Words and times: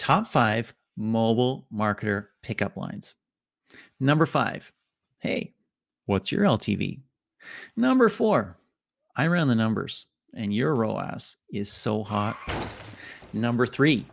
top 0.00 0.26
five 0.26 0.72
mobile 0.96 1.66
marketer 1.70 2.28
pickup 2.42 2.74
lines. 2.74 3.14
Number 4.00 4.24
five, 4.24 4.72
hey, 5.18 5.52
what's 6.06 6.32
your 6.32 6.42
LTV? 6.44 7.02
Number 7.76 8.08
four, 8.08 8.56
I 9.14 9.26
ran 9.26 9.46
the 9.46 9.54
numbers 9.54 10.06
and 10.34 10.54
your 10.54 10.74
ROAS 10.74 11.36
is 11.52 11.70
so 11.70 12.02
hot. 12.02 12.38
Number 13.34 13.66
three, 13.66 14.06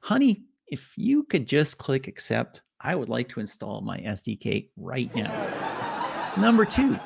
honey, 0.00 0.42
if 0.66 0.92
you 0.98 1.24
could 1.24 1.48
just 1.48 1.78
click 1.78 2.08
accept, 2.08 2.60
I 2.82 2.94
would 2.94 3.08
like 3.08 3.30
to 3.30 3.40
install 3.40 3.80
my 3.80 3.98
SDK 4.00 4.68
right 4.76 5.12
now. 5.14 6.34
Number 6.36 6.66
two, 6.66 6.98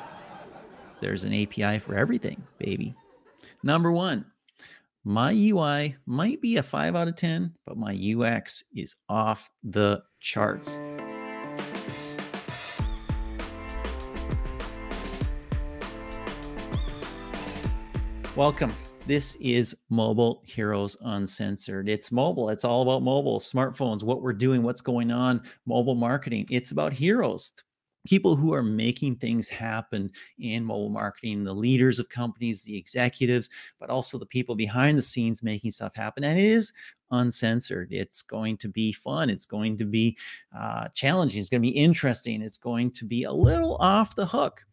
there's 0.99 1.23
an 1.23 1.33
API 1.33 1.79
for 1.79 1.95
everything, 1.95 2.43
baby. 2.59 2.93
Number 3.63 3.89
one, 3.89 4.25
my 5.03 5.31
UI 5.31 5.95
might 6.05 6.39
be 6.41 6.57
a 6.57 6.63
five 6.63 6.95
out 6.95 7.07
of 7.07 7.15
10, 7.15 7.55
but 7.65 7.75
my 7.75 7.97
UX 8.15 8.63
is 8.75 8.95
off 9.09 9.49
the 9.63 10.03
charts. 10.19 10.79
Welcome. 18.35 18.75
This 19.07 19.35
is 19.41 19.75
Mobile 19.89 20.43
Heroes 20.45 20.95
Uncensored. 21.01 21.89
It's 21.89 22.11
mobile. 22.11 22.51
It's 22.51 22.63
all 22.63 22.83
about 22.83 23.01
mobile, 23.01 23.39
smartphones, 23.39 24.03
what 24.03 24.21
we're 24.21 24.33
doing, 24.33 24.61
what's 24.61 24.81
going 24.81 25.09
on, 25.09 25.41
mobile 25.65 25.95
marketing. 25.95 26.45
It's 26.51 26.69
about 26.69 26.93
heroes, 26.93 27.53
people 28.05 28.35
who 28.35 28.53
are 28.53 28.63
making 28.63 29.15
things 29.15 29.47
happen 29.47 30.09
in 30.39 30.63
mobile 30.63 30.89
marketing, 30.89 31.43
the 31.43 31.53
leaders 31.53 31.99
of 31.99 32.09
companies, 32.09 32.63
the 32.63 32.75
executives, 32.75 33.49
but 33.79 33.89
also 33.89 34.17
the 34.17 34.25
people 34.25 34.55
behind 34.55 34.97
the 34.97 35.03
scenes 35.03 35.43
making 35.43 35.71
stuff 35.71 35.93
happen. 35.95 36.23
And 36.23 36.39
it 36.39 36.45
is 36.45 36.73
uncensored. 37.11 37.89
It's 37.91 38.21
going 38.21 38.57
to 38.57 38.69
be 38.69 38.91
fun. 38.91 39.29
It's 39.29 39.45
going 39.45 39.77
to 39.77 39.85
be 39.85 40.17
uh, 40.57 40.87
challenging. 40.93 41.39
It's 41.39 41.49
going 41.49 41.61
to 41.61 41.69
be 41.69 41.77
interesting. 41.77 42.41
It's 42.41 42.57
going 42.57 42.91
to 42.91 43.05
be 43.05 43.23
a 43.23 43.31
little 43.31 43.75
off 43.77 44.15
the 44.15 44.25
hook. 44.25 44.65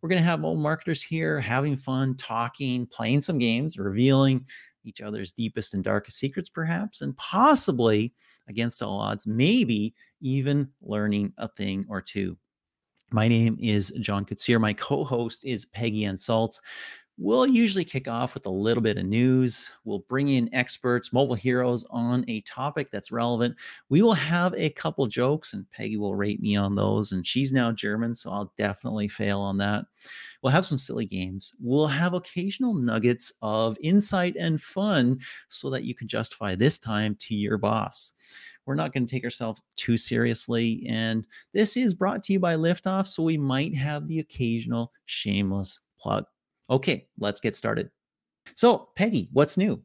We're 0.00 0.08
going 0.08 0.22
to 0.22 0.28
have 0.28 0.40
mobile 0.40 0.60
marketers 0.60 1.02
here 1.02 1.40
having 1.40 1.76
fun, 1.76 2.14
talking, 2.16 2.86
playing 2.86 3.22
some 3.22 3.38
games, 3.38 3.78
revealing 3.78 4.46
each 4.84 5.00
other's 5.00 5.32
deepest 5.32 5.74
and 5.74 5.82
darkest 5.82 6.18
secrets, 6.18 6.48
perhaps, 6.48 7.00
and 7.00 7.16
possibly 7.16 8.14
against 8.48 8.82
all 8.82 9.00
odds, 9.00 9.26
maybe 9.26 9.94
even 10.20 10.68
learning 10.80 11.32
a 11.38 11.48
thing 11.48 11.84
or 11.88 12.00
two. 12.00 12.38
My 13.10 13.26
name 13.26 13.56
is 13.58 13.90
John 14.00 14.26
Koetsier. 14.26 14.60
My 14.60 14.74
co 14.74 15.02
host 15.02 15.42
is 15.44 15.64
Peggy 15.64 16.04
Anne 16.04 16.16
Salz. 16.16 16.60
We'll 17.16 17.46
usually 17.46 17.84
kick 17.84 18.06
off 18.06 18.34
with 18.34 18.44
a 18.44 18.50
little 18.50 18.82
bit 18.82 18.98
of 18.98 19.06
news. 19.06 19.72
We'll 19.84 20.04
bring 20.10 20.28
in 20.28 20.54
experts, 20.54 21.12
mobile 21.12 21.34
heroes 21.34 21.86
on 21.90 22.24
a 22.28 22.42
topic 22.42 22.90
that's 22.92 23.10
relevant. 23.10 23.56
We 23.88 24.02
will 24.02 24.12
have 24.12 24.54
a 24.54 24.70
couple 24.70 25.06
jokes, 25.06 25.54
and 25.54 25.68
Peggy 25.70 25.96
will 25.96 26.14
rate 26.14 26.40
me 26.42 26.54
on 26.54 26.74
those. 26.74 27.10
And 27.12 27.26
she's 27.26 27.50
now 27.50 27.72
German, 27.72 28.14
so 28.14 28.30
I'll 28.30 28.52
definitely 28.58 29.08
fail 29.08 29.40
on 29.40 29.56
that. 29.56 29.86
We'll 30.42 30.52
have 30.52 30.66
some 30.66 30.78
silly 30.78 31.06
games. 31.06 31.54
We'll 31.58 31.88
have 31.88 32.12
occasional 32.12 32.74
nuggets 32.74 33.32
of 33.40 33.78
insight 33.82 34.36
and 34.38 34.60
fun 34.60 35.18
so 35.48 35.70
that 35.70 35.84
you 35.84 35.94
can 35.94 36.08
justify 36.08 36.54
this 36.54 36.78
time 36.78 37.16
to 37.20 37.34
your 37.34 37.56
boss. 37.56 38.12
We're 38.68 38.74
not 38.74 38.92
going 38.92 39.06
to 39.06 39.10
take 39.10 39.24
ourselves 39.24 39.62
too 39.76 39.96
seriously. 39.96 40.84
And 40.86 41.24
this 41.54 41.74
is 41.74 41.94
brought 41.94 42.22
to 42.24 42.34
you 42.34 42.38
by 42.38 42.54
Liftoff, 42.54 43.06
so 43.06 43.22
we 43.22 43.38
might 43.38 43.74
have 43.74 44.06
the 44.06 44.18
occasional 44.18 44.92
shameless 45.06 45.80
plug. 45.98 46.26
Okay, 46.68 47.08
let's 47.18 47.40
get 47.40 47.56
started. 47.56 47.88
So, 48.54 48.90
Peggy, 48.94 49.30
what's 49.32 49.56
new? 49.56 49.82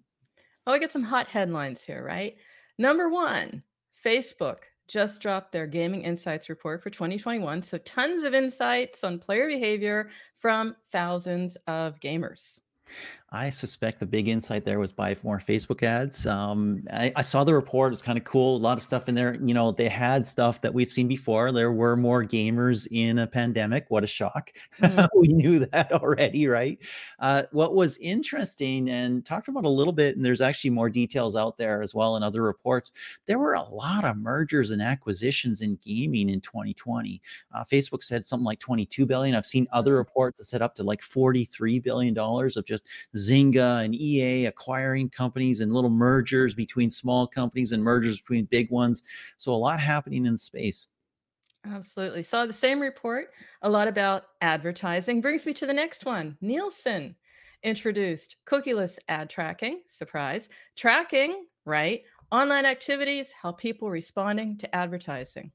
Oh, 0.68 0.74
I 0.74 0.80
get 0.80 0.92
some 0.92 1.04
hot 1.04 1.30
headlines 1.30 1.82
here, 1.82 2.04
right? 2.04 2.36
Number 2.78 3.08
one 3.08 3.64
Facebook 4.06 4.58
just 4.90 5.22
dropped 5.22 5.54
their 5.54 5.66
Gaming 5.66 6.02
Insights 6.02 6.50
report 6.50 6.84
for 6.84 6.90
2021. 6.90 7.64
So, 7.64 7.78
tons 7.78 8.26
of 8.26 8.34
insights 8.34 9.06
on 9.06 9.18
player 9.18 9.48
behavior 9.48 10.10
from 10.36 10.76
thousands 10.92 11.56
of 11.68 12.02
gamers. 12.02 12.60
I 13.36 13.50
suspect 13.50 14.00
the 14.00 14.06
big 14.06 14.28
insight 14.28 14.64
there 14.64 14.78
was 14.78 14.92
buy 14.92 15.18
more 15.24 15.40
Facebook 15.40 15.82
ads. 15.82 16.28
Um, 16.28 16.84
I, 16.94 17.12
I, 17.16 17.24
saw 17.24 17.44
the 17.44 17.56
report; 17.56 17.90
it 17.90 17.94
was 17.94 18.02
kind 18.04 18.16
of 18.16 18.24
cool. 18.26 18.58
A 18.58 18.60
lot 18.60 18.78
of 18.78 18.84
stuff 18.84 19.10
in 19.10 19.16
there. 19.16 19.34
You 19.44 19.56
know, 19.56 19.72
they 19.72 19.90
had 19.90 20.28
stuff 20.28 20.62
that 20.62 20.72
we've 20.72 20.92
seen 20.92 21.08
before. 21.08 21.52
There 21.52 21.72
were 21.72 21.98
more 21.98 22.24
gamers 22.24 22.88
in 22.92 23.18
a 23.18 23.26
pandemic. 23.26 23.86
What 23.90 24.04
a 24.04 24.08
shock! 24.08 24.52
Mm-hmm. 24.80 25.06
we 25.20 25.30
knew 25.30 25.66
that 25.66 25.92
already, 25.92 26.46
right? 26.46 26.78
Uh, 27.18 27.44
what 27.52 27.74
was 27.74 27.98
interesting 27.98 28.92
and 28.92 29.26
talked 29.26 29.48
about 29.48 29.66
a 29.66 29.70
little 29.70 29.94
bit, 29.94 30.16
and 30.16 30.24
there's 30.24 30.42
actually 30.42 30.70
more 30.70 30.92
details 30.92 31.36
out 31.36 31.58
there 31.58 31.82
as 31.82 31.96
well 31.96 32.16
in 32.18 32.22
other 32.22 32.44
reports. 32.44 32.92
There 33.26 33.40
were 33.40 33.56
a 33.56 33.64
lot 33.64 34.06
of 34.06 34.16
mergers 34.16 34.70
and 34.70 34.82
acquisitions 34.82 35.62
in 35.62 35.80
gaming 35.84 36.30
in 36.30 36.40
2020. 36.40 37.20
Uh, 37.52 37.64
Facebook 37.64 38.04
said 38.04 38.28
something 38.28 38.46
like 38.46 38.60
22 38.60 39.08
billion. 39.08 39.36
I've 39.36 39.48
seen 39.48 39.68
other 39.74 39.94
mm-hmm. 39.94 39.98
reports 39.98 40.38
that 40.38 40.46
said 40.46 40.62
up 40.62 40.76
to 40.76 40.84
like 40.84 41.02
43 41.02 41.80
billion 41.80 42.14
dollars 42.14 42.58
of 42.58 42.66
just 42.68 42.84
Zynga 43.30 43.84
and 43.84 43.96
EA 43.96 44.46
acquiring 44.46 45.10
companies 45.10 45.62
and 45.62 45.74
little 45.74 45.90
mergers 45.90 46.54
between 46.54 46.90
small 46.90 47.28
companies 47.28 47.72
and 47.72 47.84
mergers 47.84 48.20
between 48.20 48.46
big 48.46 48.70
ones. 48.72 49.04
So 49.38 49.54
a 49.54 49.56
lot 49.56 49.80
happening 49.80 50.26
in 50.26 50.38
space. 50.38 50.88
Absolutely. 51.66 52.24
Saw 52.24 52.46
the 52.46 52.54
same 52.54 52.82
report, 52.82 53.30
a 53.62 53.70
lot 53.70 53.88
about 53.88 54.26
advertising. 54.42 55.22
Brings 55.22 55.46
me 55.46 55.54
to 55.54 55.66
the 55.66 55.74
next 55.74 56.06
one. 56.06 56.38
Nielsen 56.42 57.16
introduced 57.64 58.36
cookieless 58.46 59.00
ad 59.08 59.30
tracking, 59.30 59.82
surprise, 59.88 60.50
tracking, 60.76 61.46
right? 61.66 62.02
Online 62.32 62.66
activities, 62.66 63.32
how 63.32 63.54
people 63.54 63.90
responding 63.90 64.58
to 64.58 64.76
advertising. 64.76 65.52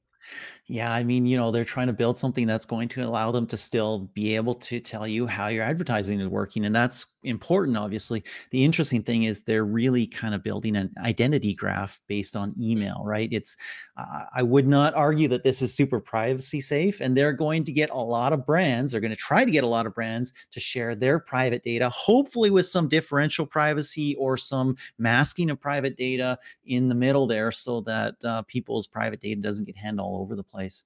Yeah, 0.67 0.93
I 0.93 1.03
mean, 1.03 1.25
you 1.25 1.35
know, 1.35 1.49
they're 1.49 1.65
trying 1.65 1.87
to 1.87 1.93
build 1.93 2.19
something 2.19 2.45
that's 2.45 2.65
going 2.65 2.89
to 2.89 3.01
allow 3.03 3.31
them 3.31 3.47
to 3.47 3.57
still 3.57 4.09
be 4.13 4.35
able 4.35 4.53
to 4.53 4.79
tell 4.79 5.07
you 5.07 5.25
how 5.25 5.47
your 5.47 5.63
advertising 5.63 6.19
is 6.19 6.27
working. 6.27 6.63
And 6.63 6.75
that's 6.75 7.07
important, 7.23 7.75
obviously. 7.75 8.23
The 8.51 8.63
interesting 8.63 9.01
thing 9.01 9.23
is 9.23 9.41
they're 9.41 9.65
really 9.65 10.05
kind 10.05 10.35
of 10.35 10.43
building 10.43 10.75
an 10.75 10.93
identity 10.99 11.55
graph 11.55 11.99
based 12.07 12.35
on 12.35 12.53
email, 12.61 13.01
right? 13.03 13.29
It's, 13.31 13.57
uh, 13.97 14.25
I 14.35 14.43
would 14.43 14.67
not 14.67 14.93
argue 14.93 15.27
that 15.29 15.43
this 15.43 15.63
is 15.63 15.73
super 15.73 15.99
privacy 15.99 16.61
safe. 16.61 17.01
And 17.01 17.17
they're 17.17 17.33
going 17.33 17.63
to 17.63 17.71
get 17.71 17.89
a 17.89 17.97
lot 17.97 18.31
of 18.31 18.45
brands, 18.45 18.91
they're 18.91 19.01
going 19.01 19.09
to 19.09 19.17
try 19.17 19.43
to 19.45 19.51
get 19.51 19.63
a 19.63 19.67
lot 19.67 19.87
of 19.87 19.95
brands 19.95 20.33
to 20.51 20.59
share 20.59 20.93
their 20.93 21.17
private 21.17 21.63
data, 21.63 21.89
hopefully 21.89 22.51
with 22.51 22.67
some 22.67 22.87
differential 22.87 23.45
privacy 23.47 24.15
or 24.19 24.37
some 24.37 24.77
masking 24.99 25.49
of 25.49 25.59
private 25.59 25.97
data 25.97 26.37
in 26.65 26.89
the 26.89 26.95
middle 26.95 27.25
there 27.25 27.51
so 27.51 27.81
that 27.81 28.13
uh, 28.23 28.43
people's 28.43 28.85
private 28.85 29.19
data 29.19 29.41
doesn't 29.41 29.65
get 29.65 29.75
handled 29.77 30.18
all 30.19 30.25
over 30.25 30.35
the 30.35 30.43
place 30.43 30.59
place. 30.59 30.83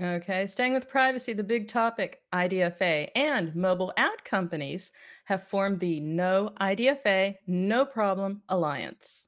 Okay, 0.00 0.46
staying 0.46 0.72
with 0.72 0.88
privacy, 0.88 1.34
the 1.34 1.44
big 1.44 1.68
topic 1.68 2.22
IDFA 2.32 3.10
and 3.14 3.54
mobile 3.54 3.92
ad 3.98 4.24
companies 4.24 4.90
have 5.24 5.46
formed 5.48 5.80
the 5.80 6.00
No 6.00 6.52
IDFA, 6.60 7.36
No 7.46 7.84
Problem 7.84 8.40
Alliance. 8.48 9.26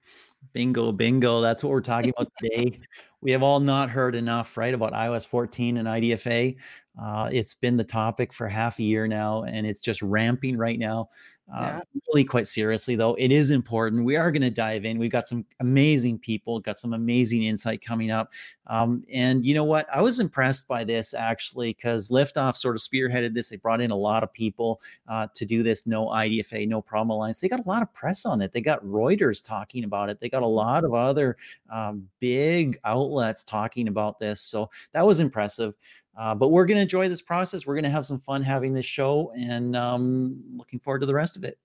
Bingo, 0.54 0.90
bingo. 0.90 1.40
That's 1.42 1.62
what 1.62 1.70
we're 1.70 1.82
talking 1.82 2.12
about 2.16 2.32
today. 2.40 2.78
we 3.20 3.30
have 3.32 3.42
all 3.42 3.60
not 3.60 3.90
heard 3.90 4.14
enough, 4.14 4.56
right, 4.56 4.72
about 4.72 4.94
iOS 4.94 5.26
14 5.26 5.76
and 5.76 5.88
IDFA. 5.88 6.56
Uh, 7.00 7.28
it's 7.30 7.54
been 7.54 7.76
the 7.76 7.84
topic 7.84 8.32
for 8.32 8.48
half 8.48 8.78
a 8.78 8.82
year 8.82 9.06
now, 9.06 9.42
and 9.42 9.66
it's 9.66 9.80
just 9.80 10.00
ramping 10.00 10.56
right 10.56 10.78
now. 10.78 11.08
Uh. 11.52 11.80
Really, 12.08 12.24
quite 12.24 12.46
seriously, 12.46 12.96
though, 12.96 13.14
it 13.14 13.32
is 13.32 13.50
important. 13.50 14.04
We 14.04 14.16
are 14.16 14.30
going 14.30 14.42
to 14.42 14.50
dive 14.50 14.84
in. 14.84 14.98
We've 14.98 15.10
got 15.10 15.28
some 15.28 15.44
amazing 15.60 16.18
people, 16.18 16.60
got 16.60 16.78
some 16.78 16.94
amazing 16.94 17.42
insight 17.42 17.84
coming 17.84 18.10
up. 18.10 18.32
Um, 18.66 19.04
and 19.12 19.44
you 19.44 19.54
know 19.54 19.64
what? 19.64 19.86
I 19.92 20.00
was 20.00 20.20
impressed 20.20 20.66
by 20.66 20.84
this 20.84 21.12
actually 21.12 21.74
because 21.74 22.08
Liftoff 22.08 22.56
sort 22.56 22.76
of 22.76 22.82
spearheaded 22.82 23.34
this. 23.34 23.48
They 23.48 23.56
brought 23.56 23.80
in 23.80 23.90
a 23.90 23.96
lot 23.96 24.22
of 24.22 24.32
people 24.32 24.80
uh, 25.08 25.26
to 25.34 25.44
do 25.44 25.62
this 25.62 25.86
no 25.86 26.06
IDFA, 26.06 26.66
no 26.66 26.80
problem 26.80 27.10
alliance. 27.10 27.40
They 27.40 27.48
got 27.48 27.64
a 27.64 27.68
lot 27.68 27.82
of 27.82 27.92
press 27.92 28.24
on 28.24 28.40
it. 28.40 28.52
They 28.52 28.60
got 28.60 28.82
Reuters 28.84 29.44
talking 29.44 29.84
about 29.84 30.08
it. 30.08 30.20
They 30.20 30.28
got 30.28 30.42
a 30.42 30.46
lot 30.46 30.84
of 30.84 30.94
other 30.94 31.36
um, 31.68 32.08
big 32.20 32.78
outlets 32.84 33.44
talking 33.44 33.88
about 33.88 34.18
this. 34.18 34.40
So 34.40 34.70
that 34.92 35.04
was 35.04 35.20
impressive. 35.20 35.74
Uh, 36.16 36.34
but 36.34 36.48
we're 36.48 36.64
going 36.64 36.76
to 36.76 36.82
enjoy 36.82 37.08
this 37.08 37.22
process. 37.22 37.66
We're 37.66 37.74
going 37.74 37.84
to 37.84 37.90
have 37.90 38.06
some 38.06 38.20
fun 38.20 38.42
having 38.42 38.72
this 38.72 38.86
show 38.86 39.32
and 39.36 39.74
um, 39.74 40.42
looking 40.56 40.78
forward 40.78 41.00
to 41.00 41.06
the 41.06 41.14
rest 41.14 41.36
of 41.36 41.44
it. 41.44 41.58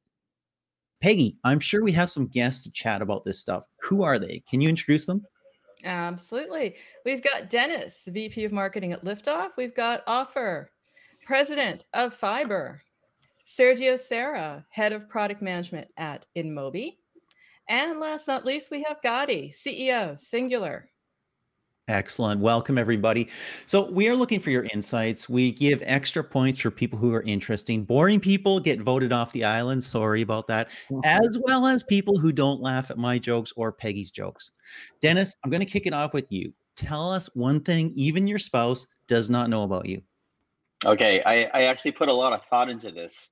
Peggy, 1.01 1.38
I'm 1.44 1.60
sure 1.60 1.84
we 1.84 1.92
have 1.94 2.10
some 2.10 2.28
guests 2.28 2.63
to 2.63 2.72
chat 2.72 3.01
about 3.01 3.24
this 3.24 3.40
stuff. 3.40 3.66
Who 3.84 4.04
are 4.04 4.19
they? 4.19 4.44
Can 4.50 4.60
you 4.60 4.69
introduce 4.69 5.06
them? 5.06 5.25
Absolutely. 5.86 6.75
We've 7.06 7.24
got 7.24 7.50
Dennis, 7.50 8.04
VP 8.07 8.44
of 8.44 8.51
Marketing 8.51 8.92
at 8.92 9.06
Liftoff. 9.06 9.51
We've 9.56 9.75
got 9.75 10.04
Ofer, 10.07 10.72
President 11.25 11.86
of 11.94 12.19
Fyber. 12.19 12.80
Sergio 13.46 14.00
Serra, 14.00 14.63
Head 14.69 14.94
of 14.94 15.10
Product 15.10 15.42
Management 15.42 15.88
at 15.98 16.25
InMobi. 16.38 16.98
And 17.68 18.00
last 18.00 18.28
not 18.28 18.46
least, 18.46 18.69
we 18.69 18.84
have 18.84 19.01
Gadi, 19.01 19.50
CEO, 19.50 20.18
Singular. 20.19 20.90
Excellent. 21.89 22.39
Welcome, 22.39 22.77
everybody. 22.77 23.30
So, 23.65 23.89
we 23.89 24.07
are 24.09 24.15
looking 24.15 24.39
for 24.39 24.51
your 24.51 24.68
insights. 24.71 25.27
We 25.27 25.51
give 25.51 25.81
extra 25.83 26.24
points 26.24 26.59
for 26.59 26.69
people 26.69 27.00
who 27.00 27.12
are 27.15 27.24
interesting. 27.24 27.83
Boring 27.83 28.19
people 28.19 28.59
get 28.59 28.80
voted 28.80 29.12
off 29.12 29.31
the 29.31 29.44
island. 29.44 29.83
Sorry 29.83 30.21
about 30.21 30.45
that. 30.47 30.69
As 31.03 31.39
well 31.41 31.65
as 31.65 31.81
people 31.81 32.19
who 32.19 32.31
don't 32.31 32.62
laugh 32.62 32.91
at 32.91 33.00
my 33.00 33.18
jokes 33.18 33.51
or 33.56 33.71
Peggy's 33.71 34.12
jokes. 34.12 34.51
Dennis, 35.01 35.33
I'm 35.44 35.50
going 35.50 35.65
to 35.65 35.71
kick 35.71 35.88
it 35.88 35.94
off 35.94 36.13
with 36.13 36.31
you. 36.31 36.53
Tell 36.75 37.12
us 37.12 37.27
one 37.33 37.59
thing 37.59 37.91
even 37.95 38.27
your 38.27 38.38
spouse 38.38 38.86
does 39.07 39.31
not 39.31 39.50
know 39.50 39.63
about 39.63 39.88
you. 39.88 40.03
Okay. 40.86 41.24
I, 41.25 41.50
I 41.56 41.63
actually 41.63 41.94
put 41.94 42.07
a 42.07 42.13
lot 42.13 42.33
of 42.33 42.45
thought 42.45 42.69
into 42.69 42.91
this 42.91 43.30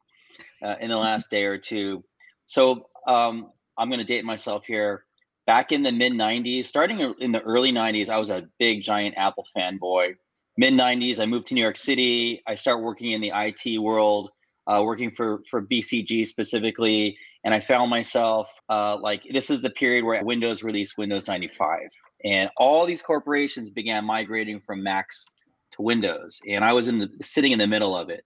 uh, 0.64 0.78
in 0.82 0.90
the 0.90 0.98
last 0.98 1.30
day 1.30 1.44
or 1.44 1.60
two. 1.60 2.04
So, 2.48 2.82
um, 3.06 3.52
I'm 3.78 3.90
going 3.90 4.00
to 4.00 4.04
date 4.04 4.26
myself 4.26 4.66
here 4.66 5.04
back 5.48 5.72
in 5.72 5.82
the 5.82 5.92
mid 5.92 6.12
90s, 6.12 6.66
starting 6.66 7.00
in 7.20 7.32
the 7.32 7.42
early 7.42 7.72
90s, 7.72 8.10
I 8.10 8.20
was 8.20 8.30
a 8.30 8.44
big 8.60 8.84
giant 8.84 9.16
Apple 9.18 9.48
fanboy. 9.58 10.14
Mid 10.58 10.74
90s, 10.74 11.20
I 11.20 11.26
moved 11.26 11.48
to 11.48 11.54
New 11.56 11.62
York 11.62 11.78
City. 11.78 12.44
I 12.46 12.56
started 12.56 12.84
working 12.84 13.14
in 13.14 13.22
the 13.22 13.32
IT 13.34 13.80
world, 13.80 14.30
uh, 14.68 14.82
working 14.84 15.10
for 15.10 15.42
for 15.50 15.66
BCG 15.66 16.28
specifically, 16.28 17.18
and 17.44 17.54
I 17.54 17.60
found 17.60 17.90
myself 17.90 18.54
uh, 18.70 18.98
like 19.02 19.24
this 19.32 19.50
is 19.50 19.62
the 19.62 19.70
period 19.72 20.04
where 20.04 20.24
Windows 20.24 20.62
released 20.62 20.98
Windows 20.98 21.28
95, 21.28 21.80
and 22.26 22.50
all 22.58 22.86
these 22.86 23.02
corporations 23.02 23.70
began 23.70 24.04
migrating 24.06 24.60
from 24.60 24.84
Macs 24.84 25.26
to 25.72 25.82
Windows, 25.82 26.40
and 26.50 26.64
I 26.66 26.74
was 26.74 26.88
in 26.88 27.00
the 27.00 27.10
sitting 27.22 27.52
in 27.52 27.60
the 27.60 27.68
middle 27.68 27.96
of 27.96 28.10
it, 28.10 28.24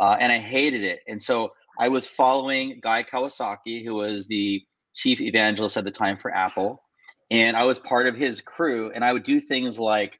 uh, 0.00 0.16
and 0.18 0.32
I 0.32 0.38
hated 0.38 0.82
it, 0.84 1.00
and 1.08 1.20
so 1.20 1.50
I 1.78 1.88
was 1.88 2.06
following 2.06 2.78
Guy 2.80 3.02
Kawasaki, 3.02 3.84
who 3.84 3.96
was 3.96 4.28
the 4.28 4.64
chief 4.94 5.20
evangelist 5.20 5.76
at 5.76 5.84
the 5.84 5.90
time 5.90 6.16
for 6.16 6.34
Apple. 6.34 6.82
And 7.30 7.56
I 7.56 7.64
was 7.64 7.78
part 7.78 8.06
of 8.06 8.16
his 8.16 8.40
crew. 8.40 8.90
And 8.94 9.04
I 9.04 9.12
would 9.12 9.24
do 9.24 9.40
things 9.40 9.78
like 9.78 10.18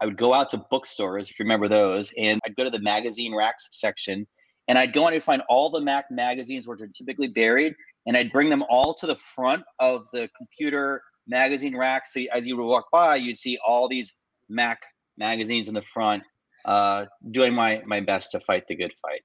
I 0.00 0.06
would 0.06 0.16
go 0.16 0.34
out 0.34 0.50
to 0.50 0.64
bookstores, 0.70 1.30
if 1.30 1.38
you 1.38 1.44
remember 1.44 1.68
those, 1.68 2.12
and 2.18 2.40
I'd 2.44 2.56
go 2.56 2.64
to 2.64 2.70
the 2.70 2.80
magazine 2.80 3.34
racks 3.34 3.68
section 3.70 4.26
and 4.68 4.78
I'd 4.78 4.92
go 4.92 5.06
and 5.06 5.22
find 5.22 5.42
all 5.48 5.70
the 5.70 5.80
Mac 5.80 6.10
magazines 6.10 6.66
which 6.66 6.80
are 6.80 6.88
typically 6.88 7.28
buried, 7.28 7.74
and 8.06 8.16
I'd 8.16 8.32
bring 8.32 8.48
them 8.48 8.64
all 8.68 8.94
to 8.94 9.06
the 9.06 9.16
front 9.16 9.62
of 9.78 10.06
the 10.12 10.28
computer 10.36 11.02
magazine 11.26 11.76
rack. 11.76 12.06
So 12.06 12.22
as 12.32 12.46
you 12.46 12.56
would 12.56 12.64
walk 12.64 12.86
by, 12.90 13.16
you'd 13.16 13.38
see 13.38 13.58
all 13.66 13.88
these 13.88 14.14
Mac 14.48 14.82
magazines 15.18 15.68
in 15.68 15.74
the 15.74 15.82
front, 15.82 16.22
uh, 16.64 17.06
doing 17.30 17.54
my 17.54 17.82
my 17.86 18.00
best 18.00 18.30
to 18.32 18.40
fight 18.40 18.66
the 18.66 18.74
good 18.74 18.92
fight. 19.02 19.22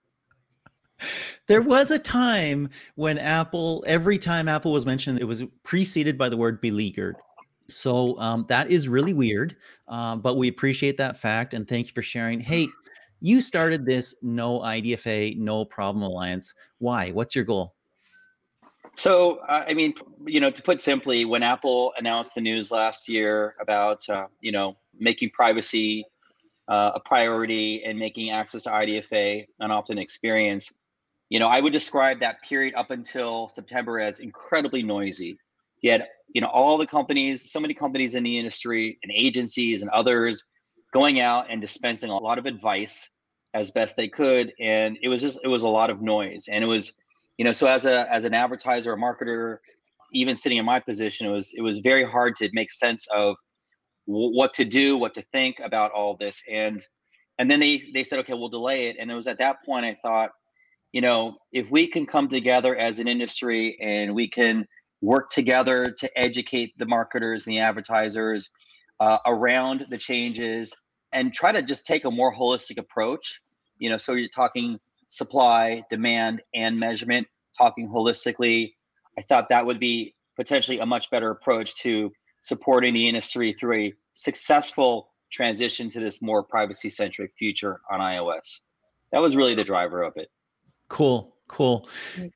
There 1.47 1.61
was 1.61 1.91
a 1.91 1.99
time 1.99 2.69
when 2.95 3.17
Apple, 3.17 3.83
every 3.87 4.17
time 4.17 4.47
Apple 4.47 4.71
was 4.71 4.85
mentioned, 4.85 5.19
it 5.19 5.25
was 5.25 5.43
preceded 5.63 6.17
by 6.17 6.29
the 6.29 6.37
word 6.37 6.61
beleaguered. 6.61 7.15
So 7.69 8.19
um, 8.19 8.45
that 8.49 8.69
is 8.69 8.87
really 8.87 9.13
weird, 9.13 9.55
um, 9.87 10.21
but 10.21 10.37
we 10.37 10.47
appreciate 10.47 10.97
that 10.97 11.17
fact 11.17 11.53
and 11.53 11.67
thank 11.67 11.87
you 11.87 11.93
for 11.93 12.01
sharing. 12.01 12.39
Hey, 12.39 12.67
you 13.21 13.41
started 13.41 13.85
this 13.85 14.15
no 14.21 14.59
IDFA, 14.59 15.37
no 15.37 15.65
problem 15.65 16.03
alliance. 16.03 16.53
Why? 16.79 17.11
What's 17.11 17.35
your 17.35 17.45
goal? 17.45 17.75
So, 18.95 19.39
I 19.47 19.73
mean, 19.73 19.93
you 20.25 20.39
know, 20.39 20.49
to 20.49 20.61
put 20.61 20.81
simply, 20.81 21.25
when 21.25 21.43
Apple 21.43 21.93
announced 21.97 22.35
the 22.35 22.41
news 22.41 22.71
last 22.71 23.07
year 23.07 23.55
about, 23.61 24.07
uh, 24.09 24.27
you 24.41 24.51
know, 24.51 24.77
making 24.97 25.29
privacy 25.29 26.05
uh, 26.67 26.91
a 26.95 26.99
priority 26.99 27.83
and 27.83 27.97
making 27.97 28.29
access 28.29 28.63
to 28.63 28.69
IDFA 28.69 29.45
an 29.59 29.71
opt-in 29.71 29.97
experience, 29.97 30.71
you 31.29 31.39
know, 31.39 31.47
I 31.47 31.59
would 31.59 31.73
describe 31.73 32.19
that 32.19 32.41
period 32.41 32.73
up 32.75 32.91
until 32.91 33.47
September 33.47 33.99
as 33.99 34.19
incredibly 34.19 34.81
noisy. 34.83 35.37
Had, 35.83 36.07
you 36.33 36.41
know, 36.41 36.47
all 36.47 36.77
the 36.77 36.87
companies, 36.87 37.51
so 37.51 37.59
many 37.59 37.73
companies 37.73 38.15
in 38.15 38.23
the 38.23 38.37
industry 38.37 38.99
and 39.03 39.11
agencies 39.15 39.81
and 39.81 39.89
others 39.91 40.43
going 40.91 41.21
out 41.21 41.45
and 41.49 41.61
dispensing 41.61 42.09
a 42.09 42.17
lot 42.17 42.37
of 42.37 42.45
advice 42.45 43.11
as 43.53 43.71
best 43.71 43.95
they 43.95 44.07
could. 44.07 44.53
And 44.59 44.97
it 45.01 45.07
was 45.07 45.21
just, 45.21 45.39
it 45.43 45.47
was 45.47 45.63
a 45.63 45.67
lot 45.67 45.89
of 45.89 46.01
noise. 46.01 46.49
And 46.51 46.63
it 46.63 46.67
was, 46.67 46.93
you 47.37 47.45
know, 47.45 47.51
so 47.51 47.67
as 47.67 47.85
a, 47.85 48.11
as 48.11 48.25
an 48.25 48.33
advertiser, 48.33 48.93
a 48.93 48.97
marketer, 48.97 49.57
even 50.13 50.35
sitting 50.35 50.57
in 50.57 50.65
my 50.65 50.79
position, 50.79 51.27
it 51.27 51.31
was, 51.31 51.53
it 51.55 51.61
was 51.61 51.79
very 51.79 52.03
hard 52.03 52.35
to 52.37 52.49
make 52.53 52.71
sense 52.71 53.07
of 53.15 53.35
w- 54.07 54.35
what 54.35 54.51
to 54.53 54.65
do, 54.65 54.97
what 54.97 55.13
to 55.13 55.23
think 55.31 55.59
about 55.63 55.91
all 55.91 56.17
this. 56.17 56.41
And, 56.51 56.85
and 57.37 57.49
then 57.49 57.59
they, 57.59 57.83
they 57.93 58.03
said, 58.03 58.19
okay, 58.19 58.33
we'll 58.33 58.49
delay 58.49 58.87
it. 58.87 58.97
And 58.99 59.09
it 59.09 59.15
was 59.15 59.27
at 59.27 59.37
that 59.37 59.63
point 59.63 59.85
I 59.85 59.95
thought, 60.01 60.31
you 60.91 61.01
know, 61.01 61.37
if 61.51 61.69
we 61.69 61.87
can 61.87 62.05
come 62.05 62.27
together 62.27 62.75
as 62.75 62.99
an 62.99 63.07
industry 63.07 63.77
and 63.79 64.13
we 64.13 64.27
can 64.27 64.67
work 65.01 65.29
together 65.29 65.91
to 65.91 66.19
educate 66.19 66.77
the 66.77 66.85
marketers 66.85 67.45
and 67.45 67.55
the 67.55 67.59
advertisers 67.59 68.49
uh, 68.99 69.17
around 69.25 69.85
the 69.89 69.97
changes 69.97 70.75
and 71.13 71.33
try 71.33 71.51
to 71.51 71.61
just 71.61 71.85
take 71.85 72.05
a 72.05 72.11
more 72.11 72.33
holistic 72.33 72.77
approach, 72.77 73.41
you 73.77 73.89
know, 73.89 73.97
so 73.97 74.13
you're 74.13 74.29
talking 74.29 74.77
supply, 75.07 75.83
demand, 75.89 76.41
and 76.53 76.79
measurement, 76.79 77.25
talking 77.57 77.87
holistically. 77.87 78.73
I 79.17 79.21
thought 79.23 79.49
that 79.49 79.65
would 79.65 79.79
be 79.79 80.15
potentially 80.35 80.79
a 80.79 80.85
much 80.85 81.09
better 81.09 81.31
approach 81.31 81.75
to 81.75 82.11
supporting 82.41 82.93
the 82.93 83.07
industry 83.07 83.53
through 83.53 83.75
a 83.75 83.93
successful 84.13 85.09
transition 85.31 85.89
to 85.89 85.99
this 85.99 86.21
more 86.21 86.43
privacy 86.43 86.89
centric 86.89 87.31
future 87.37 87.79
on 87.91 87.99
iOS. 87.99 88.59
That 89.11 89.21
was 89.21 89.35
really 89.35 89.55
the 89.55 89.63
driver 89.63 90.03
of 90.03 90.13
it. 90.15 90.29
Cool. 90.89 91.35
Cool. 91.47 91.89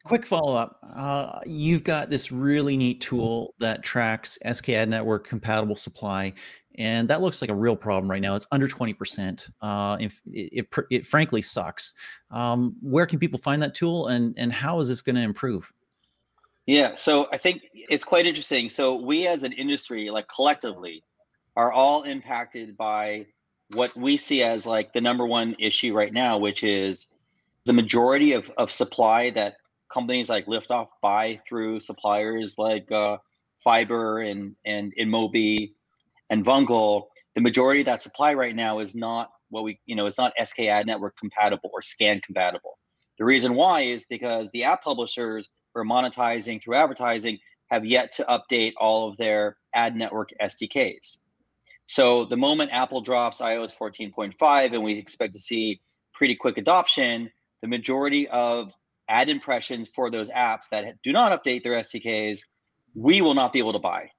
Quick 0.06 0.26
follow 0.26 0.56
up. 0.56 0.80
Uh, 0.96 1.40
you've 1.46 1.84
got 1.84 2.10
this 2.10 2.32
really 2.32 2.76
neat 2.76 3.00
tool 3.00 3.54
that 3.60 3.84
tracks 3.84 4.40
SKAdNetwork 4.44 5.24
compatible 5.24 5.76
supply, 5.76 6.34
and 6.76 7.08
that 7.10 7.22
looks 7.22 7.40
like 7.40 7.52
a 7.52 7.56
real 7.56 7.76
problem 7.76 8.10
right 8.10 8.22
now. 8.22 8.36
It's 8.36 8.48
under 8.52 8.68
20%. 8.68 9.50
Uh, 9.62 9.98
if 10.00 10.20
it, 10.32 10.66
it, 10.72 10.86
it, 10.90 11.06
frankly 11.06 11.44
sucks. 11.44 11.94
Um, 12.32 12.76
where 12.82 13.06
can 13.06 13.20
people 13.20 13.40
find 13.40 13.62
that 13.62 13.76
tool 13.76 14.08
and, 14.08 14.34
and 14.36 14.52
how 14.52 14.80
is 14.80 14.88
this 14.88 15.04
going 15.04 15.16
to 15.16 15.22
improve? 15.22 15.72
Yeah, 16.66 16.96
so 16.96 17.28
I 17.32 17.38
think 17.38 17.62
it's 17.74 18.04
quite 18.04 18.26
interesting. 18.26 18.70
So, 18.70 18.96
we 18.96 19.28
as 19.28 19.44
an 19.44 19.52
industry, 19.52 20.10
like 20.10 20.28
collectively, 20.28 21.04
are 21.56 21.72
all 21.72 22.04
impacted 22.04 22.78
by 22.78 23.28
what 23.76 23.96
we 23.96 24.18
see 24.18 24.44
as 24.44 24.66
like 24.66 24.94
the 24.94 25.02
number 25.02 25.26
one 25.26 25.56
issue 25.60 25.94
right 25.94 26.14
now, 26.14 26.38
which 26.38 26.64
is 26.64 27.10
the 27.66 27.74
majority 27.74 28.34
of, 28.34 28.52
of 28.58 28.72
supply 28.72 29.30
that 29.32 29.56
companies 29.90 30.30
like 30.30 30.46
Liftoff 30.48 30.88
buy 31.02 31.40
through 31.48 31.80
suppliers 31.80 32.56
like 32.58 32.92
uh, 32.92 33.18
Fyber 33.66 34.30
and 34.30 34.56
and 34.66 34.94
InMobi 35.00 35.74
and 36.30 36.44
Vungle, 36.44 37.04
the 37.36 37.42
majority 37.42 37.82
of 37.82 37.86
that 37.86 38.02
supply 38.02 38.34
right 38.34 38.56
now 38.56 38.80
is 38.80 38.96
not 38.96 39.30
what 39.50 39.64
we 39.64 39.80
you 39.86 39.96
know 39.96 40.06
is 40.06 40.18
not 40.18 40.34
SKAdNetwork 40.40 41.12
compatible 41.18 41.70
or 41.74 41.82
SKAN 41.82 42.22
compatible. 42.22 42.78
The 43.18 43.26
reason 43.26 43.54
why 43.54 43.82
is 43.82 44.06
because 44.10 44.50
the 44.52 44.64
app 44.64 44.84
publishers 44.84 45.50
who 45.74 45.82
are 45.82 45.86
monetizing 45.86 46.62
through 46.62 46.76
advertising 46.76 47.38
have 47.70 47.86
yet 47.86 48.12
to 48.14 48.24
update 48.26 48.74
all 48.78 49.08
of 49.08 49.18
their 49.18 49.58
ad 49.74 49.96
network 49.96 50.32
SDKs. 50.42 51.20
So 51.86 52.26
the 52.26 52.38
moment 52.38 52.72
Apple 52.74 53.02
drops 53.02 53.40
iOS 53.40 53.76
14.5 53.78 54.74
and 54.74 54.84
we 54.84 54.94
expect 54.94 55.34
to 55.34 55.40
see 55.40 55.82
pretty 56.14 56.36
quick 56.36 56.58
adoption, 56.58 57.30
the 57.64 57.68
majority 57.70 58.28
of 58.28 58.76
ad 59.08 59.30
impressions 59.30 59.90
for 59.96 60.12
those 60.12 60.30
apps 60.30 60.68
that 60.70 61.02
do 61.02 61.14
not 61.14 61.32
update 61.32 61.64
their 61.64 61.80
SDKs, 61.80 62.40
we 62.94 63.22
will 63.22 63.34
not 63.34 63.54
be 63.54 63.60
able 63.60 63.72
to 63.72 63.80
buy, 63.80 64.10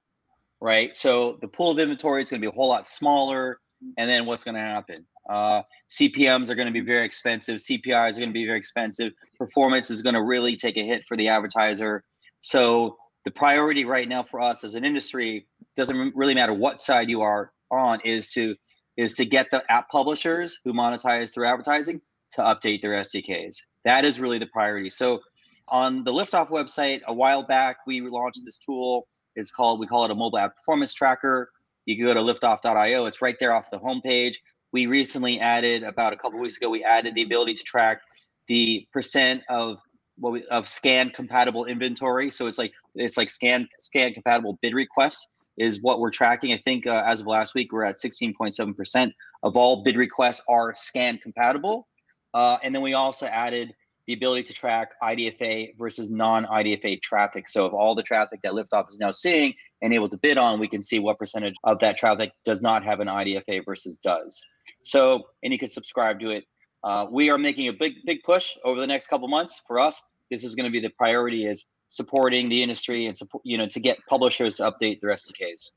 right? 0.59 0.95
So 0.95 1.37
the 1.41 1.47
pool 1.47 1.69
of 1.69 1.77
inventory 1.77 2.23
is 2.23 2.31
going 2.31 2.41
to 2.41 2.45
be 2.45 2.51
a 2.51 2.55
whole 2.55 2.67
lot 2.67 2.87
smaller. 2.87 3.59
And 3.99 4.09
then 4.09 4.25
what's 4.25 4.43
going 4.43 4.55
to 4.55 4.61
happen? 4.61 5.05
Uh, 5.29 5.61
CPMs 5.91 6.49
are 6.49 6.55
going 6.55 6.65
to 6.65 6.73
be 6.73 6.81
very 6.81 7.05
expensive. 7.05 7.57
CPIs 7.57 8.15
are 8.15 8.19
going 8.19 8.29
to 8.29 8.33
be 8.33 8.47
very 8.47 8.57
expensive. 8.57 9.13
Performance 9.37 9.91
is 9.91 10.01
going 10.01 10.15
to 10.15 10.23
really 10.23 10.55
take 10.55 10.77
a 10.77 10.83
hit 10.83 11.05
for 11.05 11.15
the 11.15 11.27
advertiser. 11.27 12.03
So 12.41 12.97
the 13.25 13.31
priority 13.31 13.85
right 13.85 14.09
now 14.09 14.23
for 14.23 14.41
us 14.41 14.63
as 14.63 14.73
an 14.73 14.83
industry 14.83 15.47
doesn't 15.75 16.15
really 16.15 16.33
matter 16.33 16.53
what 16.53 16.81
side 16.81 17.11
you 17.11 17.21
are 17.21 17.51
on 17.69 17.99
is 18.01 18.31
to 18.31 18.55
is 18.97 19.13
to 19.15 19.25
get 19.25 19.51
the 19.51 19.61
app 19.69 19.89
publishers 19.89 20.59
who 20.63 20.73
monetize 20.73 21.33
through 21.33 21.45
advertising 21.45 22.01
to 22.31 22.41
update 22.41 22.81
their 22.81 22.93
SDKs. 22.93 23.55
That 23.83 24.05
is 24.05 24.19
really 24.19 24.39
the 24.39 24.47
priority. 24.47 24.89
So 24.89 25.21
on 25.69 26.03
the 26.03 26.11
Liftoff 26.11 26.49
website, 26.49 27.01
a 27.07 27.13
while 27.13 27.43
back, 27.43 27.77
we 27.87 28.01
launched 28.01 28.41
this 28.45 28.57
tool. 28.59 29.07
It's 29.35 29.51
called, 29.51 29.79
we 29.79 29.87
call 29.87 30.05
it 30.05 30.11
a 30.11 30.15
mobile 30.15 30.37
app 30.37 30.55
performance 30.55 30.93
tracker. 30.93 31.49
You 31.85 31.95
can 31.95 32.05
go 32.05 32.13
to 32.13 32.19
liftoff.io. 32.19 33.05
It's 33.05 33.21
right 33.21 33.35
there 33.39 33.53
off 33.53 33.69
the 33.71 33.79
homepage. 33.79 34.35
We 34.71 34.87
recently 34.87 35.39
added, 35.39 35.83
about 35.83 36.13
a 36.13 36.17
couple 36.17 36.39
weeks 36.39 36.57
ago, 36.57 36.69
we 36.69 36.83
added 36.83 37.15
the 37.15 37.21
ability 37.21 37.53
to 37.55 37.63
track 37.63 38.01
the 38.47 38.87
percent 38.91 39.43
of 39.49 39.79
what 40.17 40.33
we, 40.33 40.43
of 40.47 40.67
SKAN 40.67 41.11
compatible 41.11 41.65
inventory. 41.65 42.31
So 42.31 42.47
it's 42.47 42.57
like 42.57 42.73
it's 42.95 43.17
like 43.17 43.29
SKAN 43.29 43.67
SKAN 43.79 44.13
compatible 44.13 44.57
bid 44.61 44.73
requests 44.73 45.31
is 45.57 45.81
what 45.81 45.99
we're 45.99 46.11
tracking. 46.11 46.53
I 46.53 46.57
think 46.57 46.85
uh, 46.85 47.03
as 47.05 47.21
of 47.21 47.27
last 47.27 47.55
week, 47.55 47.71
we're 47.71 47.85
at 47.85 47.95
16.7% 47.95 49.11
of 49.43 49.55
all 49.55 49.83
bid 49.83 49.95
requests 49.95 50.41
are 50.49 50.73
SKAN 50.75 51.17
compatible. 51.19 51.87
Uh, 52.35 52.57
and 52.63 52.75
then 52.75 52.81
we 52.81 52.93
also 52.93 53.25
added 53.27 53.73
the 54.07 54.13
ability 54.13 54.43
to 54.43 54.53
track 54.53 54.91
IDFA 55.01 55.75
versus 55.79 56.11
non-IDFA 56.11 57.01
traffic. 57.01 57.47
So 57.47 57.65
of 57.65 57.73
all 57.73 57.95
the 57.95 58.03
traffic 58.03 58.41
that 58.43 58.51
Liftoff 58.51 58.89
is 58.89 58.99
now 58.99 59.09
seeing 59.09 59.53
and 59.81 59.93
able 59.93 60.09
to 60.09 60.17
bid 60.17 60.37
on, 60.37 60.59
we 60.59 60.67
can 60.67 60.81
see 60.81 60.99
what 60.99 61.17
percentage 61.17 61.55
of 61.63 61.79
that 61.79 61.97
traffic 61.97 62.31
does 62.43 62.61
not 62.61 62.83
have 62.83 62.99
an 62.99 63.07
IDFA 63.07 63.63
versus 63.65 63.97
does. 63.97 64.43
So, 64.83 65.23
and 65.43 65.53
you 65.53 65.57
can 65.57 65.69
subscribe 65.69 66.19
to 66.19 66.31
it. 66.31 66.43
Uh, 66.83 67.07
we 67.09 67.29
are 67.29 67.37
making 67.37 67.69
a 67.69 67.73
big, 67.73 67.95
big 68.05 68.21
push 68.23 68.55
over 68.65 68.79
the 68.81 68.85
next 68.85 69.07
couple 69.07 69.29
months. 69.29 69.61
For 69.65 69.79
us, 69.79 70.03
this 70.29 70.43
is 70.43 70.55
going 70.55 70.65
to 70.65 70.71
be 70.71 70.81
the 70.81 70.93
priority 70.97 71.47
is 71.47 71.65
supporting 71.87 72.49
the 72.49 72.61
industry 72.61 73.05
and 73.05 73.17
support, 73.17 73.43
you 73.45 73.57
know, 73.57 73.65
to 73.67 73.79
get 73.79 73.97
publishers 74.09 74.57
to 74.57 74.63
update 74.63 74.99
their 74.99 75.11
SDKs. 75.11 75.71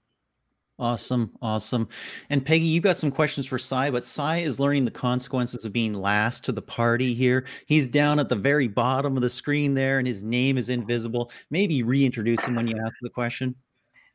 Awesome, 0.81 1.33
awesome. 1.43 1.89
And 2.31 2.47
Peggy, 2.47 2.65
you've 2.65 2.85
got 2.85 2.97
some 2.97 3.11
questions 3.11 3.47
for 3.47 3.59
Si, 3.59 3.91
but 3.91 4.05
Si 4.05 4.43
is 4.43 4.61
learning 4.61 4.85
the 4.85 4.93
consequences 4.93 5.65
of 5.65 5.73
being 5.73 5.93
last 5.93 6.45
to 6.45 6.53
the 6.53 6.63
party 6.63 7.15
here. 7.15 7.47
He's 7.67 7.89
down 7.89 8.21
at 8.21 8.29
the 8.29 8.37
very 8.37 8.69
bottom 8.69 9.17
of 9.17 9.23
the 9.23 9.29
screen 9.29 9.75
there, 9.75 9.99
and 9.99 10.07
his 10.07 10.23
name 10.23 10.57
is 10.57 10.69
invisible. 10.69 11.33
Maybe 11.51 11.83
reintroduce 11.83 12.45
him 12.45 12.55
when 12.55 12.69
you 12.69 12.77
ask 12.79 12.95
the 13.03 13.11
question. 13.11 13.57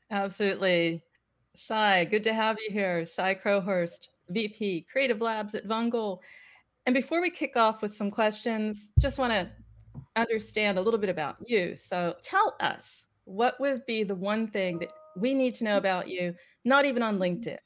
Absolutely. 0.10 1.04
Si, 1.54 2.06
good 2.06 2.24
to 2.24 2.34
have 2.34 2.58
you 2.66 2.74
here. 2.74 3.06
Si 3.06 3.22
Crowhurst, 3.36 4.08
VP, 4.30 4.86
Creative 4.90 5.20
Labs 5.20 5.56
at 5.56 5.68
Vungle. 5.68 6.22
And 6.86 6.96
before 6.96 7.20
we 7.20 7.30
kick 7.30 7.58
off 7.58 7.82
with 7.82 7.94
some 7.94 8.10
questions, 8.10 8.94
just 9.00 9.20
want 9.20 9.34
to 9.34 9.50
understand 10.16 10.78
a 10.78 10.82
little 10.82 11.00
bit 11.00 11.10
about 11.10 11.38
you. 11.46 11.76
So 11.76 12.16
tell 12.22 12.56
us, 12.62 13.08
what 13.26 13.60
would 13.60 13.86
be 13.86 14.04
the 14.04 14.16
one 14.16 14.48
thing 14.48 14.80
that 14.80 14.90
we 15.16 15.34
need 15.34 15.56
to 15.56 15.64
know 15.64 15.78
about 15.78 16.08
you, 16.08 16.36
not 16.66 16.86
even 16.86 17.04
on 17.04 17.20
LinkedIn? 17.20 17.58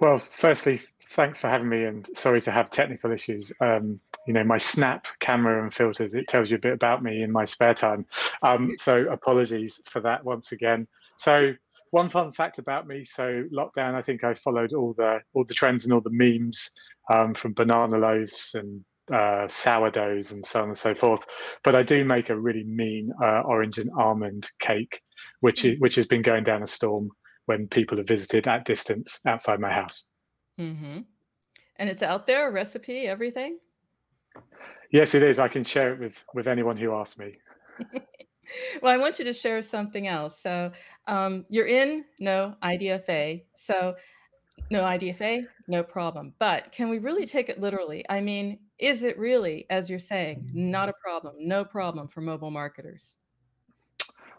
Well, 0.00 0.18
firstly, 0.18 0.80
thanks 1.12 1.38
for 1.38 1.48
having 1.48 1.68
me 1.68 1.84
and 1.84 2.08
sorry 2.14 2.40
to 2.42 2.50
have 2.50 2.70
technical 2.70 3.10
issues. 3.12 3.52
Um, 3.60 3.98
you 4.26 4.34
know, 4.34 4.44
my 4.44 4.58
snap 4.58 5.06
camera 5.20 5.62
and 5.62 5.72
filters, 5.72 6.14
it 6.14 6.28
tells 6.28 6.50
you 6.50 6.56
a 6.56 6.60
bit 6.60 6.74
about 6.74 7.02
me 7.02 7.22
in 7.22 7.32
my 7.32 7.44
spare 7.44 7.74
time. 7.74 8.04
Um, 8.42 8.72
so 8.78 9.06
apologies 9.10 9.80
for 9.86 10.00
that 10.00 10.24
once 10.24 10.52
again. 10.52 10.86
So 11.16 11.54
one 11.90 12.08
fun 12.08 12.32
fact 12.32 12.58
about 12.58 12.86
me, 12.86 13.04
so 13.04 13.44
lockdown, 13.52 13.94
I 13.94 14.02
think 14.02 14.24
I 14.24 14.34
followed 14.34 14.74
all 14.74 14.92
the 14.92 15.20
all 15.32 15.44
the 15.44 15.54
trends 15.54 15.84
and 15.84 15.94
all 15.94 16.00
the 16.00 16.10
memes 16.10 16.70
um, 17.10 17.32
from 17.32 17.54
banana 17.54 17.96
loaves 17.96 18.54
and 18.54 18.84
uh, 19.12 19.46
sourdoughs 19.48 20.32
and 20.32 20.44
so 20.44 20.62
on 20.62 20.68
and 20.68 20.78
so 20.78 20.94
forth. 20.94 21.24
But 21.62 21.74
I 21.74 21.82
do 21.82 22.04
make 22.04 22.28
a 22.28 22.36
really 22.36 22.64
mean 22.64 23.12
uh, 23.22 23.42
orange 23.42 23.78
and 23.78 23.90
almond 23.96 24.50
cake 24.58 25.00
which 25.40 25.64
is, 25.64 25.78
which 25.80 25.94
has 25.94 26.06
been 26.06 26.22
going 26.22 26.44
down 26.44 26.62
a 26.62 26.66
storm 26.66 27.10
when 27.46 27.68
people 27.68 27.96
have 27.98 28.08
visited 28.08 28.48
at 28.48 28.64
distance 28.64 29.20
outside 29.26 29.60
my 29.60 29.72
house. 29.72 30.08
Mm-hmm. 30.60 31.00
And 31.76 31.90
it's 31.90 32.02
out 32.02 32.26
there, 32.26 32.50
recipe, 32.50 33.06
everything. 33.06 33.58
Yes, 34.90 35.14
it 35.14 35.22
is. 35.22 35.38
I 35.38 35.48
can 35.48 35.64
share 35.64 35.92
it 35.92 36.00
with 36.00 36.24
with 36.34 36.46
anyone 36.46 36.76
who 36.76 36.94
asks 36.94 37.18
me. 37.18 37.34
well, 38.82 38.92
I 38.92 38.96
want 38.96 39.18
you 39.18 39.24
to 39.24 39.32
share 39.32 39.60
something 39.62 40.06
else. 40.06 40.40
So 40.40 40.72
um, 41.06 41.44
you're 41.48 41.66
in 41.66 42.04
no 42.18 42.54
IDFA. 42.62 43.42
So 43.56 43.96
no 44.70 44.82
IDFA, 44.82 45.46
no 45.68 45.82
problem. 45.82 46.34
But 46.38 46.72
can 46.72 46.88
we 46.88 46.98
really 46.98 47.26
take 47.26 47.48
it 47.48 47.60
literally? 47.60 48.04
I 48.08 48.20
mean, 48.20 48.58
is 48.78 49.02
it 49.02 49.18
really, 49.18 49.66
as 49.70 49.88
you're 49.88 49.98
saying, 49.98 50.50
not 50.52 50.88
a 50.88 50.94
problem, 51.02 51.34
no 51.38 51.64
problem 51.64 52.08
for 52.08 52.20
mobile 52.20 52.50
marketers? 52.50 53.18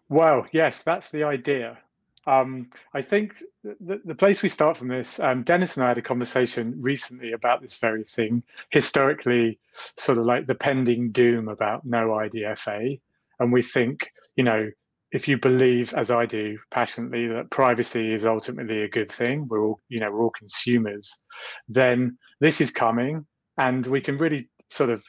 Well, 0.10 0.48
yes, 0.52 0.84
that's 0.84 1.12
the 1.12 1.24
idea. 1.24 1.78
Um, 2.26 2.70
I 2.94 3.02
think 3.02 3.42
the, 3.64 4.02
the 4.04 4.16
place 4.16 4.42
we 4.42 4.50
start 4.50 4.78
from 4.78 4.90
this, 4.90 5.20
um, 5.20 5.44
Dennis 5.44 5.78
and 5.78 5.86
I 5.86 5.90
had 5.90 5.98
a 5.98 6.02
conversation 6.02 6.76
recently 6.78 7.32
about 7.32 7.62
this 7.62 7.80
very 7.80 8.04
thing. 8.04 8.44
Historically, 8.70 9.60
sort 9.98 10.18
of 10.18 10.26
like 10.26 10.46
the 10.46 10.56
pending 10.56 11.12
doom 11.12 11.48
about 11.48 11.86
no 11.86 12.10
IDFA. 12.10 13.00
And 13.40 13.54
we 13.54 13.62
think, 13.62 14.12
you 14.36 14.44
know, 14.44 14.70
if 15.12 15.28
you 15.28 15.38
believe, 15.38 15.94
as 15.94 16.12
I 16.12 16.26
do 16.26 16.58
passionately, 16.70 17.28
that 17.28 17.50
privacy 17.50 18.14
is 18.14 18.26
ultimately 18.26 18.84
a 18.84 18.90
good 18.90 19.10
thing, 19.12 19.48
we're 19.48 19.64
all, 19.66 19.80
you 19.88 20.02
know, 20.02 20.12
we're 20.12 20.24
all 20.24 20.34
consumers, 20.38 21.24
then 21.70 22.18
this 22.42 22.60
is 22.60 22.72
coming 22.72 23.26
and 23.58 23.88
we 23.88 24.02
can 24.02 24.18
really 24.18 24.50
sort 24.70 24.90
of 24.90 25.02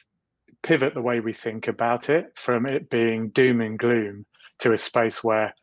pivot 0.63 0.93
the 0.93 1.01
way 1.01 1.19
we 1.19 1.33
think 1.33 1.67
about 1.67 2.09
it 2.09 2.31
from 2.35 2.65
it 2.65 2.89
being 2.89 3.29
doom 3.29 3.59
and 3.59 3.77
gloom 3.77 4.25
to 4.59 4.73
a 4.73 4.77
space 4.77 5.23
where 5.23 5.53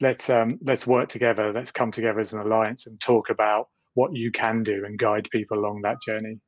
let's 0.00 0.30
um, 0.30 0.58
let's 0.62 0.86
work 0.86 1.08
together, 1.08 1.52
let's 1.52 1.72
come 1.72 1.92
together 1.92 2.20
as 2.20 2.32
an 2.32 2.40
alliance 2.40 2.86
and 2.86 3.00
talk 3.00 3.30
about 3.30 3.68
what 3.94 4.14
you 4.14 4.30
can 4.30 4.62
do 4.62 4.84
and 4.84 4.98
guide 4.98 5.28
people 5.30 5.58
along 5.58 5.82
that 5.82 6.00
journey. 6.02 6.38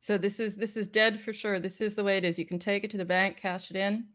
So 0.00 0.18
this 0.18 0.38
is 0.40 0.56
this 0.56 0.76
is 0.76 0.86
dead 0.86 1.20
for 1.20 1.32
sure. 1.32 1.58
This 1.58 1.80
is 1.80 1.94
the 1.94 2.04
way 2.04 2.16
it 2.16 2.24
is. 2.24 2.38
You 2.38 2.46
can 2.46 2.58
take 2.58 2.84
it 2.84 2.90
to 2.92 2.96
the 2.96 3.04
bank, 3.04 3.38
cash 3.40 3.70
it 3.70 3.76
in. 3.76 4.06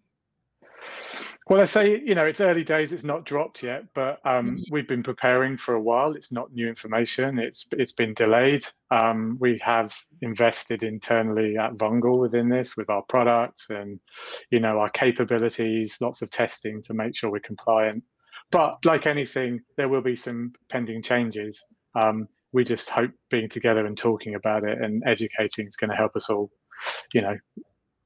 Well, 1.52 1.60
I 1.60 1.66
say, 1.66 2.00
you 2.00 2.16
know, 2.16 2.26
it's 2.26 2.40
early 2.40 2.64
days. 2.64 2.94
It's 2.94 3.04
not 3.04 3.26
dropped 3.26 3.62
yet, 3.62 3.84
but 3.94 4.22
um, 4.24 4.52
mm-hmm. 4.52 4.62
we've 4.72 4.88
been 4.88 5.04
preparing 5.04 5.58
for 5.58 5.74
a 5.74 5.82
while. 5.82 6.14
It's 6.14 6.32
not 6.32 6.54
new 6.54 6.66
information. 6.66 7.40
It's 7.40 7.68
it's 7.74 7.92
been 7.92 8.14
delayed. 8.14 8.64
Um, 8.90 9.36
we 9.38 9.60
have 9.62 9.94
invested 10.22 10.84
internally 10.84 11.58
at 11.58 11.74
Vungle 11.74 12.22
within 12.22 12.48
this 12.48 12.78
with 12.78 12.90
our 12.90 13.02
products 13.02 13.70
and, 13.70 14.00
you 14.50 14.62
know, 14.62 14.80
our 14.80 14.90
capabilities. 14.92 15.98
Lots 16.00 16.22
of 16.22 16.30
testing 16.32 16.82
to 16.84 16.94
make 16.94 17.18
sure 17.18 17.30
we're 17.30 17.42
compliant. 17.42 18.02
But 18.50 18.86
like 18.86 19.06
anything, 19.06 19.60
there 19.76 19.90
will 19.90 20.00
be 20.02 20.16
some 20.16 20.54
pending 20.70 21.04
changes. 21.04 21.62
Um, 21.96 22.30
we 22.54 22.64
just 22.64 22.90
hope 22.90 23.12
being 23.30 23.50
together 23.50 23.86
and 23.86 23.98
talking 23.98 24.36
about 24.36 24.64
it 24.64 24.82
and 24.82 25.04
educating 25.06 25.68
is 25.68 25.76
going 25.76 25.90
to 25.90 25.98
help 25.98 26.16
us 26.16 26.30
all, 26.30 26.50
you 27.14 27.20
know, 27.20 27.38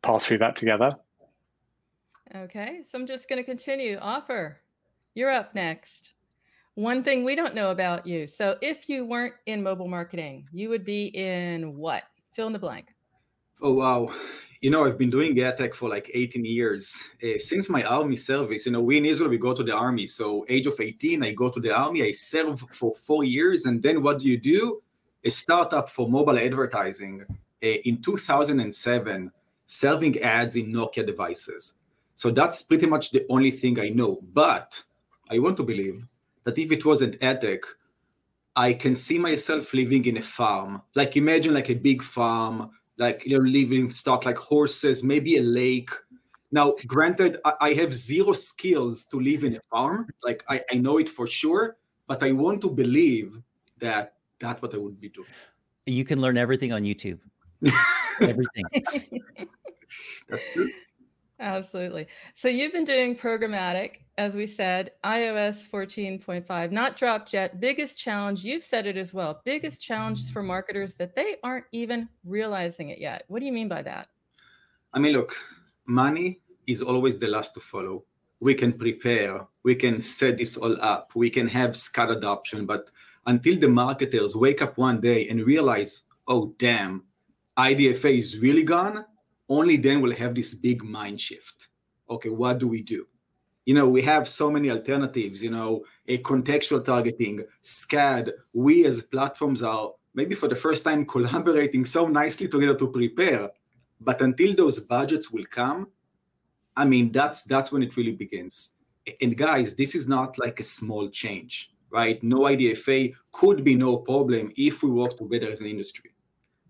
pass 0.01 0.25
through 0.25 0.39
that 0.39 0.55
together. 0.55 0.89
Okay, 2.35 2.81
so 2.83 2.99
I'm 2.99 3.07
just 3.07 3.29
going 3.29 3.41
to 3.41 3.45
continue. 3.45 3.97
Ofer, 4.01 4.59
you're 5.13 5.31
up 5.31 5.55
next. 5.55 6.15
One 6.73 7.01
thing 7.01 7.23
we 7.23 7.33
don't 7.33 7.55
know 7.55 7.71
about 7.71 8.05
you. 8.05 8.27
So, 8.27 8.57
if 8.61 8.89
you 8.89 9.05
weren't 9.05 9.35
in 9.45 9.63
mobile 9.63 9.87
marketing, 9.87 10.45
you 10.51 10.67
would 10.67 10.83
be 10.83 11.05
in 11.13 11.77
what? 11.77 12.03
Fill 12.33 12.47
in 12.47 12.53
the 12.53 12.59
blank. 12.59 12.93
Oh, 13.61 13.75
wow. 13.75 14.09
You 14.59 14.69
know, 14.69 14.85
I've 14.85 14.97
been 14.97 15.09
doing 15.09 15.39
ad 15.39 15.55
tech 15.55 15.73
for 15.73 15.87
like 15.87 16.11
18 16.13 16.43
years. 16.43 17.01
Uh, 17.23 17.39
since 17.39 17.69
my 17.69 17.83
army 17.83 18.17
service, 18.17 18.65
you 18.65 18.73
know, 18.73 18.81
we 18.81 18.97
in 18.97 19.05
Israel, 19.05 19.29
we 19.29 19.37
go 19.37 19.53
to 19.53 19.63
the 19.63 19.73
army. 19.73 20.05
So, 20.05 20.45
age 20.49 20.67
of 20.67 20.77
18, 20.77 21.23
I 21.23 21.31
go 21.31 21.49
to 21.49 21.61
the 21.61 21.71
army, 21.71 22.03
I 22.03 22.11
serve 22.11 22.59
for 22.69 22.93
four 22.95 23.23
years. 23.23 23.65
And 23.65 23.81
then 23.81 24.01
what 24.01 24.19
do 24.19 24.27
you 24.27 24.37
do? 24.37 24.81
A 25.23 25.31
startup 25.31 25.89
for 25.89 26.09
mobile 26.09 26.37
advertising 26.37 27.23
uh, 27.29 27.67
in 27.85 28.01
2007, 28.01 29.31
serving 29.65 30.19
ads 30.19 30.57
in 30.57 30.73
Nokia 30.73 31.05
devices. 31.05 31.75
So 32.15 32.31
that's 32.31 32.61
pretty 32.61 32.87
much 32.87 33.11
the 33.11 33.25
only 33.29 33.51
thing 33.51 33.79
I 33.79 33.89
know. 33.89 34.19
But 34.33 34.81
I 35.29 35.39
want 35.39 35.57
to 35.57 35.63
believe 35.63 36.05
that 36.43 36.57
if 36.57 36.71
it 36.71 36.85
wasn't 36.85 37.21
ad 37.21 37.41
tech, 37.41 37.61
I 38.55 38.73
can 38.73 38.95
see 38.95 39.19
myself 39.19 39.73
living 39.73 40.05
in 40.05 40.17
a 40.17 40.21
farm. 40.21 40.81
Like 40.95 41.17
imagine 41.17 41.53
like 41.53 41.69
a 41.69 41.75
big 41.75 42.01
farm, 42.01 42.71
like 42.97 43.25
you 43.25 43.37
know, 43.37 43.43
living 43.43 43.89
stock 43.89 44.25
like 44.25 44.37
horses, 44.37 45.03
maybe 45.03 45.37
a 45.37 45.43
lake. 45.43 45.89
Now, 46.51 46.75
granted, 46.87 47.37
I 47.59 47.73
have 47.73 47.93
zero 47.93 48.31
skills 48.31 49.03
to 49.05 49.19
live 49.19 49.43
in 49.43 49.57
a 49.57 49.61
farm. 49.69 50.07
Like 50.23 50.43
I, 50.47 50.61
I 50.71 50.75
know 50.75 50.99
it 50.99 51.09
for 51.09 51.27
sure, 51.27 51.75
but 52.07 52.23
I 52.23 52.31
want 52.31 52.61
to 52.61 52.69
believe 52.69 53.37
that 53.79 54.13
that's 54.39 54.61
what 54.61 54.73
I 54.73 54.77
would 54.77 55.01
be 55.01 55.09
doing. 55.09 55.27
You 55.85 56.05
can 56.05 56.21
learn 56.21 56.37
everything 56.37 56.71
on 56.71 56.83
YouTube. 56.83 57.19
everything. 58.21 58.63
that's 60.29 60.45
true. 60.53 60.69
Absolutely. 61.39 62.07
So 62.33 62.47
you've 62.47 62.71
been 62.71 62.85
doing 62.85 63.15
programmatic, 63.15 63.97
as 64.17 64.35
we 64.35 64.47
said, 64.47 64.91
iOS 65.03 65.69
14.5, 65.69 66.71
not 66.71 66.95
dropped 66.95 67.33
yet. 67.33 67.59
Biggest 67.59 67.97
challenge, 67.97 68.45
you've 68.45 68.63
said 68.63 68.87
it 68.87 68.95
as 68.95 69.13
well. 69.13 69.41
Biggest 69.43 69.81
challenge 69.81 70.31
for 70.31 70.39
mm-hmm. 70.39 70.47
marketers 70.47 70.93
that 70.95 71.13
they 71.13 71.35
aren't 71.43 71.65
even 71.73 72.07
realizing 72.23 72.89
it 72.89 72.99
yet. 72.99 73.25
What 73.27 73.39
do 73.39 73.45
you 73.45 73.51
mean 73.51 73.67
by 73.67 73.81
that? 73.81 74.07
I 74.93 74.99
mean, 74.99 75.11
look, 75.11 75.35
money 75.85 76.39
is 76.67 76.81
always 76.81 77.19
the 77.19 77.27
last 77.27 77.53
to 77.55 77.59
follow. 77.59 78.05
We 78.39 78.53
can 78.53 78.71
prepare, 78.71 79.45
we 79.63 79.75
can 79.75 80.01
set 80.01 80.37
this 80.37 80.55
all 80.55 80.81
up, 80.81 81.11
we 81.15 81.29
can 81.29 81.47
have 81.47 81.71
SKAd 81.71 82.15
adoption, 82.15 82.65
but 82.65 82.89
until 83.25 83.57
the 83.57 83.67
marketers 83.67 84.35
wake 84.35 84.61
up 84.61 84.77
one 84.77 85.01
day 85.01 85.27
and 85.27 85.45
realize, 85.45 86.03
oh, 86.27 86.53
damn, 86.57 87.03
IDFA 87.57 88.19
is 88.19 88.37
really 88.37 88.63
gone, 88.63 89.05
only 89.49 89.77
then 89.77 90.01
we'll 90.01 90.15
have 90.15 90.35
this 90.35 90.53
big 90.53 90.83
mind 90.83 91.21
shift. 91.21 91.69
Okay, 92.09 92.29
what 92.29 92.59
do 92.59 92.67
we 92.67 92.81
do? 92.81 93.07
You 93.65 93.73
know, 93.73 93.87
we 93.87 94.01
have 94.03 94.27
so 94.27 94.51
many 94.51 94.69
alternatives, 94.69 95.43
you 95.43 95.49
know, 95.49 95.83
a 96.07 96.19
contextual 96.19 96.85
targeting, 96.85 97.43
SKAd. 97.63 98.31
We 98.53 98.85
as 98.85 99.01
platforms 99.01 99.63
are 99.63 99.91
maybe 100.13 100.35
for 100.35 100.47
the 100.47 100.55
first 100.55 100.83
time 100.83 101.05
collaborating 101.15 101.85
so 101.85 102.07
nicely 102.07 102.47
together 102.47 102.75
to 102.75 102.87
prepare. 102.87 103.49
But 103.99 104.21
until 104.21 104.55
those 104.55 104.79
budgets 104.79 105.31
will 105.31 105.45
come, 105.45 105.87
I 106.77 106.85
mean, 106.85 107.11
that's 107.11 107.43
that's 107.43 107.71
when 107.71 107.81
it 107.81 107.95
really 107.95 108.11
begins. 108.11 108.71
And 109.21 109.37
guys, 109.37 109.75
this 109.75 109.95
is 109.95 110.07
not 110.07 110.37
like 110.37 110.59
a 110.59 110.63
small 110.63 111.09
change, 111.09 111.71
right? 111.89 112.21
No 112.21 112.41
IDFA 112.41 113.13
could 113.31 113.63
be 113.63 113.75
no 113.75 113.97
problem 113.97 114.51
if 114.57 114.83
we 114.83 114.89
work 114.89 115.17
together 115.17 115.51
as 115.51 115.59
an 115.59 115.67
industry. 115.67 116.11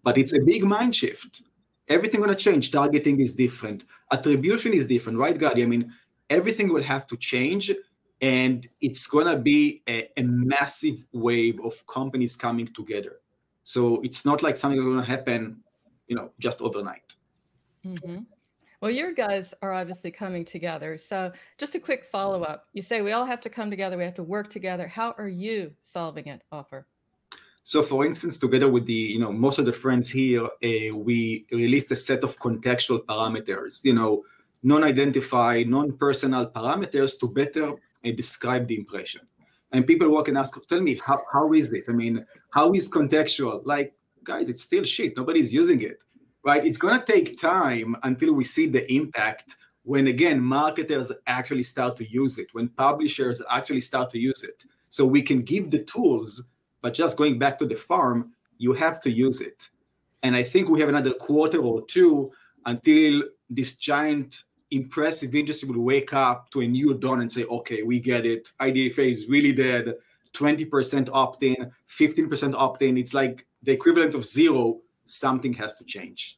But 0.03 0.17
it's 0.17 0.33
a 0.33 0.41
big 0.41 0.63
mind 0.63 0.95
shift 0.95 1.41
everything 1.87 2.21
going 2.21 2.35
to 2.35 2.35
change. 2.35 2.71
Targeting 2.71 3.19
is 3.19 3.33
different. 3.33 3.83
Attribution 4.11 4.73
is 4.73 4.85
different, 4.85 5.17
right, 5.17 5.37
Gadi? 5.37 5.63
I 5.63 5.65
mean, 5.65 5.91
everything 6.29 6.71
will 6.73 6.83
have 6.83 7.05
to 7.07 7.17
change 7.17 7.71
and 8.21 8.67
it's 8.81 9.07
going 9.07 9.27
to 9.27 9.37
be 9.37 9.83
a, 9.87 10.09
a, 10.17 10.23
massive 10.23 11.03
wave 11.11 11.59
of 11.63 11.85
companies 11.87 12.35
coming 12.35 12.67
together 12.73 13.19
so 13.63 14.01
it's 14.01 14.25
not 14.25 14.41
like 14.41 14.57
something 14.57 14.79
going 14.79 14.97
to 14.97 15.03
happen 15.03 15.57
you 16.07 16.15
know 16.15 16.31
just 16.39 16.61
overnight 16.61 17.15
mm-hmm. 17.85 18.19
well 18.81 18.91
your 18.91 19.11
guys 19.11 19.53
are 19.61 19.73
obviously 19.73 20.11
coming 20.11 20.45
together 20.45 20.97
so 20.97 21.31
just 21.57 21.75
a 21.75 21.79
quick 21.79 22.05
follow-up 22.05 22.65
you 22.73 22.81
say 22.81 23.01
we 23.01 23.11
all 23.11 23.25
have 23.25 23.41
to 23.41 23.49
come 23.49 23.69
together 23.69 23.97
we 23.97 24.03
have 24.03 24.15
to 24.15 24.23
work 24.23 24.49
together 24.49 24.87
how 24.87 25.13
are 25.17 25.27
you 25.27 25.71
solving 25.81 26.27
it 26.27 26.41
Ofer 26.51 26.87
so 27.65 27.81
for 27.81 28.05
instance 28.05 28.37
together 28.37 28.69
with 28.69 28.85
the 28.85 28.93
you 29.13 29.19
know 29.19 29.31
most 29.31 29.59
of 29.59 29.65
the 29.65 29.73
friends 29.73 30.09
here 30.09 30.45
uh, 30.45 30.95
we 30.95 31.45
released 31.51 31.91
a 31.91 31.95
set 31.95 32.23
of 32.23 32.39
contextual 32.39 33.03
parameters 33.05 33.83
you 33.83 33.93
know 33.93 34.23
non-identified 34.65 35.67
non-personal 35.69 36.47
parameters 36.49 37.19
to 37.19 37.27
better 37.27 37.75
and 38.03 38.17
describe 38.17 38.67
the 38.67 38.75
impression. 38.75 39.21
And 39.71 39.85
people 39.85 40.09
walk 40.09 40.27
and 40.27 40.37
ask, 40.37 40.57
tell 40.67 40.81
me, 40.81 40.99
how, 41.05 41.19
how 41.31 41.53
is 41.53 41.71
it? 41.71 41.85
I 41.87 41.91
mean, 41.91 42.25
how 42.49 42.73
is 42.73 42.89
contextual? 42.89 43.61
Like, 43.63 43.93
guys, 44.23 44.49
it's 44.49 44.63
still 44.63 44.83
shit. 44.83 45.15
Nobody's 45.15 45.53
using 45.53 45.81
it, 45.81 46.03
right? 46.43 46.65
It's 46.65 46.79
to 46.79 47.03
take 47.05 47.39
time 47.39 47.95
until 48.01 48.33
we 48.33 48.43
see 48.43 48.65
the 48.65 48.91
impact 48.91 49.55
when, 49.83 50.07
again, 50.07 50.41
marketers 50.41 51.11
actually 51.27 51.63
start 51.63 51.95
to 51.97 52.09
use 52.09 52.39
it, 52.39 52.47
when 52.53 52.69
publishers 52.69 53.43
actually 53.51 53.81
start 53.81 54.09
to 54.11 54.19
use 54.19 54.43
it. 54.43 54.65
So 54.89 55.05
we 55.05 55.21
can 55.21 55.43
give 55.43 55.69
the 55.69 55.83
tools, 55.83 56.49
but 56.85 56.93
just 56.93 57.17
going 57.17 57.39
back 57.39 57.57
to 57.57 57.65
the 57.65 57.73
farm, 57.73 58.31
you 58.59 58.71
have 58.71 59.01
to 59.01 59.09
use 59.09 59.41
it. 59.41 59.69
And 60.21 60.35
I 60.35 60.43
think 60.43 60.69
we 60.69 60.79
have 60.81 60.89
another 60.89 61.15
quarter 61.15 61.57
or 61.57 61.83
two 61.87 62.31
until 62.67 63.23
this 63.49 63.75
giant 63.77 64.43
impressive 64.69 65.33
industry 65.33 65.67
will 65.67 65.81
wake 65.81 66.13
up 66.13 66.51
to 66.51 66.61
a 66.61 66.67
new 66.67 66.93
dawn 66.93 67.21
and 67.21 67.31
say, 67.31 67.43
okay, 67.45 67.81
we 67.81 67.99
get 67.99 68.23
it. 68.27 68.51
IDFA 68.61 69.09
is 69.09 69.25
really 69.25 69.51
dead. 69.51 69.95
20% 70.33 71.09
opt 71.11 71.41
in, 71.41 71.71
15% 71.89 72.53
opt 72.53 72.83
in. 72.83 72.99
It's 72.99 73.15
like 73.15 73.47
the 73.63 73.71
equivalent 73.71 74.13
of 74.13 74.23
zero. 74.23 74.81
Something 75.07 75.53
has 75.53 75.79
to 75.79 75.85
change. 75.85 76.37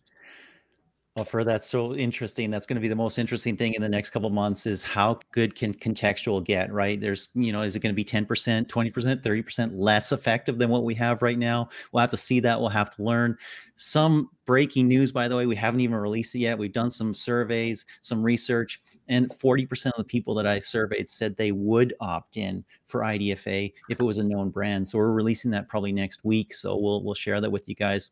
Well, 1.18 1.26
for 1.26 1.44
that's 1.44 1.68
so 1.68 1.96
interesting. 1.96 2.52
That's 2.52 2.68
going 2.68 2.76
to 2.76 2.82
be 2.82 2.88
the 2.88 2.96
most 2.96 3.18
interesting 3.18 3.58
thing 3.58 3.74
in 3.74 3.82
the 3.82 3.90
next 3.90 4.12
couple 4.12 4.30
months 4.30 4.68
is 4.68 4.84
how 4.84 5.20
good 5.32 5.56
can 5.56 5.74
contextual 5.74 6.44
get, 6.44 6.72
right? 6.72 7.02
There's, 7.02 7.30
you 7.34 7.52
know, 7.52 7.64
is 7.64 7.76
it 7.76 7.80
going 7.80 7.92
to 7.92 7.96
be 7.96 8.06
10%, 8.06 8.28
20%, 8.28 9.24
30% 9.24 9.72
less 9.74 10.12
effective 10.12 10.60
than 10.60 10.70
what 10.70 10.84
we 10.84 10.94
have 10.94 11.24
right 11.24 11.40
now? 11.40 11.70
We'll 11.92 12.02
have 12.02 12.12
to 12.12 12.18
see 12.18 12.40
that. 12.42 12.60
We'll 12.60 12.70
have 12.70 12.96
to 12.98 13.02
learn. 13.02 13.36
Some 13.78 14.30
breaking 14.46 14.88
news, 14.88 15.12
by 15.12 15.28
the 15.28 15.36
way, 15.36 15.48
we 15.48 15.56
haven't 15.56 15.80
even 15.80 15.96
released 15.96 16.36
it 16.36 16.40
yet. 16.40 16.60
We've 16.60 16.72
done 16.72 16.92
some 16.92 17.16
surveys, 17.16 17.88
some 18.02 18.22
research, 18.22 18.80
and 19.08 19.28
40% 19.28 19.88
of 19.88 19.98
the 19.98 20.04
people 20.04 20.36
that 20.36 20.46
I 20.46 20.60
surveyed 20.60 21.10
said 21.10 21.36
they 21.36 21.52
would 21.52 21.96
opt 22.00 22.38
in 22.38 22.64
for 22.86 23.02
IDFA 23.02 23.74
if 23.90 24.00
it 24.00 24.04
was 24.04 24.20
a 24.20 24.24
known 24.24 24.52
brand. 24.52 24.88
So 24.88 25.00
we're 25.00 25.12
releasing 25.14 25.50
that 25.50 25.68
probably 25.68 25.94
next 25.94 26.24
week. 26.24 26.54
So 26.54 26.78
we'll 26.78 27.04
we'll 27.04 27.16
share 27.16 27.42
that 27.42 27.50
with 27.50 27.68
you 27.68 27.74
guys 27.74 28.12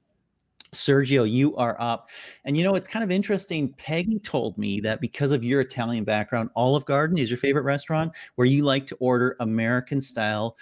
Sergio, 0.75 1.29
you 1.29 1.55
are 1.55 1.75
up. 1.79 2.09
And 2.45 2.55
you 2.57 2.63
know, 2.63 2.75
it's 2.75 2.87
kind 2.87 3.03
of 3.03 3.11
interesting. 3.11 3.73
Peggy 3.77 4.19
told 4.19 4.57
me 4.57 4.79
that 4.81 5.01
because 5.01 5.31
of 5.31 5.43
your 5.43 5.61
Italian 5.61 6.03
background, 6.03 6.49
Olive 6.55 6.85
Garden 6.85 7.17
is 7.17 7.29
your 7.29 7.37
favorite 7.37 7.63
restaurant 7.63 8.11
where 8.35 8.47
you 8.47 8.63
like 8.63 8.85
to 8.87 8.95
order 8.99 9.35
American 9.39 10.01
style 10.01 10.55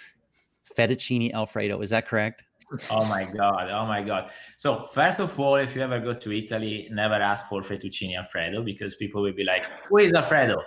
fettuccine 0.76 1.32
Alfredo. 1.32 1.80
Is 1.80 1.90
that 1.90 2.08
correct? 2.08 2.44
Oh 2.90 3.04
my 3.04 3.24
God. 3.24 3.70
Oh 3.70 3.86
my 3.86 4.02
God. 4.02 4.30
So, 4.56 4.80
first 4.80 5.20
of 5.20 5.38
all, 5.38 5.56
if 5.56 5.76
you 5.76 5.82
ever 5.82 6.00
go 6.00 6.14
to 6.14 6.32
Italy, 6.32 6.88
never 6.90 7.14
ask 7.14 7.48
for 7.48 7.62
fettuccine 7.62 8.16
Alfredo 8.16 8.62
because 8.62 8.94
people 8.96 9.22
will 9.22 9.32
be 9.32 9.44
like, 9.44 9.64
who 9.88 9.98
is 9.98 10.12
Alfredo? 10.12 10.62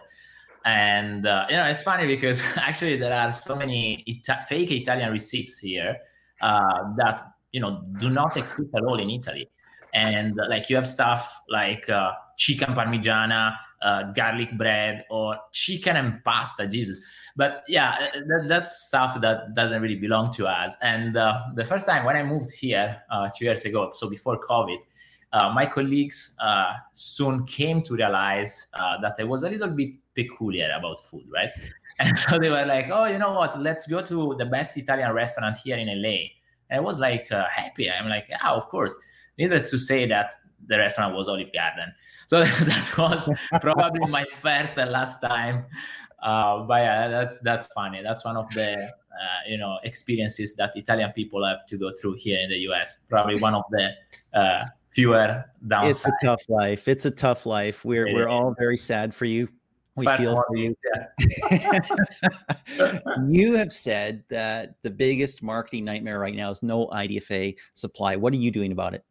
And, 0.65 1.25
uh, 1.25 1.45
you 1.49 1.55
know, 1.55 1.65
it's 1.65 1.81
funny 1.81 2.07
because 2.07 2.41
actually 2.57 2.97
there 2.97 3.13
are 3.13 3.31
so 3.31 3.55
many 3.55 4.03
Ita- 4.07 4.45
fake 4.47 4.71
Italian 4.71 5.11
receipts 5.11 5.59
here 5.59 5.97
uh, 6.41 6.93
that 6.97 7.33
you 7.57 7.61
know 7.63 7.81
do 7.97 8.11
not 8.11 8.37
exist 8.37 8.69
at 8.75 8.83
all 8.83 8.99
in 8.99 9.09
Italy. 9.09 9.49
And 9.95 10.39
uh, 10.39 10.43
like 10.47 10.69
you 10.69 10.75
have 10.75 10.87
stuff 10.87 11.39
like 11.49 11.89
uh, 11.89 12.11
chicken 12.37 12.75
parmigiana, 12.75 13.55
uh, 13.81 14.11
garlic 14.11 14.55
bread, 14.59 15.05
or 15.09 15.35
chicken 15.51 15.95
and 15.95 16.23
pasta. 16.23 16.67
Jesus, 16.67 16.99
but 17.35 17.63
yeah, 17.67 17.95
uh, 18.01 18.19
that, 18.29 18.45
that's 18.47 18.85
stuff 18.85 19.19
that 19.21 19.55
doesn't 19.55 19.81
really 19.81 19.95
belong 19.95 20.31
to 20.33 20.45
us. 20.45 20.77
And 20.83 21.17
uh, 21.17 21.39
the 21.55 21.65
first 21.65 21.87
time 21.87 22.05
when 22.05 22.15
I 22.15 22.21
moved 22.21 22.51
here 22.51 23.01
uh, 23.09 23.27
two 23.35 23.45
years 23.45 23.65
ago, 23.65 23.89
so 23.91 24.07
before 24.07 24.39
COVID, 24.39 24.77
my 25.53 25.65
colleagues 25.65 26.35
soon 26.93 27.45
came 27.45 27.81
to 27.83 27.95
realize 27.95 28.67
that 29.01 29.15
I 29.19 29.23
was 29.23 29.41
a 29.43 29.49
little 29.49 29.69
bit 29.69 29.93
peculiar 30.15 30.69
about 30.77 30.99
food, 30.99 31.25
right? 31.33 31.49
And 31.99 32.15
so 32.15 32.37
they 32.37 32.51
were 32.51 32.65
like, 32.65 32.89
"Oh, 32.91 33.05
you 33.05 33.17
know 33.17 33.33
what? 33.33 33.59
Let's 33.59 33.87
go 33.87 34.01
to 34.03 34.35
the 34.37 34.45
best 34.45 34.77
Italian 34.77 35.11
restaurant 35.13 35.57
here 35.63 35.77
in 35.77 35.87
LA." 35.87 36.36
And 36.69 36.79
I 36.79 36.81
was 36.81 36.99
like 36.99 37.31
uh, 37.31 37.45
happy. 37.53 37.89
I'm 37.89 38.09
like, 38.09 38.27
yeah, 38.29 38.49
of 38.49 38.67
course. 38.69 38.93
Needless 39.37 39.69
to 39.71 39.77
say 39.77 40.05
that 40.07 40.35
the 40.67 40.77
restaurant 40.77 41.15
was 41.15 41.27
Olive 41.27 41.53
Garden. 41.53 41.93
So 42.29 42.43
that 42.43 42.97
was 42.97 43.29
probably 43.61 44.05
my 44.09 44.25
first 44.41 44.77
and 44.77 44.91
last 44.91 45.21
time. 45.21 45.63
Uh, 46.21 46.63
but 46.63 46.81
yeah, 46.81 47.07
that's 47.07 47.37
that's 47.41 47.67
funny. 47.67 48.01
That's 48.03 48.25
one 48.25 48.35
of 48.35 48.49
the 48.53 48.73
uh, 48.83 49.41
you 49.47 49.57
know 49.57 49.77
experiences 49.85 50.53
that 50.55 50.73
Italian 50.75 51.13
people 51.13 51.45
have 51.45 51.65
to 51.67 51.77
go 51.77 51.93
through 51.97 52.15
here 52.15 52.37
in 52.41 52.49
the 52.49 52.57
U.S. 52.67 52.99
Probably 53.07 53.39
one 53.39 53.55
of 53.55 53.63
the 53.71 53.91
uh, 54.33 54.65
fewer 54.89 55.45
downsides. 55.67 55.89
It's 55.89 56.05
a 56.05 56.11
tough 56.21 56.41
life. 56.49 56.89
It's 56.89 57.05
a 57.05 57.11
tough 57.11 57.45
life. 57.45 57.85
We're 57.85 58.07
it 58.07 58.13
we're 58.13 58.27
is. 58.27 58.33
all 58.33 58.53
very 58.59 58.77
sad 58.77 59.15
for 59.15 59.23
you 59.23 59.47
we 59.97 60.05
Fast 60.05 60.21
feel 60.21 60.43
for 60.47 60.55
you. 60.55 60.77
Yeah. 61.49 61.79
you 63.27 63.53
have 63.55 63.73
said 63.73 64.23
that 64.29 64.75
the 64.83 64.91
biggest 64.91 65.41
marketing 65.41 65.85
nightmare 65.85 66.19
right 66.19 66.35
now 66.35 66.51
is 66.51 66.61
no 66.61 66.87
IDFA 66.87 67.55
supply. 67.73 68.15
What 68.15 68.31
are 68.31 68.37
you 68.37 68.51
doing 68.51 68.71
about 68.71 68.93
it? 68.93 69.03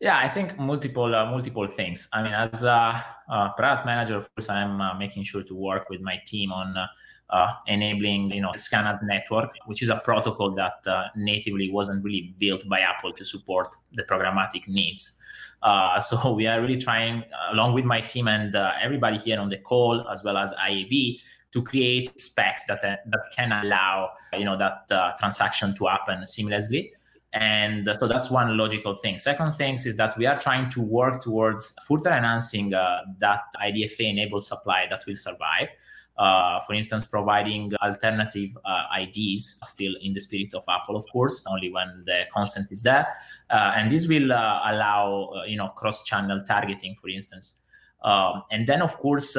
Yeah, 0.00 0.16
I 0.16 0.28
think 0.28 0.56
multiple 0.56 1.12
uh, 1.12 1.26
multiple 1.26 1.66
things. 1.66 2.08
I 2.12 2.22
mean, 2.22 2.32
as 2.32 2.62
a, 2.62 3.04
a, 3.28 3.50
product 3.56 3.84
manager, 3.84 4.14
of 4.14 4.32
course, 4.36 4.48
I'm 4.48 4.80
uh, 4.80 4.94
making 4.94 5.24
sure 5.24 5.42
to 5.42 5.54
work 5.54 5.90
with 5.90 6.00
my 6.00 6.22
team 6.24 6.52
on 6.52 6.76
uh, 6.76 6.86
uh 7.30 7.52
enabling, 7.66 8.30
you 8.30 8.40
know, 8.40 8.52
SKANAD 8.56 9.02
network, 9.02 9.50
which 9.66 9.82
is 9.82 9.90
a 9.90 9.96
protocol 9.96 10.54
that 10.54 10.86
uh, 10.86 11.08
natively 11.16 11.70
wasn't 11.70 12.02
really 12.02 12.34
built 12.38 12.66
by 12.68 12.80
Apple 12.80 13.12
to 13.12 13.24
support 13.24 13.76
the 13.92 14.02
programmatic 14.02 14.66
needs. 14.66 15.18
Uh, 15.62 16.00
so 16.00 16.32
we 16.38 16.46
are 16.46 16.60
really 16.60 16.80
trying, 16.80 17.24
along 17.52 17.74
with 17.74 17.84
my 17.84 18.00
team 18.00 18.28
and 18.28 18.54
uh, 18.54 18.72
everybody 18.82 19.18
here 19.18 19.38
on 19.40 19.48
the 19.48 19.58
call, 19.58 20.08
as 20.08 20.22
well 20.24 20.36
as 20.36 20.52
IAB, 20.52 21.20
to 21.52 21.62
create 21.62 22.20
specs 22.20 22.64
that 22.66 22.84
uh, 22.84 22.96
that 23.06 23.22
can 23.34 23.52
allow 23.52 24.10
you 24.34 24.44
know 24.44 24.56
that 24.56 24.84
uh, 24.90 25.12
transaction 25.18 25.74
to 25.74 25.86
happen 25.86 26.22
seamlessly. 26.22 26.90
And 27.34 27.88
so 27.98 28.08
that's 28.08 28.30
one 28.30 28.56
logical 28.56 28.96
thing. 28.96 29.18
Second 29.18 29.52
thing 29.52 29.74
is 29.74 29.96
that 29.96 30.16
we 30.16 30.24
are 30.24 30.38
trying 30.40 30.70
to 30.70 30.80
work 30.80 31.20
towards 31.20 31.74
further 31.86 32.10
enhancing 32.10 32.72
uh, 32.72 33.00
that 33.18 33.40
IDFA 33.62 34.10
enabled 34.10 34.44
supply 34.44 34.86
that 34.88 35.04
will 35.06 35.16
survive 35.16 35.68
uh, 36.18 36.58
for 36.60 36.74
instance, 36.74 37.04
providing 37.04 37.72
alternative 37.80 38.50
uh, 38.64 39.00
IDs, 39.00 39.60
still 39.62 39.92
in 40.02 40.12
the 40.12 40.20
spirit 40.20 40.52
of 40.52 40.64
Apple, 40.68 40.96
of 40.96 41.04
course, 41.12 41.44
only 41.48 41.70
when 41.70 42.02
the 42.06 42.24
consent 42.34 42.66
is 42.72 42.82
there. 42.82 43.06
Uh, 43.50 43.72
and 43.76 43.90
this 43.90 44.08
will 44.08 44.32
uh, 44.32 44.60
allow, 44.66 45.30
uh, 45.36 45.44
you 45.44 45.56
know, 45.56 45.68
cross-channel 45.68 46.42
targeting, 46.44 46.96
for 46.96 47.08
instance. 47.08 47.60
Um, 48.02 48.42
and 48.50 48.66
then, 48.66 48.82
of 48.82 48.96
course, 48.98 49.36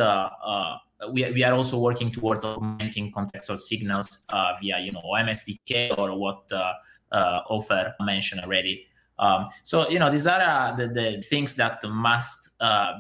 we, 1.12 1.32
we 1.32 1.44
are 1.44 1.54
also 1.54 1.78
working 1.78 2.12
towards 2.12 2.46
augmenting 2.46 3.12
contextual 3.12 3.60
signals 3.60 4.26
via, 4.30 4.80
you 4.80 4.94
know, 4.94 5.02
OMSDK 5.02 5.98
or 5.98 6.18
what 6.18 6.50
Ofer 7.50 7.94
mentioned 8.00 8.42
already. 8.42 8.86
Um, 9.18 9.48
so 9.64 9.90
you 9.90 10.00
know 10.00 10.10
these 10.10 10.28
are 10.28 10.78
the, 10.78 10.88
the 10.88 11.22
things 11.24 11.54
that 11.56 11.84
must 11.84 12.52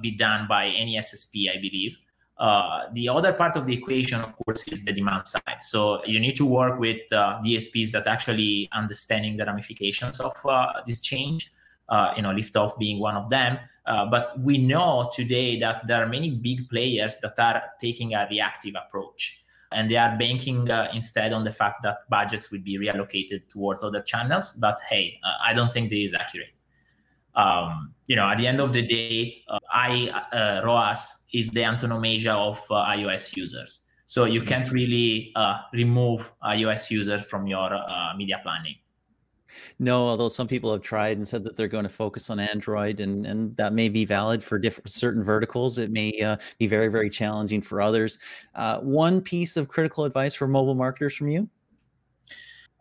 be 0.01 0.11
done 0.11 0.47
by 0.49 0.67
any 0.67 0.97
SSP, 0.97 1.49
I 1.49 1.61
believe. 1.61 1.97
Uh, 2.39 2.85
the 2.93 3.09
other 3.09 3.33
part 3.33 3.57
of 3.57 3.65
the 3.65 3.73
equation, 3.73 4.21
of 4.21 4.33
course, 4.37 4.63
is 4.69 4.81
the 4.83 4.93
demand 4.93 5.27
side. 5.27 5.61
So 5.61 6.03
you 6.05 6.19
need 6.19 6.37
to 6.37 6.45
work 6.45 6.79
with 6.79 7.01
uh, 7.11 7.39
DSPs 7.43 7.91
that 7.91 8.07
actually 8.07 8.69
understanding 8.71 9.35
the 9.35 9.45
ramifications 9.45 10.21
of 10.21 10.33
uh, 10.45 10.81
this 10.87 11.01
change. 11.01 11.51
Uh, 11.89 12.13
you 12.15 12.21
know, 12.21 12.29
Liftoff 12.29 12.77
being 12.77 12.99
one 12.99 13.15
of 13.15 13.29
them. 13.29 13.57
Uh, 13.85 14.05
but 14.05 14.39
we 14.39 14.57
know 14.59 15.09
today 15.13 15.59
that 15.59 15.87
there 15.87 16.01
are 16.01 16.07
many 16.07 16.29
big 16.29 16.69
players 16.69 17.17
that 17.17 17.33
are 17.39 17.63
taking 17.81 18.13
a 18.13 18.27
reactive 18.29 18.75
approach, 18.75 19.43
and 19.71 19.89
they 19.89 19.95
are 19.95 20.15
banking 20.17 20.67
instead 20.93 21.33
on 21.33 21.43
the 21.43 21.51
fact 21.51 21.81
that 21.81 22.07
budgets 22.07 22.51
will 22.51 22.61
be 22.61 22.77
reallocated 22.77 23.49
towards 23.49 23.83
other 23.83 24.03
channels. 24.03 24.53
But 24.53 24.79
hey, 24.87 25.19
I 25.43 25.53
don't 25.53 25.73
think 25.73 25.89
this 25.89 26.11
is 26.11 26.13
accurate 26.13 26.58
um, 27.39 27.93
you 28.07 28.15
know, 28.15 28.27
at 28.27 28.37
the 28.37 28.47
end 28.47 28.59
of 28.59 28.73
the 28.73 28.81
day, 28.81 29.43
uh, 29.47 29.59
I 29.71 30.09
uh, 30.33 30.61
ROAS 30.65 31.23
is 31.33 31.51
the 31.51 31.61
antonomasia 31.61 32.33
of 32.33 32.59
uh, 32.69 32.85
iOS 32.97 33.35
users. 33.35 33.85
So 34.05 34.25
you 34.25 34.41
can't 34.41 34.69
really 34.71 35.31
uh, 35.35 35.57
remove 35.71 36.31
iOS 36.43 36.89
users 36.89 37.23
from 37.23 37.45
your 37.45 37.73
uh, 37.73 38.15
media 38.17 38.39
planning. 38.41 38.75
No, 39.77 40.07
although 40.07 40.29
some 40.29 40.47
people 40.47 40.71
have 40.71 40.81
tried 40.81 41.17
and 41.17 41.27
said 41.27 41.43
that 41.43 41.55
they're 41.55 41.67
going 41.67 41.83
to 41.83 41.89
focus 41.89 42.29
on 42.29 42.39
Android, 42.39 42.99
and 42.99 43.25
and 43.25 43.55
that 43.57 43.73
may 43.73 43.87
be 43.87 44.05
valid 44.05 44.43
for 44.43 44.59
different 44.59 44.89
certain 44.89 45.23
verticals. 45.23 45.77
It 45.77 45.91
may 45.91 46.11
uh, 46.21 46.37
be 46.57 46.67
very 46.67 46.89
very 46.89 47.09
challenging 47.09 47.61
for 47.61 47.81
others. 47.81 48.19
Uh, 48.55 48.79
one 48.79 49.21
piece 49.21 49.55
of 49.55 49.67
critical 49.67 50.03
advice 50.05 50.35
for 50.35 50.47
mobile 50.47 50.75
marketers 50.75 51.15
from 51.15 51.29
you. 51.29 51.49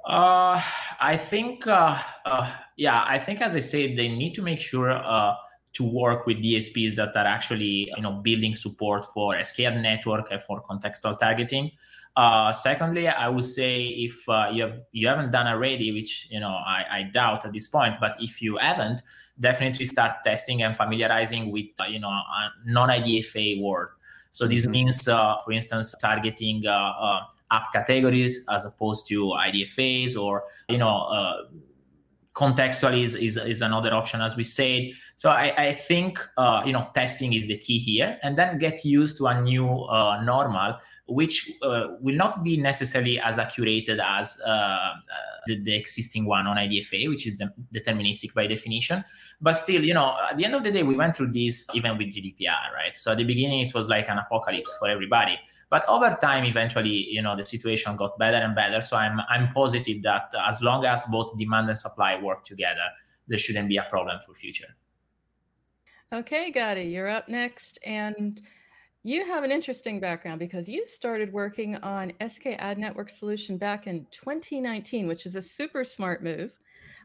Uh, 0.08 0.58
I 1.00 1.18
think, 1.18 1.66
uh, 1.66 1.98
uh, 2.24 2.50
yeah, 2.76 3.04
I 3.06 3.18
think 3.18 3.42
as 3.42 3.54
I 3.54 3.60
said, 3.60 3.96
they 3.96 4.08
need 4.08 4.34
to 4.36 4.42
make 4.42 4.58
sure 4.58 4.90
uh, 4.90 5.34
to 5.74 5.84
work 5.84 6.26
with 6.26 6.38
DSPs 6.38 6.94
that 6.96 7.14
are 7.14 7.26
actually, 7.26 7.92
you 7.94 8.02
know, 8.02 8.12
building 8.12 8.54
support 8.54 9.04
for 9.12 9.34
SKAd 9.34 9.82
network 9.82 10.28
and 10.30 10.40
for 10.42 10.62
contextual 10.62 11.18
targeting. 11.18 11.70
Uh, 12.16 12.52
secondly, 12.52 13.06
I 13.06 13.28
would 13.28 13.44
say 13.44 13.84
if 13.84 14.26
uh, 14.28 14.48
you 14.50 14.62
have 14.62 14.80
you 14.92 15.06
haven't 15.06 15.30
done 15.30 15.46
already, 15.46 15.92
which 15.92 16.26
you 16.30 16.40
know 16.40 16.48
I, 16.48 16.84
I, 16.90 17.02
doubt 17.02 17.44
at 17.44 17.52
this 17.52 17.68
point, 17.68 17.94
but 18.00 18.16
if 18.18 18.42
you 18.42 18.56
haven't, 18.56 19.02
definitely 19.38 19.84
start 19.84 20.16
testing 20.24 20.62
and 20.62 20.76
familiarizing 20.76 21.52
with 21.52 21.66
uh, 21.78 21.84
you 21.84 22.00
know 22.00 22.10
non-IDFA 22.64 23.62
world. 23.62 23.90
So 24.32 24.48
this 24.48 24.62
mm-hmm. 24.62 24.70
means, 24.72 25.06
uh, 25.06 25.36
for 25.44 25.52
instance, 25.52 25.94
targeting 26.00 26.66
uh, 26.66 26.70
uh, 26.70 27.20
app 27.50 27.72
categories 27.72 28.44
as 28.50 28.64
opposed 28.64 29.06
to 29.08 29.34
IDFAs, 29.46 30.16
or 30.16 30.44
you 30.68 30.78
know 30.78 31.48
contextual 32.34 32.96
is, 32.96 33.16
is, 33.16 33.36
is 33.36 33.62
another 33.62 33.92
option 33.92 34.20
as 34.20 34.36
we 34.36 34.44
said 34.44 34.92
so 35.16 35.28
i, 35.28 35.52
I 35.66 35.72
think 35.72 36.20
uh, 36.36 36.62
you 36.64 36.72
know 36.72 36.86
testing 36.94 37.32
is 37.32 37.48
the 37.48 37.58
key 37.58 37.80
here 37.80 38.16
and 38.22 38.38
then 38.38 38.58
get 38.58 38.84
used 38.84 39.18
to 39.18 39.26
a 39.26 39.42
new 39.42 39.66
uh, 39.66 40.22
normal 40.22 40.78
which 41.08 41.50
uh, 41.62 41.88
will 42.00 42.14
not 42.14 42.44
be 42.44 42.56
necessarily 42.56 43.18
as 43.18 43.38
accurate 43.38 43.88
as 43.88 44.38
uh, 44.46 44.50
uh, 44.50 44.94
the, 45.46 45.58
the, 45.64 45.74
existing 45.74 46.26
one 46.26 46.46
on 46.46 46.58
IDFA, 46.58 47.08
which 47.08 47.26
is 47.26 47.34
de- 47.34 47.50
deterministic 47.74 48.34
by 48.34 48.46
definition. 48.46 49.02
But 49.40 49.54
still, 49.54 49.82
you 49.82 49.94
know, 49.94 50.14
at 50.30 50.36
the 50.36 50.44
end 50.44 50.54
of 50.54 50.64
the 50.64 50.70
day, 50.70 50.82
we 50.82 50.94
went 50.94 51.16
through 51.16 51.32
this 51.32 51.64
even 51.72 51.96
with 51.96 52.08
GDPR, 52.08 52.74
right? 52.74 52.94
So 52.94 53.12
at 53.12 53.16
the 53.16 53.24
beginning, 53.24 53.60
it 53.60 53.72
was 53.72 53.88
like 53.88 54.10
an 54.10 54.18
apocalypse 54.18 54.74
for 54.78 54.88
everybody. 54.88 55.38
But 55.70 55.84
over 55.88 56.16
time, 56.20 56.44
eventually, 56.44 57.08
you 57.10 57.20
know, 57.20 57.36
the 57.36 57.44
situation 57.44 57.94
got 57.96 58.18
better 58.18 58.38
and 58.38 58.54
better. 58.54 58.80
So 58.80 58.96
I'm 58.96 59.20
I'm 59.28 59.50
positive 59.50 60.02
that 60.02 60.32
as 60.48 60.62
long 60.62 60.84
as 60.84 61.04
both 61.06 61.36
demand 61.36 61.68
and 61.68 61.76
supply 61.76 62.18
work 62.20 62.44
together, 62.44 62.88
there 63.26 63.38
shouldn't 63.38 63.68
be 63.68 63.76
a 63.76 63.86
problem 63.90 64.18
for 64.24 64.34
future. 64.34 64.74
Okay, 66.10 66.50
Gadi, 66.50 66.84
you're 66.84 67.08
up 67.08 67.28
next, 67.28 67.78
and 67.84 68.40
you 69.02 69.26
have 69.26 69.44
an 69.44 69.52
interesting 69.52 70.00
background 70.00 70.38
because 70.38 70.68
you 70.68 70.86
started 70.86 71.32
working 71.32 71.76
on 71.76 72.12
SK 72.26 72.46
Ad 72.58 72.78
Network 72.78 73.10
solution 73.10 73.58
back 73.58 73.86
in 73.86 74.06
2019, 74.10 75.06
which 75.06 75.26
is 75.26 75.36
a 75.36 75.42
super 75.42 75.84
smart 75.84 76.24
move. 76.24 76.52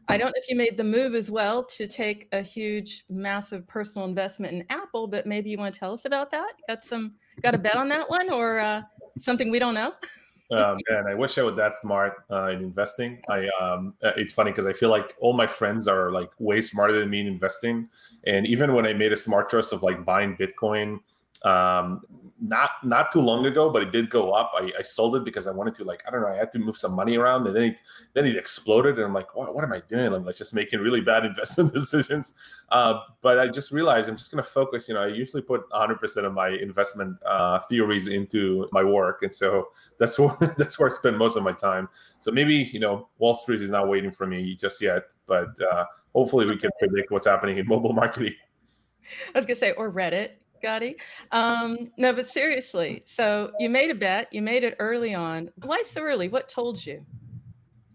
I 0.08 0.18
don't 0.18 0.26
know 0.26 0.32
if 0.36 0.48
you 0.48 0.56
made 0.56 0.76
the 0.76 0.84
move 0.84 1.14
as 1.14 1.30
well 1.30 1.64
to 1.64 1.86
take 1.86 2.28
a 2.32 2.42
huge, 2.42 3.04
massive 3.08 3.66
personal 3.66 4.06
investment 4.06 4.52
in 4.52 4.64
Apple, 4.68 5.06
but 5.06 5.26
maybe 5.26 5.50
you 5.50 5.58
want 5.58 5.72
to 5.74 5.80
tell 5.80 5.92
us 5.92 6.04
about 6.04 6.30
that. 6.30 6.52
Got 6.68 6.84
some, 6.84 7.16
got 7.42 7.54
a 7.54 7.58
bet 7.58 7.76
on 7.76 7.88
that 7.88 8.08
one, 8.08 8.30
or 8.30 8.58
uh, 8.58 8.82
something 9.18 9.50
we 9.50 9.58
don't 9.58 9.74
know? 9.74 9.92
uh, 10.50 10.76
man, 10.88 11.06
I 11.08 11.14
wish 11.14 11.38
I 11.38 11.42
was 11.42 11.56
that 11.56 11.74
smart 11.74 12.24
uh, 12.30 12.50
in 12.50 12.60
investing. 12.60 13.22
I 13.28 13.48
um, 13.60 13.94
uh, 14.02 14.12
it's 14.16 14.32
funny 14.32 14.50
because 14.50 14.66
I 14.66 14.72
feel 14.72 14.90
like 14.90 15.14
all 15.20 15.32
my 15.32 15.46
friends 15.46 15.88
are 15.88 16.10
like 16.10 16.30
way 16.38 16.60
smarter 16.60 16.98
than 16.98 17.08
me 17.08 17.20
in 17.20 17.26
investing, 17.26 17.88
and 18.26 18.46
even 18.46 18.74
when 18.74 18.86
I 18.86 18.92
made 18.92 19.12
a 19.12 19.16
smart 19.16 19.50
choice 19.50 19.72
of 19.72 19.82
like 19.82 20.04
buying 20.04 20.36
Bitcoin 20.36 21.00
um, 21.44 22.02
not 22.40 22.70
not 22.82 23.12
too 23.12 23.20
long 23.20 23.46
ago, 23.46 23.70
but 23.70 23.82
it 23.82 23.92
did 23.92 24.10
go 24.10 24.32
up. 24.32 24.52
I, 24.54 24.72
I, 24.78 24.82
sold 24.82 25.14
it 25.16 25.24
because 25.24 25.46
I 25.46 25.52
wanted 25.52 25.74
to 25.76 25.84
like 25.84 26.02
I 26.06 26.10
don't 26.10 26.20
know 26.20 26.28
I 26.28 26.36
had 26.36 26.50
to 26.52 26.58
move 26.58 26.76
some 26.76 26.92
money 26.92 27.16
around, 27.16 27.46
and 27.46 27.54
then 27.54 27.62
it 27.62 27.78
then 28.12 28.26
it 28.26 28.36
exploded, 28.36 28.96
and 28.96 29.04
I'm 29.04 29.14
like, 29.14 29.34
what, 29.36 29.54
what 29.54 29.62
am 29.62 29.72
I 29.72 29.80
doing? 29.88 30.12
I'm 30.12 30.24
like 30.24 30.36
just 30.36 30.52
making 30.52 30.80
really 30.80 31.00
bad 31.00 31.24
investment 31.26 31.72
decisions. 31.72 32.34
Uh, 32.70 33.00
but 33.22 33.38
I 33.38 33.48
just 33.48 33.70
realized 33.70 34.08
I'm 34.08 34.16
just 34.16 34.30
gonna 34.30 34.42
focus. 34.42 34.88
You 34.88 34.94
know, 34.94 35.02
I 35.02 35.08
usually 35.08 35.42
put 35.42 35.62
100 35.70 36.00
percent 36.00 36.26
of 36.26 36.34
my 36.34 36.48
investment 36.48 37.16
uh, 37.24 37.60
theories 37.60 38.08
into 38.08 38.68
my 38.72 38.82
work, 38.82 39.22
and 39.22 39.32
so 39.32 39.68
that's 39.98 40.18
where 40.18 40.36
that's 40.58 40.78
where 40.78 40.90
I 40.90 40.92
spend 40.92 41.16
most 41.16 41.36
of 41.36 41.44
my 41.44 41.52
time. 41.52 41.88
So 42.18 42.32
maybe 42.32 42.54
you 42.54 42.80
know 42.80 43.08
Wall 43.18 43.34
Street 43.34 43.62
is 43.62 43.70
not 43.70 43.88
waiting 43.88 44.10
for 44.10 44.26
me 44.26 44.56
just 44.56 44.80
yet, 44.82 45.14
but 45.26 45.50
uh, 45.62 45.84
hopefully 46.14 46.46
we 46.46 46.56
can 46.56 46.70
predict 46.80 47.12
what's 47.12 47.26
happening 47.26 47.58
in 47.58 47.66
mobile 47.66 47.92
marketing. 47.92 48.34
I 49.34 49.38
was 49.38 49.46
gonna 49.46 49.56
say 49.56 49.72
or 49.72 49.92
Reddit 49.92 50.30
Gadi. 50.64 50.96
Um, 51.30 51.90
no, 51.98 52.12
but 52.12 52.26
seriously, 52.26 53.02
so 53.04 53.52
you 53.58 53.68
made 53.68 53.90
a 53.90 53.94
bet, 53.94 54.32
you 54.32 54.40
made 54.40 54.64
it 54.64 54.76
early 54.78 55.14
on. 55.14 55.50
Why 55.62 55.82
so 55.82 56.00
early? 56.00 56.28
What 56.28 56.48
told 56.48 56.84
you? 56.84 57.04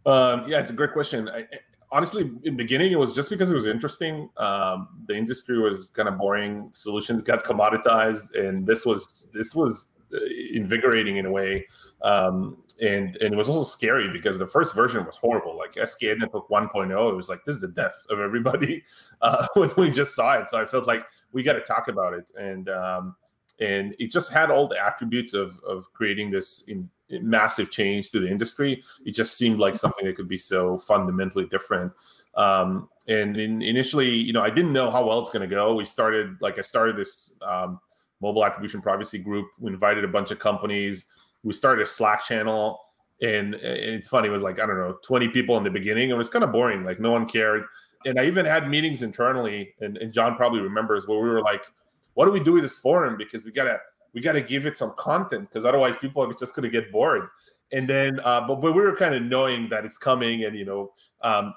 Um, 0.05 0.47
yeah, 0.47 0.59
it's 0.59 0.69
a 0.69 0.73
great 0.73 0.93
question. 0.93 1.27
I, 1.29 1.47
honestly, 1.91 2.31
in 2.43 2.55
beginning, 2.55 2.91
it 2.91 2.99
was 2.99 3.13
just 3.13 3.31
because 3.31 3.49
it 3.49 3.55
was 3.55 3.65
interesting. 3.65 4.29
Um, 4.37 4.89
the 5.07 5.15
industry 5.15 5.57
was 5.59 5.89
kind 5.95 6.07
of 6.07 6.19
boring. 6.19 6.69
Solutions 6.73 7.23
got 7.23 7.43
commoditized, 7.43 8.35
and 8.35 8.67
this 8.67 8.85
was 8.85 9.27
this 9.33 9.55
was 9.55 9.87
uh, 10.13 10.19
invigorating 10.53 11.17
in 11.17 11.25
a 11.25 11.31
way. 11.31 11.65
Um, 12.03 12.57
and 12.81 13.17
and 13.17 13.33
it 13.33 13.37
was 13.37 13.49
also 13.49 13.67
scary 13.67 14.09
because 14.13 14.37
the 14.37 14.47
first 14.47 14.75
version 14.75 15.03
was 15.05 15.15
horrible. 15.15 15.57
Like 15.57 15.73
SKAd 15.73 16.19
Network 16.19 16.49
1.0, 16.49 17.11
it 17.11 17.15
was 17.15 17.29
like 17.29 17.43
this 17.45 17.55
is 17.55 17.61
the 17.61 17.67
death 17.67 18.05
of 18.09 18.19
everybody 18.19 18.83
uh, 19.21 19.47
when 19.55 19.71
we 19.75 19.89
just 19.89 20.15
saw 20.15 20.39
it. 20.39 20.49
So 20.49 20.61
I 20.61 20.65
felt 20.65 20.85
like 20.85 21.03
we 21.33 21.43
got 21.43 21.53
to 21.53 21.61
talk 21.61 21.87
about 21.87 22.13
it, 22.13 22.25
and 22.39 22.69
um, 22.69 23.15
and 23.59 23.95
it 23.99 24.11
just 24.11 24.31
had 24.31 24.49
all 24.49 24.67
the 24.67 24.83
attributes 24.83 25.33
of 25.33 25.59
of 25.61 25.91
creating 25.93 26.31
this 26.31 26.63
in, 26.67 26.89
massive 27.09 27.71
change 27.71 28.11
to 28.11 28.19
the 28.19 28.29
industry. 28.29 28.83
It 29.05 29.11
just 29.11 29.37
seemed 29.37 29.59
like 29.59 29.77
something 29.77 30.05
that 30.05 30.15
could 30.15 30.29
be 30.29 30.37
so 30.37 30.77
fundamentally 30.79 31.45
different. 31.45 31.91
Um, 32.35 32.89
and 33.07 33.35
in, 33.37 33.61
initially, 33.63 34.09
you 34.09 34.33
know, 34.33 34.41
I 34.43 34.51
didn't 34.51 34.71
know 34.71 34.91
how 34.91 35.05
well 35.05 35.19
it's 35.19 35.31
going 35.31 35.47
to 35.47 35.55
go. 35.55 35.73
We 35.75 35.85
started 35.85 36.37
like 36.41 36.59
I 36.59 36.61
started 36.61 36.95
this 36.95 37.33
um, 37.41 37.79
mobile 38.21 38.45
attribution 38.45 38.81
privacy 38.81 39.17
group. 39.17 39.47
We 39.59 39.71
invited 39.71 40.03
a 40.03 40.07
bunch 40.07 40.31
of 40.31 40.39
companies 40.39 41.05
we 41.43 41.53
started 41.53 41.83
a 41.83 41.87
Slack 41.87 42.23
channel, 42.23 42.81
and, 43.21 43.55
and 43.55 43.95
it's 43.95 44.07
funny. 44.07 44.27
It 44.27 44.31
was 44.31 44.41
like 44.41 44.59
I 44.59 44.65
don't 44.65 44.77
know, 44.77 44.97
twenty 45.03 45.27
people 45.27 45.57
in 45.57 45.63
the 45.63 45.69
beginning. 45.69 46.09
It 46.09 46.17
was 46.17 46.29
kind 46.29 46.43
of 46.43 46.51
boring. 46.51 46.83
Like 46.83 46.99
no 46.99 47.11
one 47.11 47.27
cared. 47.27 47.63
And 48.05 48.19
I 48.19 48.25
even 48.25 48.45
had 48.45 48.69
meetings 48.69 49.03
internally, 49.03 49.73
and, 49.81 49.97
and 49.97 50.13
John 50.13 50.35
probably 50.35 50.61
remembers 50.61 51.07
where 51.07 51.19
we 51.19 51.29
were 51.29 51.41
like, 51.41 51.65
"What 52.13 52.25
do 52.25 52.31
we 52.31 52.39
do 52.39 52.53
with 52.53 52.63
this 52.63 52.79
forum? 52.79 53.17
Because 53.17 53.43
we 53.43 53.51
gotta 53.51 53.79
we 54.13 54.21
gotta 54.21 54.41
give 54.41 54.65
it 54.65 54.77
some 54.77 54.93
content, 54.97 55.49
because 55.49 55.65
otherwise 55.65 55.97
people 55.97 56.23
are 56.23 56.33
just 56.33 56.55
gonna 56.55 56.69
get 56.69 56.91
bored." 56.91 57.27
And 57.71 57.87
then, 57.87 58.19
uh, 58.21 58.41
but 58.47 58.61
but 58.61 58.73
we 58.73 58.81
were 58.81 58.95
kind 58.95 59.15
of 59.15 59.23
knowing 59.23 59.69
that 59.69 59.85
it's 59.85 59.97
coming, 59.97 60.45
and 60.45 60.57
you 60.57 60.65
know, 60.65 60.93
um, 61.21 61.53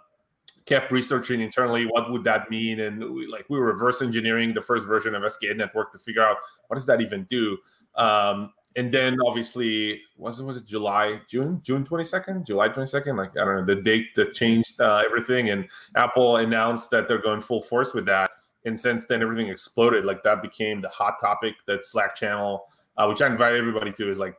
kept 0.66 0.90
researching 0.90 1.40
internally 1.40 1.86
what 1.86 2.10
would 2.10 2.22
that 2.22 2.48
mean 2.48 2.80
and 2.80 3.12
we, 3.12 3.26
like 3.26 3.44
we 3.48 3.58
were 3.58 3.66
reverse 3.66 4.00
engineering 4.00 4.54
the 4.54 4.62
first 4.62 4.86
version 4.86 5.14
of 5.14 5.22
SKAd 5.22 5.56
network 5.56 5.90
to 5.92 5.98
figure 5.98 6.22
out 6.22 6.36
what 6.68 6.76
does 6.76 6.86
that 6.86 7.00
even 7.00 7.24
do 7.24 7.58
um, 7.96 8.52
and 8.76 8.92
then 8.92 9.18
obviously 9.26 10.00
was 10.16 10.40
it 10.40 10.44
was 10.44 10.56
it 10.56 10.64
July 10.64 11.20
June 11.28 11.60
June 11.62 11.84
twenty 11.84 12.04
second 12.04 12.46
July 12.46 12.68
twenty 12.68 12.86
second 12.86 13.16
like 13.16 13.30
I 13.36 13.44
don't 13.44 13.66
know 13.66 13.74
the 13.74 13.80
date 13.80 14.14
that 14.16 14.34
changed 14.34 14.80
uh, 14.80 15.02
everything. 15.04 15.50
And 15.50 15.68
Apple 15.96 16.36
announced 16.36 16.90
that 16.90 17.08
they're 17.08 17.22
going 17.22 17.40
full 17.40 17.60
force 17.60 17.94
with 17.94 18.06
that. 18.06 18.30
And 18.64 18.78
since 18.78 19.06
then 19.06 19.22
everything 19.22 19.48
exploded. 19.48 20.04
Like 20.04 20.22
that 20.22 20.42
became 20.42 20.80
the 20.80 20.88
hot 20.88 21.14
topic 21.20 21.54
that 21.66 21.84
Slack 21.84 22.14
channel 22.14 22.66
uh, 22.96 23.06
which 23.06 23.22
I 23.22 23.26
invite 23.26 23.54
everybody 23.54 23.92
to 23.92 24.10
is 24.10 24.18
like 24.18 24.36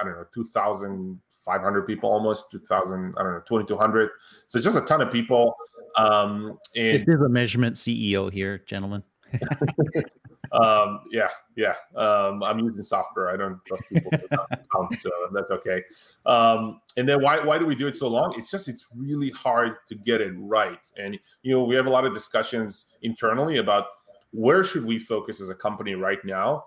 I 0.00 0.04
don't 0.04 0.12
know 0.12 0.26
two 0.32 0.44
thousand 0.44 1.20
five 1.44 1.60
hundred 1.60 1.86
people 1.86 2.10
almost 2.10 2.50
two 2.50 2.58
thousand 2.60 3.14
I 3.18 3.22
don't 3.22 3.32
know 3.32 3.42
twenty 3.46 3.66
two 3.66 3.76
hundred. 3.76 4.10
So 4.48 4.60
just 4.60 4.76
a 4.76 4.82
ton 4.82 5.00
of 5.00 5.12
people. 5.12 5.56
Um 5.96 6.58
and 6.74 6.94
this 6.94 7.02
is 7.02 7.20
a 7.20 7.28
measurement 7.28 7.76
CEO 7.76 8.32
here 8.32 8.58
gentlemen. 8.66 9.02
um, 10.52 11.00
yeah, 11.10 11.28
yeah. 11.56 11.74
Um, 11.96 12.42
I'm 12.42 12.58
using 12.58 12.82
software. 12.82 13.30
I 13.30 13.36
don't 13.36 13.64
trust 13.64 13.84
people, 13.88 14.10
count, 14.72 14.94
so 14.94 15.10
that's 15.32 15.50
okay. 15.50 15.82
Um, 16.24 16.80
and 16.96 17.08
then 17.08 17.22
why 17.22 17.40
why 17.40 17.58
do 17.58 17.66
we 17.66 17.74
do 17.74 17.86
it 17.86 17.96
so 17.96 18.08
long? 18.08 18.34
It's 18.36 18.50
just 18.50 18.68
it's 18.68 18.86
really 18.94 19.30
hard 19.30 19.72
to 19.88 19.94
get 19.94 20.20
it 20.20 20.32
right. 20.36 20.80
And 20.98 21.18
you 21.42 21.54
know, 21.54 21.64
we 21.64 21.74
have 21.74 21.86
a 21.86 21.90
lot 21.90 22.04
of 22.04 22.14
discussions 22.14 22.94
internally 23.02 23.58
about 23.58 23.86
where 24.32 24.62
should 24.62 24.84
we 24.84 24.98
focus 24.98 25.40
as 25.40 25.50
a 25.50 25.54
company 25.54 25.94
right 25.94 26.22
now. 26.24 26.64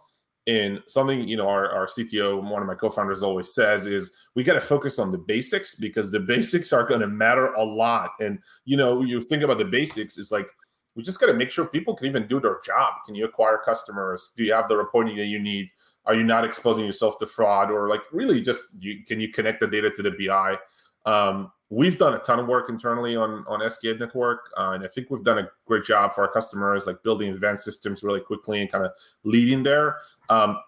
And 0.47 0.81
something 0.87 1.27
you 1.27 1.37
know, 1.37 1.47
our, 1.47 1.69
our 1.71 1.85
CTO, 1.85 2.41
one 2.41 2.61
of 2.61 2.67
my 2.67 2.73
co-founders, 2.73 3.21
always 3.21 3.53
says 3.53 3.85
is 3.85 4.11
we 4.35 4.43
got 4.43 4.53
to 4.53 4.61
focus 4.61 4.97
on 4.97 5.11
the 5.11 5.17
basics 5.17 5.75
because 5.75 6.09
the 6.09 6.19
basics 6.27 6.73
are 6.73 6.87
going 6.87 7.01
to 7.01 7.07
matter 7.07 7.53
a 7.53 7.63
lot. 7.63 8.11
And 8.19 8.39
you 8.65 8.77
know, 8.77 9.03
you 9.03 9.21
think 9.21 9.43
about 9.43 9.59
the 9.59 9.65
basics, 9.65 10.17
it's 10.17 10.31
like 10.31 10.47
we 10.95 11.03
just 11.03 11.19
got 11.19 11.27
to 11.27 11.33
make 11.33 11.49
sure 11.49 11.65
people 11.65 11.95
can 11.95 12.07
even 12.07 12.27
do 12.27 12.39
their 12.39 12.59
job. 12.65 12.95
Can 13.05 13.15
you 13.15 13.25
acquire 13.25 13.59
customers? 13.63 14.33
Do 14.35 14.43
you 14.43 14.53
have 14.53 14.67
the 14.67 14.75
reporting 14.75 15.15
that 15.17 15.25
you 15.25 15.39
need? 15.39 15.69
Are 16.05 16.15
you 16.15 16.23
not 16.23 16.43
exposing 16.43 16.85
yourself 16.85 17.17
to 17.19 17.27
fraud 17.27 17.71
or 17.71 17.87
like 17.87 18.01
really 18.11 18.41
just 18.41 18.81
you, 18.81 19.03
can 19.05 19.19
you 19.19 19.31
connect 19.31 19.59
the 19.59 19.67
data 19.67 19.91
to 19.91 20.01
the 20.01 20.11
BI? 20.11 20.57
Um, 21.05 21.51
we've 21.69 21.97
done 21.97 22.15
a 22.15 22.19
ton 22.19 22.39
of 22.39 22.47
work 22.47 22.69
internally 22.69 23.15
on 23.15 23.45
on 23.47 23.59
SKAd 23.61 23.99
network, 23.99 24.49
uh, 24.57 24.71
and 24.71 24.83
I 24.83 24.87
think 24.87 25.09
we've 25.09 25.23
done 25.23 25.39
a 25.39 25.49
great 25.65 25.83
job 25.83 26.13
for 26.13 26.21
our 26.25 26.31
customers, 26.31 26.85
like 26.87 27.01
building 27.03 27.29
advanced 27.29 27.63
systems 27.63 28.03
really 28.03 28.21
quickly 28.21 28.61
and 28.61 28.71
kind 28.71 28.83
of 28.83 28.91
leading 29.23 29.63
there. 29.63 29.97
Um, 30.29 30.59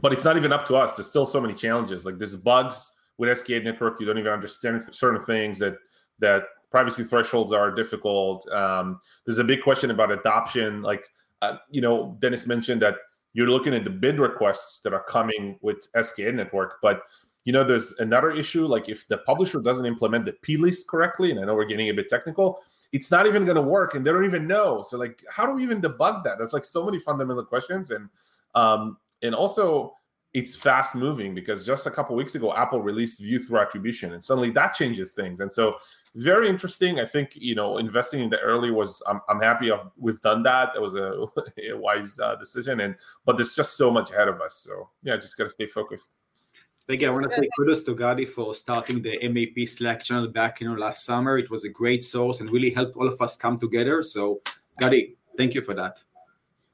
but 0.00 0.12
it's 0.12 0.24
not 0.24 0.36
even 0.36 0.52
up 0.52 0.66
to 0.66 0.76
us. 0.76 0.94
There's 0.94 1.06
still 1.06 1.26
so 1.26 1.40
many 1.40 1.54
challenges. 1.54 2.04
Like 2.04 2.18
there's 2.18 2.36
bugs 2.36 2.92
with 3.18 3.28
SKAd 3.30 3.64
network. 3.64 4.00
You 4.00 4.06
don't 4.06 4.18
even 4.18 4.32
understand 4.32 4.84
certain 4.92 5.24
things 5.24 5.58
that 5.58 5.76
that 6.18 6.44
privacy 6.72 7.04
thresholds 7.04 7.52
are 7.52 7.70
difficult. 7.70 8.48
Um, 8.50 8.98
there's 9.24 9.38
a 9.38 9.44
big 9.44 9.62
question 9.62 9.92
about 9.92 10.10
adoption. 10.10 10.82
Like, 10.82 11.08
uh, 11.42 11.58
you 11.70 11.80
know, 11.80 12.16
Dennis 12.20 12.46
mentioned 12.46 12.82
that 12.82 12.96
you're 13.34 13.48
looking 13.48 13.74
at 13.74 13.84
the 13.84 13.90
bid 13.90 14.18
requests 14.18 14.80
that 14.80 14.92
are 14.92 15.04
coming 15.04 15.58
with 15.60 15.86
SKA 16.00 16.32
network, 16.32 16.78
but 16.82 17.02
you 17.44 17.52
know, 17.52 17.64
there's 17.64 17.92
another 17.98 18.30
issue. 18.30 18.66
Like, 18.66 18.88
if 18.88 19.06
the 19.08 19.18
publisher 19.18 19.60
doesn't 19.60 19.84
implement 19.84 20.24
the 20.24 20.32
P 20.42 20.56
list 20.56 20.88
correctly, 20.88 21.30
and 21.30 21.40
I 21.40 21.44
know 21.44 21.54
we're 21.54 21.64
getting 21.64 21.88
a 21.88 21.94
bit 21.94 22.08
technical, 22.08 22.62
it's 22.92 23.10
not 23.10 23.26
even 23.26 23.44
going 23.44 23.56
to 23.56 23.62
work, 23.62 23.94
and 23.94 24.06
they 24.06 24.12
don't 24.12 24.24
even 24.24 24.46
know. 24.46 24.84
So, 24.88 24.96
like, 24.96 25.24
how 25.28 25.44
do 25.46 25.52
we 25.52 25.62
even 25.64 25.82
debug 25.82 26.22
that? 26.24 26.38
That's 26.38 26.52
like 26.52 26.64
so 26.64 26.84
many 26.84 27.00
fundamental 27.00 27.44
questions, 27.44 27.90
and 27.90 28.08
um, 28.54 28.96
and 29.22 29.34
also 29.34 29.94
it's 30.34 30.56
fast 30.56 30.94
moving 30.94 31.34
because 31.34 31.66
just 31.66 31.86
a 31.86 31.90
couple 31.90 32.16
weeks 32.16 32.34
ago 32.34 32.54
apple 32.54 32.80
released 32.80 33.20
view 33.20 33.42
through 33.42 33.58
attribution 33.58 34.14
and 34.14 34.24
suddenly 34.24 34.50
that 34.50 34.74
changes 34.74 35.12
things 35.12 35.40
and 35.40 35.52
so 35.52 35.76
very 36.14 36.48
interesting 36.48 37.00
i 37.00 37.04
think 37.06 37.32
you 37.34 37.54
know 37.54 37.78
investing 37.78 38.20
in 38.20 38.30
the 38.30 38.38
early 38.40 38.70
was 38.70 39.02
i'm, 39.06 39.20
I'm 39.28 39.40
happy 39.40 39.70
of, 39.70 39.90
we've 39.96 40.20
done 40.22 40.42
that 40.44 40.72
that 40.74 40.80
was 40.80 40.94
a, 40.94 41.26
a 41.70 41.76
wise 41.76 42.18
uh, 42.18 42.36
decision 42.36 42.80
and 42.80 42.96
but 43.26 43.36
there's 43.36 43.54
just 43.54 43.76
so 43.76 43.90
much 43.90 44.10
ahead 44.10 44.28
of 44.28 44.40
us 44.40 44.56
so 44.56 44.88
yeah 45.02 45.16
just 45.16 45.36
got 45.36 45.44
to 45.44 45.50
stay 45.50 45.66
focused 45.66 46.16
Again, 46.88 47.10
I 47.10 47.12
want 47.12 47.24
to 47.24 47.30
say 47.30 47.48
kudos 47.56 47.84
to 47.84 47.94
Gadi 47.94 48.26
for 48.26 48.52
starting 48.54 49.02
the 49.02 49.16
MAP 49.28 49.68
Slack 49.68 50.02
channel 50.02 50.26
back 50.28 50.60
you 50.60 50.68
know 50.68 50.74
last 50.74 51.04
summer. 51.04 51.38
It 51.38 51.48
was 51.48 51.62
a 51.62 51.68
great 51.68 52.02
source 52.02 52.40
and 52.40 52.50
really 52.50 52.70
helped 52.70 52.96
all 52.96 53.06
of 53.06 53.20
us 53.22 53.36
come 53.36 53.56
together. 53.56 54.02
So, 54.02 54.42
Gadi, 54.80 55.16
thank 55.36 55.54
you 55.54 55.62
for 55.62 55.74
that. 55.74 56.02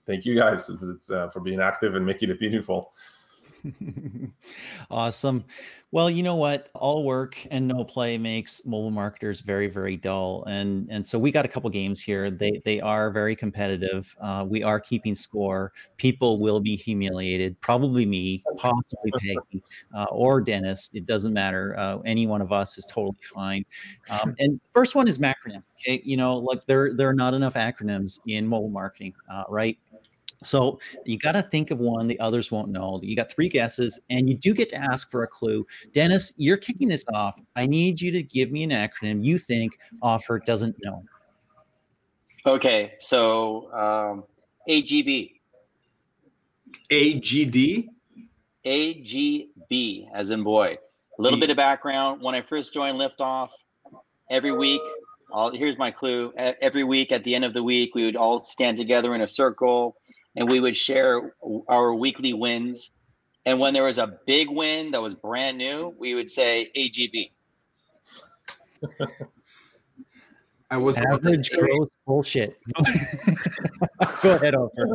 Thank 0.07 0.25
you 0.25 0.35
guys 0.35 0.71
it's, 0.71 0.83
it's, 0.83 1.11
uh, 1.11 1.29
for 1.29 1.41
being 1.41 1.61
active 1.61 1.95
and 1.95 2.07
making 2.07 2.31
it 2.31 2.41
meaningful. 2.41 2.95
awesome. 4.91 5.45
Well, 5.91 6.11
you 6.11 6.23
know 6.23 6.37
what? 6.37 6.69
All 6.75 7.03
work 7.03 7.39
and 7.51 7.67
no 7.67 7.83
play 7.83 8.19
makes 8.19 8.61
mobile 8.67 8.91
marketers 8.91 9.41
very, 9.41 9.69
very 9.69 9.97
dull. 9.97 10.45
And 10.47 10.87
and 10.91 11.05
so 11.05 11.19
we 11.19 11.31
got 11.31 11.47
a 11.47 11.49
couple 11.49 11.71
games 11.71 12.01
here. 12.01 12.31
They 12.31 12.61
they 12.65 12.81
are 12.81 13.11
very 13.11 13.35
competitive. 13.35 14.15
Uh, 14.21 14.45
we 14.47 14.63
are 14.63 14.79
keeping 14.79 15.15
score. 15.15 15.73
People 15.97 16.41
will 16.41 16.61
be 16.61 16.77
humiliated. 16.77 17.59
Probably 17.63 18.05
me, 18.05 18.45
possibly 18.59 19.11
Peggy, 19.19 19.63
uh, 19.95 20.07
or 20.11 20.43
Dennis. 20.43 20.91
It 20.93 21.07
doesn't 21.07 21.33
matter. 21.33 21.75
Uh, 21.79 21.99
any 22.05 22.27
one 22.27 22.43
of 22.43 22.53
us 22.53 22.77
is 22.77 22.85
totally 22.85 23.17
fine. 23.35 23.65
Um, 24.11 24.35
and 24.39 24.61
first 24.75 24.95
one 24.95 25.09
is 25.09 25.19
macronym. 25.19 25.63
Okay, 25.81 26.03
you 26.05 26.17
know, 26.17 26.37
like 26.37 26.67
there 26.67 26.93
there 26.93 27.09
are 27.09 27.15
not 27.15 27.33
enough 27.35 27.55
acronyms 27.55 28.19
in 28.27 28.47
mobile 28.47 28.69
marketing, 28.69 29.15
uh, 29.31 29.45
right? 29.49 29.79
So 30.43 30.79
you 31.05 31.19
got 31.19 31.33
to 31.33 31.43
think 31.43 31.71
of 31.71 31.79
one 31.79 32.07
the 32.07 32.19
others 32.21 32.51
won't 32.51 32.69
know. 32.69 33.01
You 33.03 33.17
got 33.17 33.31
three 33.31 33.49
guesses, 33.49 33.99
and 34.11 34.29
you 34.29 34.37
do 34.37 34.55
get 34.55 34.69
to 34.71 34.77
ask 34.77 35.11
for 35.11 35.25
a 35.25 35.27
clue. 35.27 35.65
Dennis, 35.93 36.33
you're 36.37 36.57
kicking 36.57 36.89
this 36.89 37.05
off. 37.13 37.41
I 37.57 37.67
need 37.67 38.01
you 38.01 38.13
to 38.13 38.23
give 38.23 38.51
me 38.51 38.63
an 38.63 38.71
acronym 38.71 39.25
you 39.25 39.39
think 39.39 39.79
Ofer 40.03 40.39
doesn't 40.39 40.77
know. 40.83 41.03
Okay, 42.47 42.95
so 43.01 43.73
um, 43.73 44.25
AGB. 44.69 45.33
AGD? 46.91 47.89
AGB, 48.65 50.09
as 50.15 50.31
in 50.31 50.45
boy. 50.45 50.79
A 51.19 51.23
little 51.23 51.41
bit 51.41 51.51
of 51.51 51.57
background. 51.57 52.23
When 52.23 52.35
I 52.35 52.43
first 52.43 52.73
joined 52.73 52.97
Liftoff, 52.97 53.51
every 54.31 54.53
week, 54.53 54.81
all, 55.33 55.51
here's 55.51 55.77
my 55.77 55.91
clue. 55.91 56.33
Every 56.37 56.85
week, 56.85 57.11
at 57.11 57.25
the 57.25 57.35
end 57.35 57.45
of 57.45 57.55
the 57.55 57.63
week, 57.63 57.95
we 57.95 58.05
would 58.05 58.17
all 58.17 58.39
stand 58.39 58.79
together 58.79 59.15
in 59.15 59.23
a 59.23 59.27
circle 59.27 59.97
and 60.37 60.51
we 60.51 60.61
would 60.61 60.77
share 60.77 61.35
our 61.69 61.95
weekly 61.95 62.33
wins. 62.33 62.91
And 63.47 63.59
when 63.59 63.73
there 63.75 63.85
was 63.85 63.99
a 63.99 64.19
big 64.27 64.51
win 64.51 64.91
that 64.91 65.03
was 65.03 65.15
brand 65.15 65.59
new, 65.59 65.95
we 65.99 66.15
would 66.15 66.29
say 66.29 66.71
AGB. 66.77 67.31
I 70.71 70.77
was 70.77 70.99
average 70.99 71.51
growth 71.51 71.89
bullshit. 72.07 72.59
Go 74.23 74.35
ahead, 74.35 74.55
Ofer. 74.55 74.87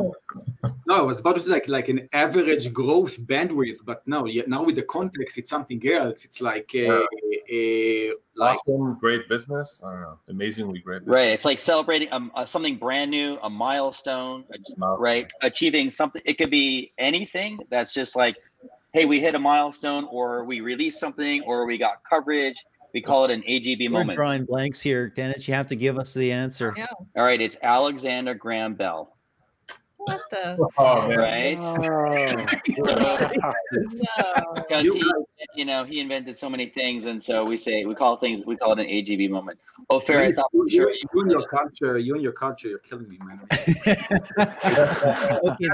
No, 0.86 0.94
I 0.94 1.00
was 1.00 1.18
about 1.18 1.36
to 1.36 1.42
say 1.42 1.50
like 1.50 1.68
like 1.68 1.88
an 1.88 2.08
average 2.12 2.72
growth 2.72 3.18
bandwidth, 3.20 3.78
but 3.84 4.06
no, 4.06 4.26
yeah, 4.26 4.44
now 4.46 4.62
with 4.62 4.76
the 4.76 4.82
context, 4.82 5.36
it's 5.36 5.50
something 5.50 5.80
else. 5.90 6.24
It's 6.24 6.40
like 6.40 6.70
a, 6.74 7.04
a, 7.50 8.12
like 8.36 8.56
awesome, 8.56 8.98
great 9.00 9.28
business. 9.28 9.82
I 9.84 9.92
don't 9.92 10.00
know, 10.02 10.18
amazingly 10.28 10.78
great. 10.78 11.00
Business. 11.00 11.14
Right, 11.14 11.30
it's 11.30 11.44
like 11.44 11.58
celebrating 11.58 12.08
um, 12.12 12.30
uh, 12.34 12.44
something 12.44 12.76
brand 12.76 13.10
new, 13.10 13.38
a 13.42 13.50
milestone, 13.50 14.44
milestone, 14.48 15.00
right? 15.00 15.32
Achieving 15.42 15.90
something. 15.90 16.22
It 16.24 16.38
could 16.38 16.50
be 16.50 16.92
anything 16.98 17.58
that's 17.68 17.92
just 17.92 18.14
like, 18.14 18.36
hey, 18.92 19.06
we 19.06 19.20
hit 19.20 19.34
a 19.34 19.40
milestone, 19.40 20.06
or 20.10 20.44
we 20.44 20.60
released 20.60 21.00
something, 21.00 21.42
or 21.42 21.66
we 21.66 21.78
got 21.78 22.04
coverage 22.08 22.64
we 22.94 23.02
call 23.02 23.24
it 23.24 23.30
an 23.32 23.42
AGB 23.42 23.90
We're 23.90 23.98
moment. 23.98 24.16
drawing 24.16 24.44
blanks 24.44 24.80
here, 24.80 25.08
Dennis. 25.08 25.46
You 25.48 25.54
have 25.54 25.66
to 25.66 25.76
give 25.76 25.98
us 25.98 26.14
the 26.14 26.30
answer. 26.30 26.72
Yeah. 26.76 26.86
All 27.16 27.24
right, 27.24 27.42
it's 27.42 27.58
Alexander 27.62 28.34
Graham 28.34 28.74
Bell. 28.74 29.13
What 30.04 30.20
the? 30.30 30.68
Oh, 30.78 31.14
right? 31.16 31.58
Oh. 31.62 31.82
Because 34.54 34.84
he, 34.84 35.02
you 35.54 35.64
know, 35.64 35.84
he 35.84 36.00
invented 36.00 36.36
so 36.38 36.48
many 36.48 36.66
things, 36.66 37.06
and 37.06 37.22
so 37.22 37.44
we 37.44 37.56
say 37.56 37.84
we 37.84 37.94
call 37.94 38.16
things 38.16 38.44
we 38.46 38.56
call 38.56 38.72
it 38.72 38.80
an 38.80 38.86
AGB 38.86 39.28
moment. 39.30 39.58
Oh, 39.90 40.00
fair. 40.00 40.24
You, 40.24 40.32
you, 40.52 40.68
sure 40.70 40.90
you, 40.90 41.02
you 41.12 41.20
and 41.20 41.30
your 41.30 41.46
culture, 41.48 41.98
you 41.98 42.14
and 42.14 42.22
your 42.22 42.32
culture, 42.32 42.68
you're 42.68 42.78
killing 42.78 43.08
me, 43.08 43.18
man. 43.24 43.40
okay, 43.50 43.68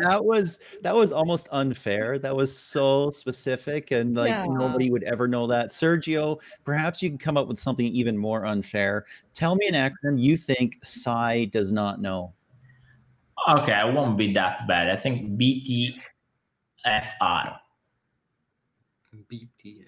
that 0.02 0.20
was 0.22 0.58
that 0.82 0.94
was 0.94 1.12
almost 1.12 1.48
unfair. 1.52 2.18
That 2.18 2.34
was 2.34 2.56
so 2.56 3.10
specific, 3.10 3.90
and 3.92 4.16
like 4.16 4.30
yeah. 4.30 4.46
nobody 4.46 4.90
would 4.90 5.04
ever 5.04 5.28
know 5.28 5.46
that. 5.46 5.68
Sergio, 5.70 6.38
perhaps 6.64 7.02
you 7.02 7.10
can 7.10 7.18
come 7.18 7.36
up 7.36 7.46
with 7.46 7.60
something 7.60 7.86
even 7.86 8.16
more 8.16 8.46
unfair. 8.46 9.06
Tell 9.34 9.54
me 9.54 9.68
an 9.68 9.74
acronym 9.74 10.20
you 10.20 10.36
think 10.36 10.78
Si 10.82 11.46
does 11.46 11.72
not 11.72 12.00
know. 12.00 12.32
Okay, 13.48 13.72
I 13.72 13.84
won't 13.84 14.18
be 14.18 14.32
that 14.34 14.66
bad. 14.68 14.90
I 14.90 14.96
think 14.96 15.38
BTFR. 15.38 15.94
BTFI. 19.30 19.86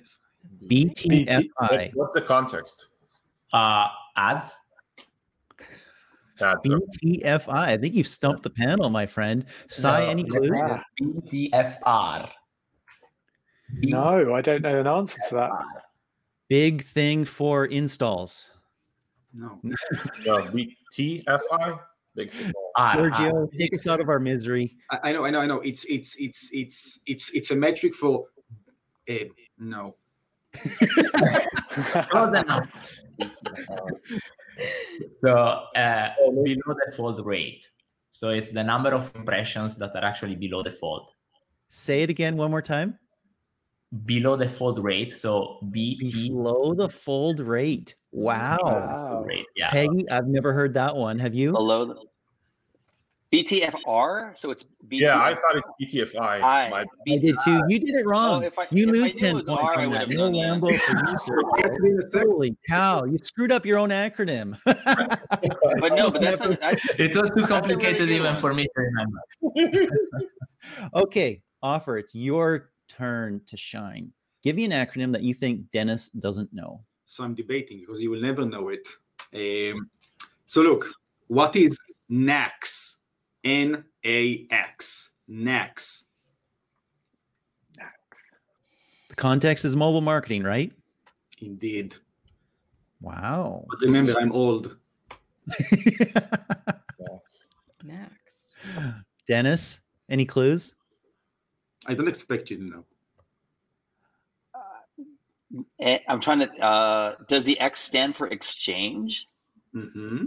BTFI. 0.70 1.90
What's 1.94 2.14
the 2.14 2.22
context? 2.22 2.88
Uh, 3.52 3.88
ads. 4.16 4.56
That's 6.38 6.66
BTFI. 6.66 7.48
I 7.48 7.76
think 7.76 7.94
you've 7.94 8.06
stumped 8.06 8.42
the 8.42 8.50
panel, 8.50 8.90
my 8.90 9.06
friend. 9.06 9.44
Si, 9.68 9.86
no, 9.86 9.94
any 9.94 10.24
clues? 10.24 10.50
BTFR. 11.00 12.30
No, 13.82 14.34
I 14.34 14.40
don't 14.40 14.62
know 14.62 14.80
an 14.80 14.86
answer 14.86 15.18
to 15.28 15.34
that. 15.36 15.50
Big 16.48 16.84
thing 16.84 17.24
for 17.24 17.66
installs. 17.66 18.50
No. 19.32 19.58
no 20.26 20.38
BTFI. 20.38 21.80
Big 22.14 22.30
Sergio, 22.78 23.50
take 23.58 23.74
us 23.74 23.86
out 23.86 24.00
of 24.00 24.08
our 24.08 24.18
misery. 24.18 24.76
I, 24.90 24.98
I, 25.04 25.12
know, 25.12 25.24
I 25.24 25.30
know, 25.30 25.40
I 25.40 25.46
know. 25.46 25.60
It's 25.60 25.84
it's 25.86 26.16
it's 26.18 26.50
it's 26.52 27.00
it's 27.06 27.30
it's 27.30 27.50
a 27.50 27.56
metric 27.56 27.94
for 27.94 28.26
uh, 29.10 29.14
no. 29.58 29.96
so 35.20 35.32
uh, 35.76 36.08
below 36.44 36.74
the 36.74 36.92
fold 36.94 37.24
rate. 37.24 37.70
So 38.10 38.28
it's 38.28 38.50
the 38.50 38.62
number 38.62 38.92
of 38.92 39.10
impressions 39.14 39.76
that 39.76 39.96
are 39.96 40.04
actually 40.04 40.34
below 40.34 40.62
the 40.62 40.70
fold. 40.70 41.12
Say 41.68 42.02
it 42.02 42.10
again 42.10 42.36
one 42.36 42.50
more 42.50 42.60
time. 42.60 42.98
Below 44.06 44.36
the 44.36 44.48
fold 44.48 44.82
rate. 44.82 45.10
So 45.10 45.58
B 45.70 45.98
below 46.28 46.74
the 46.74 46.88
fold 46.88 47.40
rate. 47.40 47.94
Wow. 48.10 48.58
wow. 48.62 49.24
Rate, 49.26 49.46
yeah. 49.56 49.70
Peggy, 49.70 50.08
I've 50.10 50.26
never 50.26 50.52
heard 50.52 50.74
that 50.74 50.96
one. 50.96 51.18
Have 51.18 51.34
you? 51.34 51.52
Below 51.52 51.84
the 51.84 51.96
BTFR, 53.32 54.36
so 54.36 54.50
it's 54.50 54.64
BTFR. 54.86 55.00
Yeah, 55.00 55.18
I 55.18 55.34
thought 55.34 55.56
it's 55.56 55.94
BTFI. 55.94 56.42
I, 56.42 56.84
I 57.08 57.16
did 57.16 57.34
too. 57.42 57.62
You 57.66 57.78
did 57.78 57.94
it 57.94 58.06
wrong. 58.06 58.44
Oh, 58.44 58.46
if 58.46 58.58
I, 58.58 58.66
you 58.70 58.90
if 58.90 58.94
lose 58.94 59.12
ten 59.14 59.32
points 59.32 59.48
R, 59.48 59.78
on 59.78 59.90
that. 59.92 60.10
No 60.10 60.28
Lambo 60.28 60.78
for 60.78 61.86
you, 61.88 62.02
sir. 62.02 62.20
Holy 62.26 62.54
cow! 62.68 63.04
You 63.04 63.16
screwed 63.16 63.50
up 63.50 63.64
your 63.64 63.78
own 63.78 63.88
acronym. 63.88 64.58
but 64.64 65.94
no, 65.94 66.10
but 66.10 66.20
that's, 66.20 66.42
a, 66.42 66.48
that's 66.60 66.86
it 66.98 67.16
was 67.16 67.30
too 67.30 67.46
complicated 67.46 68.00
really 68.00 68.16
even 68.16 68.34
one. 68.34 68.40
for 68.40 68.52
me 68.52 68.64
to 68.64 68.82
remember. 69.56 69.96
okay, 70.94 71.40
offer. 71.62 71.96
It's 71.96 72.14
your 72.14 72.71
turn 72.96 73.40
to 73.46 73.56
shine. 73.56 74.12
Give 74.42 74.56
me 74.56 74.64
an 74.64 74.72
acronym 74.72 75.12
that 75.12 75.22
you 75.22 75.34
think 75.34 75.70
Dennis 75.70 76.08
doesn't 76.08 76.52
know. 76.52 76.82
So 77.04 77.24
I'm 77.24 77.34
debating 77.34 77.80
because 77.80 78.00
you 78.00 78.10
will 78.10 78.20
never 78.20 78.44
know 78.44 78.70
it. 78.70 78.86
Um, 79.34 79.88
so 80.46 80.62
look, 80.62 80.86
what 81.28 81.56
is 81.56 81.78
NAX? 82.08 82.98
N 83.44 83.84
A 84.04 84.46
X. 84.50 85.16
Nax. 85.30 86.04
The 89.08 89.16
context 89.16 89.64
is 89.64 89.76
mobile 89.76 90.00
marketing, 90.00 90.42
right? 90.42 90.72
Indeed. 91.40 91.94
Wow. 93.00 93.66
But 93.68 93.80
remember, 93.80 94.14
I'm 94.18 94.32
old. 94.32 94.76
Next. 97.84 98.52
Dennis, 99.28 99.80
any 100.08 100.24
clues? 100.24 100.74
I 101.86 101.94
don't 101.94 102.08
expect 102.08 102.50
you 102.50 102.56
to 102.58 102.64
know. 102.64 102.84
Uh, 104.54 105.98
I'm 106.08 106.20
trying 106.20 106.40
to. 106.40 106.50
Uh, 106.60 107.14
does 107.28 107.44
the 107.44 107.58
X 107.60 107.80
stand 107.80 108.16
for 108.16 108.28
exchange? 108.28 109.26
hmm 109.72 110.24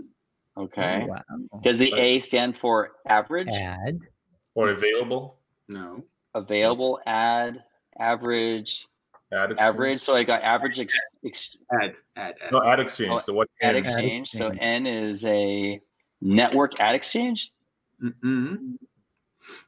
Okay. 0.57 1.05
Wow. 1.07 1.21
Does 1.61 1.77
the 1.77 1.93
A 1.93 2.19
stand 2.21 2.55
for 2.55 2.93
average, 3.07 3.49
Ad. 3.53 3.99
Or 4.53 4.69
available 4.69 5.39
No. 5.67 6.03
available, 6.33 6.99
ad, 7.05 7.63
average, 7.99 8.87
ad 9.33 9.53
average? 9.57 9.99
So 9.99 10.15
I 10.15 10.23
got 10.23 10.41
average 10.43 10.79
ex, 10.79 10.97
ex, 11.25 11.57
Ad, 11.81 11.95
ad, 12.15 12.35
ad. 12.41 12.51
No, 12.53 12.63
ad 12.63 12.79
exchange. 12.79 13.11
Oh, 13.11 13.19
so 13.19 13.33
what? 13.33 13.49
ad 13.61 13.75
N? 13.75 13.81
exchange. 13.81 14.29
So. 14.29 14.49
N 14.57 14.87
is 14.87 15.25
a 15.25 15.81
network 16.21 16.79
ad 16.79 16.95
exchange. 16.95 17.51
Mhm. 18.01 18.77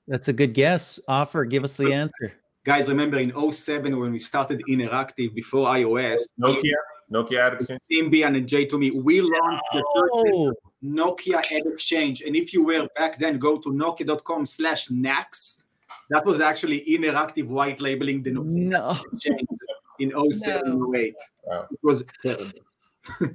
That's 0.07 0.27
a 0.27 0.33
good 0.33 0.53
guess. 0.53 0.99
Ofer. 1.07 1.45
Give 1.45 1.63
us 1.63 1.75
the 1.75 1.93
answer. 1.93 2.39
Guys, 2.65 2.89
remember 2.89 3.17
in 3.17 3.31
07 3.51 3.97
when 3.97 4.11
we 4.11 4.19
started 4.19 4.61
Inneractive 4.67 5.33
before 5.33 5.67
iOS, 5.67 6.19
Nokia. 6.39 6.75
Nokia 7.11 7.39
ad 7.39 7.53
exchange. 7.53 7.81
Symbian 7.89 8.35
and 8.35 8.47
J2Me, 8.47 9.01
we 9.01 9.21
launched 9.21 9.63
the 9.71 9.83
first 9.95 10.11
Oh, 10.13 10.53
Nokia 10.83 11.37
Ad 11.37 11.65
Exchange. 11.65 12.21
And 12.21 12.35
if 12.35 12.53
you 12.53 12.65
were 12.65 12.87
back 12.95 13.17
then, 13.19 13.39
go 13.39 13.57
to 13.57 13.69
nokia.com 13.69 14.45
slash 14.45 14.89
NAX. 14.89 15.63
That 16.09 16.25
was 16.25 16.41
actually 16.41 16.83
Inneractive 16.87 17.47
white 17.47 17.81
labeling 17.81 18.23
the 18.23 18.31
Nokia 18.31 18.45
no. 18.45 18.97
Exchange 19.13 19.47
in 19.99 20.31
07 20.31 20.93
08. 20.95 21.15
Wow. 21.43 21.67
It 21.71 21.79
was 21.81 22.05
terrible. 22.21 22.51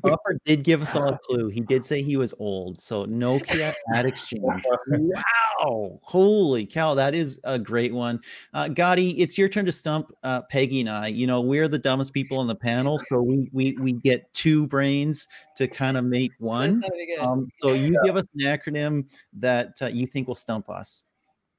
Ofer 0.04 0.38
did 0.44 0.64
give 0.64 0.82
us 0.82 0.94
all 0.94 1.08
a 1.08 1.18
clue. 1.18 1.48
He 1.48 1.60
did 1.60 1.84
say 1.84 2.02
he 2.02 2.16
was 2.16 2.34
old. 2.38 2.80
So 2.80 3.06
Nokia 3.06 3.72
at 3.94 4.06
exchange. 4.12 4.42
Wow. 4.88 5.98
Holy 6.02 6.66
cow. 6.66 6.94
That 6.94 7.14
is 7.14 7.38
a 7.44 7.58
great 7.58 7.92
one. 7.92 8.20
Uh, 8.54 8.66
Gotti, 8.66 9.14
it's 9.18 9.38
your 9.38 9.48
turn 9.48 9.64
to 9.66 9.72
stump 9.72 10.12
uh, 10.22 10.42
Peggy 10.42 10.80
and 10.80 10.90
I. 10.90 11.08
You 11.08 11.26
know, 11.26 11.40
we're 11.40 11.68
the 11.68 11.78
dumbest 11.78 12.12
people 12.12 12.38
on 12.38 12.46
the 12.46 12.54
panel. 12.54 12.98
So 12.98 13.20
we 13.20 13.48
we 13.52 13.76
we 13.80 13.92
get 13.92 14.32
two 14.34 14.66
brains 14.66 15.28
to 15.56 15.68
kind 15.68 15.96
of 15.96 16.04
make 16.04 16.32
one. 16.38 16.80
gonna 16.80 16.92
be 16.92 17.06
good. 17.06 17.20
Um, 17.20 17.48
so 17.58 17.72
you 17.72 17.98
give 18.04 18.16
us 18.16 18.26
an 18.34 18.40
acronym 18.40 19.06
that 19.34 19.74
uh, 19.82 19.86
you 19.86 20.06
think 20.06 20.28
will 20.28 20.34
stump 20.34 20.68
us. 20.68 21.02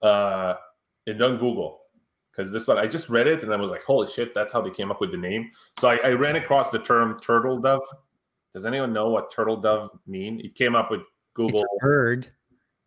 uh, 0.01 0.55
it 1.05 1.13
done 1.13 1.37
Google 1.37 1.82
because 2.35 2.51
this 2.51 2.67
one 2.67 2.77
I 2.77 2.87
just 2.87 3.09
read 3.09 3.27
it 3.27 3.43
and 3.43 3.53
I 3.53 3.57
was 3.57 3.69
like, 3.71 3.83
holy 3.83 4.07
shit, 4.07 4.33
that's 4.33 4.51
how 4.51 4.61
they 4.61 4.71
came 4.71 4.91
up 4.91 4.99
with 5.01 5.11
the 5.11 5.17
name. 5.17 5.51
So 5.77 5.89
I, 5.89 5.97
I 5.97 6.13
ran 6.13 6.35
across 6.35 6.69
the 6.69 6.79
term 6.79 7.19
turtle 7.19 7.59
dove. 7.59 7.83
Does 8.53 8.65
anyone 8.65 8.93
know 8.93 9.09
what 9.09 9.31
turtle 9.31 9.57
dove 9.57 9.91
mean? 10.07 10.39
It 10.39 10.55
came 10.55 10.75
up 10.75 10.91
with 10.91 11.01
Google. 11.33 11.59
It's 11.59 11.63
a 11.63 11.85
bird. 11.85 12.27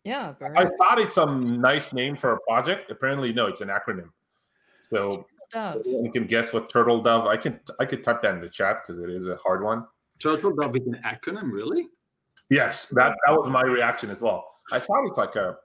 yeah, 0.03 0.31
Bird. 0.31 0.57
I 0.57 0.65
thought 0.77 0.99
it's 0.99 1.15
some 1.15 1.59
nice 1.61 1.93
name 1.93 2.15
for 2.15 2.33
a 2.33 2.39
project. 2.41 2.91
Apparently, 2.91 3.33
no, 3.33 3.47
it's 3.47 3.61
an 3.61 3.69
acronym. 3.69 4.09
So 4.85 5.27
Dove. 5.51 5.81
you 5.85 6.09
can 6.11 6.25
guess 6.25 6.53
what 6.53 6.69
turtle 6.69 7.01
dove. 7.01 7.25
I 7.25 7.37
can 7.37 7.59
I 7.79 7.85
could 7.85 8.03
type 8.03 8.21
that 8.21 8.35
in 8.35 8.41
the 8.41 8.49
chat 8.49 8.77
because 8.85 9.01
it 9.01 9.09
is 9.09 9.27
a 9.27 9.37
hard 9.37 9.63
one. 9.63 9.85
Turtle 10.19 10.53
Dove 10.55 10.75
is 10.75 10.87
an 10.87 10.99
acronym, 11.05 11.51
really? 11.51 11.87
Yes, 12.49 12.87
that 12.89 13.15
that 13.25 13.33
was 13.33 13.49
my 13.49 13.61
reaction 13.63 14.09
as 14.09 14.21
well. 14.21 14.45
I 14.71 14.79
thought 14.79 15.05
it's 15.05 15.17
like 15.17 15.35
a 15.35 15.57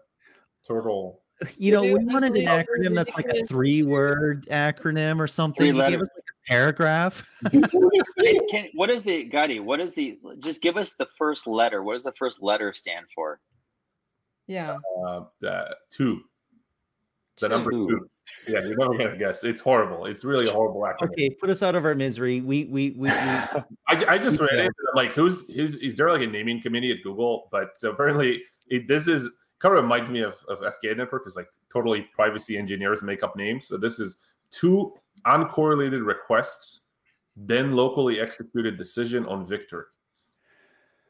turtle. 0.67 1.22
You 1.57 1.73
know, 1.73 1.83
we 1.83 1.95
wanted 1.95 2.37
an 2.37 2.47
acronym 2.47 2.95
that's 2.95 3.15
like 3.15 3.27
a 3.27 3.47
three-word 3.47 4.47
acronym 4.51 5.19
or 5.19 5.27
something. 5.27 5.67
You 5.67 5.73
gave 5.75 6.01
us 6.01 6.09
like 6.15 6.25
a 6.29 6.49
paragraph. 6.49 7.29
Can, 7.51 8.39
can, 8.51 8.69
what 8.75 8.89
is 8.89 9.03
the 9.03 9.29
Gotti? 9.29 9.61
What 9.61 9.81
is 9.81 9.95
the? 9.95 10.19
Just 10.39 10.63
give 10.63 10.77
us 10.77 10.95
the 10.95 11.07
first 11.07 11.47
letter. 11.47 11.83
What 11.83 11.95
does 11.95 12.05
the 12.05 12.13
first 12.13 12.41
letter 12.41 12.73
stand 12.73 13.07
for? 13.13 13.41
Yeah. 14.47 14.79
Uh, 15.05 15.25
uh, 15.45 15.75
two. 15.91 16.23
The 17.41 17.49
number 17.49 17.71
Two. 17.71 17.89
two. 17.89 18.09
Yeah, 18.47 18.61
you're 18.61 18.77
never 18.77 18.97
gonna 18.97 19.17
guess. 19.17 19.43
It's 19.43 19.61
horrible. 19.61 20.07
It's 20.07 20.25
really 20.25 20.47
a 20.49 20.53
horrible 20.53 20.83
acronym. 20.83 21.11
Okay, 21.11 21.31
put 21.31 21.51
us 21.51 21.63
out 21.63 21.75
of 21.75 21.85
our 21.85 21.95
misery. 21.95 22.41
We 22.41 22.65
we 22.65 22.91
we, 22.91 23.09
we 23.09 23.09
I, 23.11 23.65
I 23.89 24.19
just 24.19 24.39
read 24.41 24.55
it. 24.55 24.67
I'm 24.67 24.95
like, 24.95 25.11
who's 25.13 25.49
is 25.51 25.77
is 25.77 25.97
there 25.97 26.11
like 26.11 26.23
a 26.23 26.27
naming 26.27 26.63
committee 26.63 26.93
at 26.93 27.03
Google? 27.03 27.49
But 27.51 27.71
so 27.77 27.91
apparently, 27.91 28.43
it, 28.69 28.87
this 28.87 29.09
is 29.09 29.29
kind 29.63 29.77
of 29.77 29.83
reminds 29.83 30.11
me 30.11 30.21
of 30.21 30.45
of 30.49 30.59
SKAdNetwork 30.61 31.27
is 31.27 31.37
like 31.37 31.49
totally 31.73 32.03
privacy 32.15 32.59
engineers 32.59 33.03
make 33.03 33.23
up 33.23 33.37
names. 33.37 33.69
So 33.69 33.79
this 33.79 34.01
is 34.01 34.17
two 34.51 34.93
uncorrelated 35.25 36.05
requests, 36.05 36.83
then 37.37 37.73
locally 37.73 38.21
executed 38.21 38.77
decision 38.77 39.25
on 39.27 39.47
victory. 39.47 39.85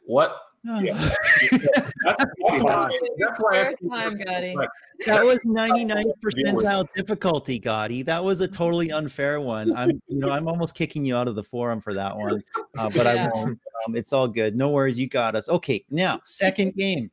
What? 0.04 0.36
Yeah. 0.64 0.92
That's, 0.94 1.56
that's 2.04 2.24
why, 2.38 3.00
that's 3.18 3.38
why 3.40 3.74
time, 3.90 4.18
like, 4.54 4.68
that 5.06 5.24
was 5.24 5.40
99 5.44 6.04
Deal 6.04 6.14
percentile 6.24 6.86
difficulty, 6.94 7.58
Gotti. 7.58 8.04
That 8.04 8.22
was 8.22 8.40
a 8.40 8.48
totally 8.48 8.92
unfair 8.92 9.40
one. 9.40 9.74
I'm 9.76 10.00
you 10.06 10.18
know, 10.18 10.30
I'm 10.30 10.46
almost 10.46 10.74
kicking 10.74 11.04
you 11.04 11.16
out 11.16 11.26
of 11.26 11.34
the 11.34 11.42
forum 11.42 11.80
for 11.80 11.94
that 11.94 12.16
one. 12.16 12.40
Uh, 12.78 12.90
but 12.90 13.06
I 13.06 13.28
won't. 13.28 13.58
Um, 13.86 13.96
it's 13.96 14.12
all 14.12 14.28
good. 14.28 14.54
No 14.54 14.70
worries, 14.70 14.98
you 14.98 15.08
got 15.08 15.34
us. 15.34 15.48
Okay, 15.48 15.84
now 15.90 16.20
second 16.24 16.76
game. 16.76 17.10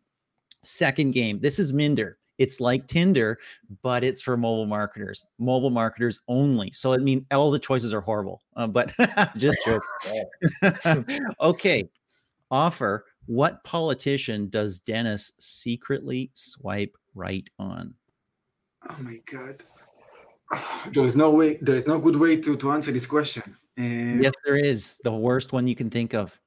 Second 0.64 1.12
game. 1.12 1.40
This 1.40 1.60
is 1.60 1.74
Minder. 1.74 2.18
It's 2.40 2.62
like 2.62 2.88
Tinder, 2.88 3.38
but 3.84 4.04
it's 4.04 4.22
for 4.22 4.38
mobile 4.38 4.66
marketers, 4.66 5.26
mobile 5.38 5.70
marketers 5.70 6.22
only. 6.28 6.72
So 6.72 6.94
I 6.94 6.98
mean, 6.98 7.26
all 7.32 7.52
the 7.52 7.60
choices 7.60 7.94
are 7.94 8.02
horrible. 8.02 8.42
Uh, 8.56 8.68
but 8.68 8.92
just 9.38 9.60
joking. 9.66 11.28
okay. 11.42 11.88
Ofer. 12.50 13.06
What 13.26 13.64
politician 13.64 14.50
does 14.50 14.80
Dennis 14.80 15.34
secretly 15.38 16.32
swipe 16.34 16.98
right 17.14 17.48
on? 17.60 17.94
Oh 18.90 18.96
my 19.00 19.20
god. 19.32 19.64
There 20.94 21.06
is 21.06 21.16
no 21.16 21.30
way, 21.30 21.60
there 21.62 21.76
is 21.76 21.86
no 21.86 22.00
good 22.00 22.16
way 22.16 22.38
to, 22.38 22.58
to 22.58 22.72
answer 22.72 22.92
this 22.92 23.06
question. 23.06 23.44
Uh, 23.78 24.18
Yes, 24.24 24.34
there 24.44 24.56
is 24.56 24.98
the 25.04 25.12
worst 25.12 25.54
one 25.54 25.68
you 25.68 25.76
can 25.76 25.92
think 25.92 26.16
of. 26.16 26.40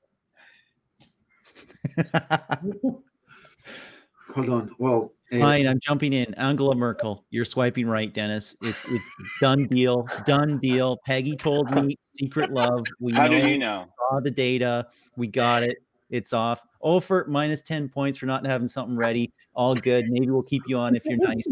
Hold 4.35 4.49
on. 4.49 4.71
Well, 4.79 5.13
uh, 5.33 5.39
Fine, 5.39 5.67
I'm 5.67 5.81
jumping 5.81 6.13
in. 6.13 6.35
Angela 6.35 6.75
Merkel, 6.75 7.25
you're 7.31 7.45
swiping 7.45 7.87
right, 7.87 8.13
Dennis. 8.13 8.57
It's 8.63 8.91
it's 8.91 9.05
done 9.41 9.67
deal, 9.67 10.07
done 10.25 10.59
deal. 10.59 10.99
Peggy 11.07 11.37
told 11.37 11.71
me 11.75 11.99
secret 12.15 12.53
love. 12.53 12.85
We 13.01 13.13
How 13.13 13.25
know, 13.25 13.41
did 13.41 13.49
you 13.49 13.59
know? 13.59 13.87
saw 13.97 14.21
the 14.21 14.31
data. 14.31 14.87
We 15.17 15.27
got 15.27 15.63
it. 15.63 15.79
It's 16.11 16.33
off. 16.35 16.63
Ofer 16.83 17.27
minus 17.29 17.63
10 17.63 17.89
points 17.89 18.19
for 18.19 18.27
not 18.27 18.45
having 18.45 18.69
something 18.69 18.97
ready. 18.97 19.33
All 19.55 19.75
good. 19.75 20.05
Maybe 20.11 20.29
we'll 20.29 20.43
keep 20.43 20.63
you 20.67 20.77
on 20.77 20.95
if 20.95 21.05
you're 21.07 21.17
nice. 21.17 21.47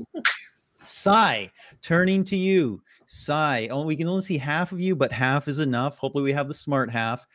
Sai, 0.83 1.51
turning 1.81 2.25
to 2.25 2.37
you. 2.37 2.83
Sai, 3.07 3.69
oh, 3.71 3.85
we 3.85 3.97
can 3.97 4.07
only 4.07 4.23
see 4.23 4.39
half 4.39 4.73
of 4.73 4.81
you, 4.81 4.95
but 4.95 5.13
half 5.13 5.49
is 5.49 5.59
enough. 5.59 5.99
Hopefully, 5.99 6.25
we 6.25 6.33
have 6.33 6.49
the 6.49 6.55
smart 6.55 6.91
half. 6.91 7.27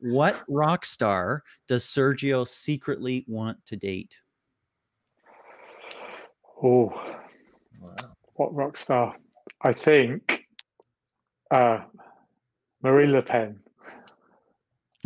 What 0.00 0.42
rock 0.48 0.86
star 0.86 1.44
does 1.68 1.84
Sergio 1.84 2.48
secretly 2.48 3.24
want 3.28 3.64
to 3.66 3.76
date? 3.76 4.16
Oh, 6.62 6.92
Wow. 7.80 7.94
what 8.34 8.54
rock 8.54 8.76
star? 8.76 9.16
I 9.62 9.72
think 9.72 10.46
uh, 11.50 11.80
Marie 12.82 13.06
Le 13.06 13.22
Pen. 13.22 13.58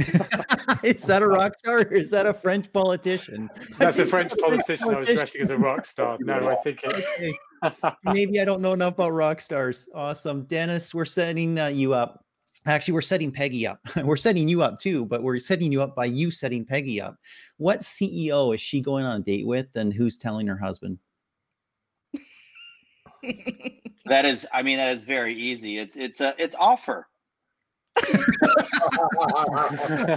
is 0.82 1.04
that 1.04 1.22
a 1.22 1.26
rock 1.26 1.56
star 1.56 1.78
or 1.78 1.92
is 1.92 2.10
that 2.10 2.26
a 2.26 2.34
French 2.34 2.72
politician? 2.72 3.48
That's 3.78 4.00
a 4.00 4.06
French 4.06 4.32
politician 4.38 4.92
I 4.92 4.98
was 4.98 5.08
dressing 5.08 5.42
as 5.42 5.50
a 5.50 5.58
rock 5.58 5.86
star. 5.86 6.18
No, 6.20 6.48
I 6.48 6.56
think 6.56 6.80
it. 6.82 7.32
Okay. 7.62 7.88
Maybe 8.02 8.40
I 8.40 8.44
don't 8.44 8.60
know 8.60 8.72
enough 8.72 8.94
about 8.94 9.12
rock 9.12 9.40
stars. 9.40 9.88
Awesome. 9.94 10.44
Dennis, 10.46 10.92
we're 10.92 11.04
setting 11.04 11.58
uh, 11.60 11.66
you 11.68 11.94
up. 11.94 12.24
Actually, 12.66 12.94
we're 12.94 13.02
setting 13.02 13.30
Peggy 13.30 13.66
up. 13.66 13.78
we're 14.02 14.16
setting 14.16 14.48
you 14.48 14.62
up 14.62 14.80
too, 14.80 15.06
but 15.06 15.22
we're 15.22 15.38
setting 15.38 15.70
you 15.70 15.80
up 15.82 15.94
by 15.94 16.06
you 16.06 16.30
setting 16.32 16.64
Peggy 16.64 17.00
up. 17.00 17.16
What 17.58 17.80
CEO 17.80 18.52
is 18.54 18.60
she 18.60 18.80
going 18.80 19.04
on 19.04 19.20
a 19.20 19.22
date 19.22 19.46
with 19.46 19.68
and 19.76 19.92
who's 19.92 20.18
telling 20.18 20.46
her 20.48 20.56
husband? 20.56 20.98
That 24.06 24.24
is, 24.26 24.46
I 24.52 24.62
mean, 24.62 24.76
that 24.78 24.94
is 24.94 25.02
very 25.04 25.34
easy. 25.34 25.78
It's 25.78 25.96
it's 25.96 26.20
a 26.20 26.34
it's 26.38 26.54
Ofer. 26.60 27.06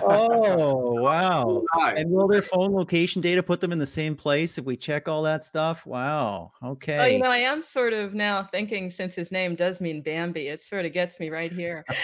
Oh, 0.03 0.99
wow. 1.01 1.63
And 1.95 2.09
will 2.11 2.27
their 2.27 2.41
phone 2.41 2.73
location 2.73 3.21
data 3.21 3.41
put 3.43 3.61
them 3.61 3.71
in 3.71 3.79
the 3.79 3.85
same 3.85 4.15
place 4.15 4.57
if 4.57 4.65
we 4.65 4.75
check 4.77 5.07
all 5.07 5.21
that 5.23 5.45
stuff? 5.45 5.85
Wow. 5.85 6.51
Okay. 6.63 6.97
Oh, 6.99 7.05
you 7.05 7.19
know, 7.19 7.31
I 7.31 7.37
am 7.37 7.61
sort 7.63 7.93
of 7.93 8.13
now 8.13 8.43
thinking 8.43 8.89
since 8.89 9.15
his 9.15 9.31
name 9.31 9.55
does 9.55 9.79
mean 9.79 10.01
Bambi, 10.01 10.47
it 10.47 10.61
sort 10.61 10.85
of 10.85 10.91
gets 10.93 11.19
me 11.19 11.29
right 11.29 11.51
here. 11.51 11.85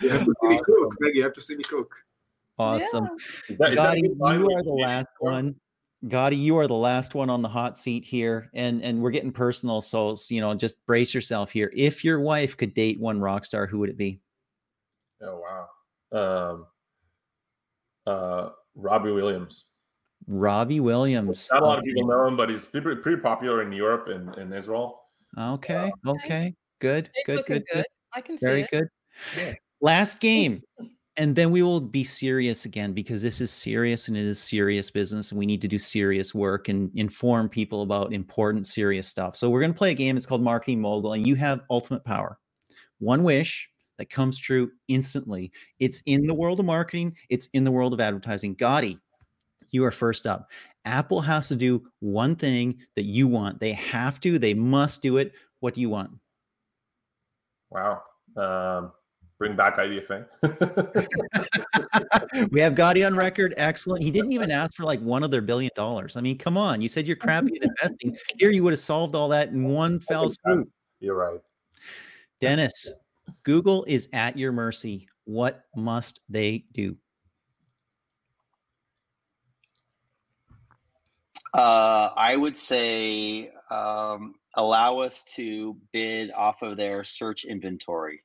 You 0.00 0.10
have 0.10 0.24
to 0.26 0.34
see 0.42 0.48
me 0.48 0.60
cook, 0.64 0.94
Maggie. 1.00 1.16
You 1.18 1.22
have 1.24 1.32
to 1.32 1.40
see 1.40 1.56
me 1.56 1.64
cook. 1.64 1.94
awesome. 2.58 3.08
Is 3.48 3.56
that- 3.58 3.70
is 3.72 3.76
that 3.78 3.96
Gotti, 3.96 4.04
in 4.04 4.16
you 4.18 4.24
are 4.24 4.62
the 4.62 4.64
the 4.64 4.70
last 4.70 5.08
score? 5.14 5.30
one. 5.30 5.56
Gotti, 6.04 6.38
you 6.38 6.58
are 6.58 6.66
the 6.66 6.74
last 6.74 7.14
one 7.14 7.30
on 7.30 7.42
the 7.42 7.48
hot 7.48 7.78
seat 7.78 8.04
here, 8.04 8.50
and 8.54 8.82
and 8.82 9.00
we're 9.00 9.10
getting 9.10 9.32
personal. 9.32 9.80
So 9.80 10.14
you 10.28 10.40
know, 10.40 10.54
just 10.54 10.84
brace 10.86 11.14
yourself 11.14 11.50
here. 11.50 11.72
If 11.74 12.04
your 12.04 12.20
wife 12.20 12.56
could 12.56 12.74
date 12.74 13.00
one 13.00 13.20
rock 13.20 13.44
star, 13.44 13.66
who 13.66 13.78
would 13.78 13.88
it 13.88 13.96
be? 13.96 14.20
Oh 15.22 15.40
wow. 15.40 15.68
Um, 16.12 16.66
uh, 18.06 18.50
Robbie 18.74 19.12
Williams. 19.12 19.64
Robbie 20.26 20.80
Williams. 20.80 21.48
Not 21.52 21.62
a 21.62 21.64
lot 21.64 21.78
of 21.78 21.82
Okay. 21.82 21.92
people 21.92 22.08
know 22.08 22.26
him, 22.26 22.36
but 22.36 22.50
he's 22.50 22.64
pretty, 22.64 23.00
pretty 23.00 23.20
popular 23.20 23.62
in 23.62 23.72
Europe 23.72 24.08
and, 24.08 24.34
and 24.36 24.52
Israel. 24.52 25.02
Okay. 25.38 25.92
Okay. 26.06 26.54
Good. 26.80 27.10
Good. 27.26 27.44
Good. 27.46 27.46
good. 27.46 27.64
Good. 27.72 27.84
I 28.12 28.20
can 28.20 28.38
see 28.38 28.46
Very 28.46 28.66
good. 28.70 28.88
Yeah. 29.36 29.52
Last 29.80 30.20
game. 30.20 30.62
And 31.16 31.34
then 31.34 31.50
we 31.50 31.62
will 31.62 31.80
be 31.80 32.04
serious 32.04 32.64
again 32.64 32.92
because 32.92 33.22
this 33.22 33.40
is 33.40 33.50
serious 33.50 34.08
and 34.08 34.16
it 34.16 34.24
is 34.24 34.38
serious 34.38 34.90
business 34.90 35.30
and 35.30 35.38
we 35.38 35.46
need 35.46 35.62
to 35.62 35.68
do 35.68 35.78
serious 35.78 36.34
work 36.34 36.68
and 36.68 36.90
inform 36.94 37.48
people 37.48 37.82
about 37.82 38.12
important 38.12 38.66
serious 38.66 39.08
stuff. 39.08 39.34
So 39.36 39.48
we're 39.48 39.60
going 39.60 39.72
to 39.72 39.78
play 39.78 39.92
a 39.92 39.94
game. 39.94 40.16
It's 40.16 40.26
called 40.26 40.42
marketing 40.42 40.80
mogul 40.80 41.14
and 41.14 41.26
you 41.26 41.34
have 41.36 41.60
ultimate 41.70 42.04
power. 42.04 42.38
One 42.98 43.22
wish 43.22 43.68
that 43.98 44.10
comes 44.10 44.38
true 44.38 44.70
instantly. 44.88 45.52
It's 45.78 46.02
in 46.06 46.26
the 46.26 46.34
world 46.34 46.60
of 46.60 46.66
marketing. 46.66 47.16
It's 47.30 47.48
in 47.54 47.64
the 47.64 47.72
world 47.72 47.94
of 47.94 48.00
advertising. 48.00 48.56
Gotti 48.56 48.98
you 49.70 49.84
are 49.84 49.90
first 49.90 50.26
up. 50.26 50.48
Apple 50.84 51.20
has 51.20 51.48
to 51.48 51.56
do 51.56 51.86
one 52.00 52.36
thing 52.36 52.78
that 52.94 53.04
you 53.04 53.28
want. 53.28 53.60
They 53.60 53.72
have 53.72 54.20
to. 54.20 54.38
They 54.38 54.54
must 54.54 55.02
do 55.02 55.18
it. 55.18 55.32
What 55.60 55.74
do 55.74 55.80
you 55.80 55.88
want? 55.88 56.10
Wow. 57.70 58.02
Um 58.36 58.92
bring 59.38 59.56
back 59.56 59.76
IDFA. 59.76 60.26
we 62.50 62.60
have 62.60 62.74
Gotti 62.74 63.06
on 63.06 63.14
record. 63.14 63.54
Excellent. 63.56 64.02
He 64.02 64.10
didn't 64.10 64.32
even 64.32 64.50
ask 64.50 64.74
for 64.74 64.84
like 64.84 65.00
one 65.00 65.22
of 65.22 65.30
their 65.30 65.42
billion 65.42 65.70
dollars. 65.74 66.16
I 66.16 66.20
mean, 66.20 66.38
come 66.38 66.56
on. 66.56 66.80
You 66.80 66.88
said 66.88 67.06
you're 67.06 67.16
crappy 67.16 67.56
at 67.56 67.68
investing. 67.68 68.16
Here, 68.38 68.50
you 68.50 68.62
would 68.64 68.72
have 68.72 68.80
solved 68.80 69.14
all 69.14 69.28
that 69.30 69.48
in 69.48 69.64
one 69.64 70.00
fell 70.00 70.28
swoop. 70.28 70.68
You're 71.00 71.16
right. 71.16 71.40
Dennis, 72.40 72.92
Google 73.44 73.84
is 73.84 74.08
at 74.12 74.38
your 74.38 74.52
mercy. 74.52 75.08
What 75.24 75.64
must 75.74 76.20
they 76.28 76.64
do? 76.72 76.96
Uh, 81.54 82.10
I 82.16 82.36
would 82.36 82.56
say 82.56 83.50
um, 83.70 84.34
allow 84.54 84.98
us 84.98 85.24
to 85.36 85.76
bid 85.92 86.30
off 86.32 86.62
of 86.62 86.76
their 86.76 87.02
search 87.02 87.44
inventory. 87.44 88.20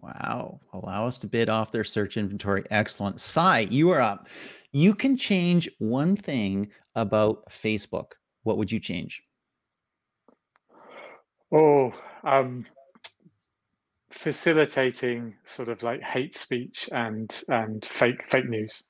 Wow. 0.00 0.60
Allow 0.72 1.06
us 1.06 1.18
to 1.18 1.26
bid 1.26 1.48
off 1.48 1.72
their 1.72 1.84
search 1.84 2.16
inventory. 2.16 2.64
Excellent. 2.70 3.20
Sai, 3.20 3.60
you 3.70 3.90
are 3.90 4.00
up. 4.00 4.28
You 4.72 4.94
can 4.94 5.16
change 5.16 5.68
one 5.78 6.16
thing 6.16 6.70
about 6.94 7.48
Facebook. 7.50 8.12
What 8.44 8.56
would 8.58 8.70
you 8.70 8.80
change? 8.80 9.22
Oh, 11.52 11.92
um, 12.22 12.64
facilitating 14.10 15.34
sort 15.44 15.68
of 15.68 15.82
like 15.82 16.00
hate 16.00 16.36
speech 16.36 16.88
and 16.92 17.42
and 17.48 17.84
fake 17.84 18.22
fake 18.30 18.48
news. 18.48 18.84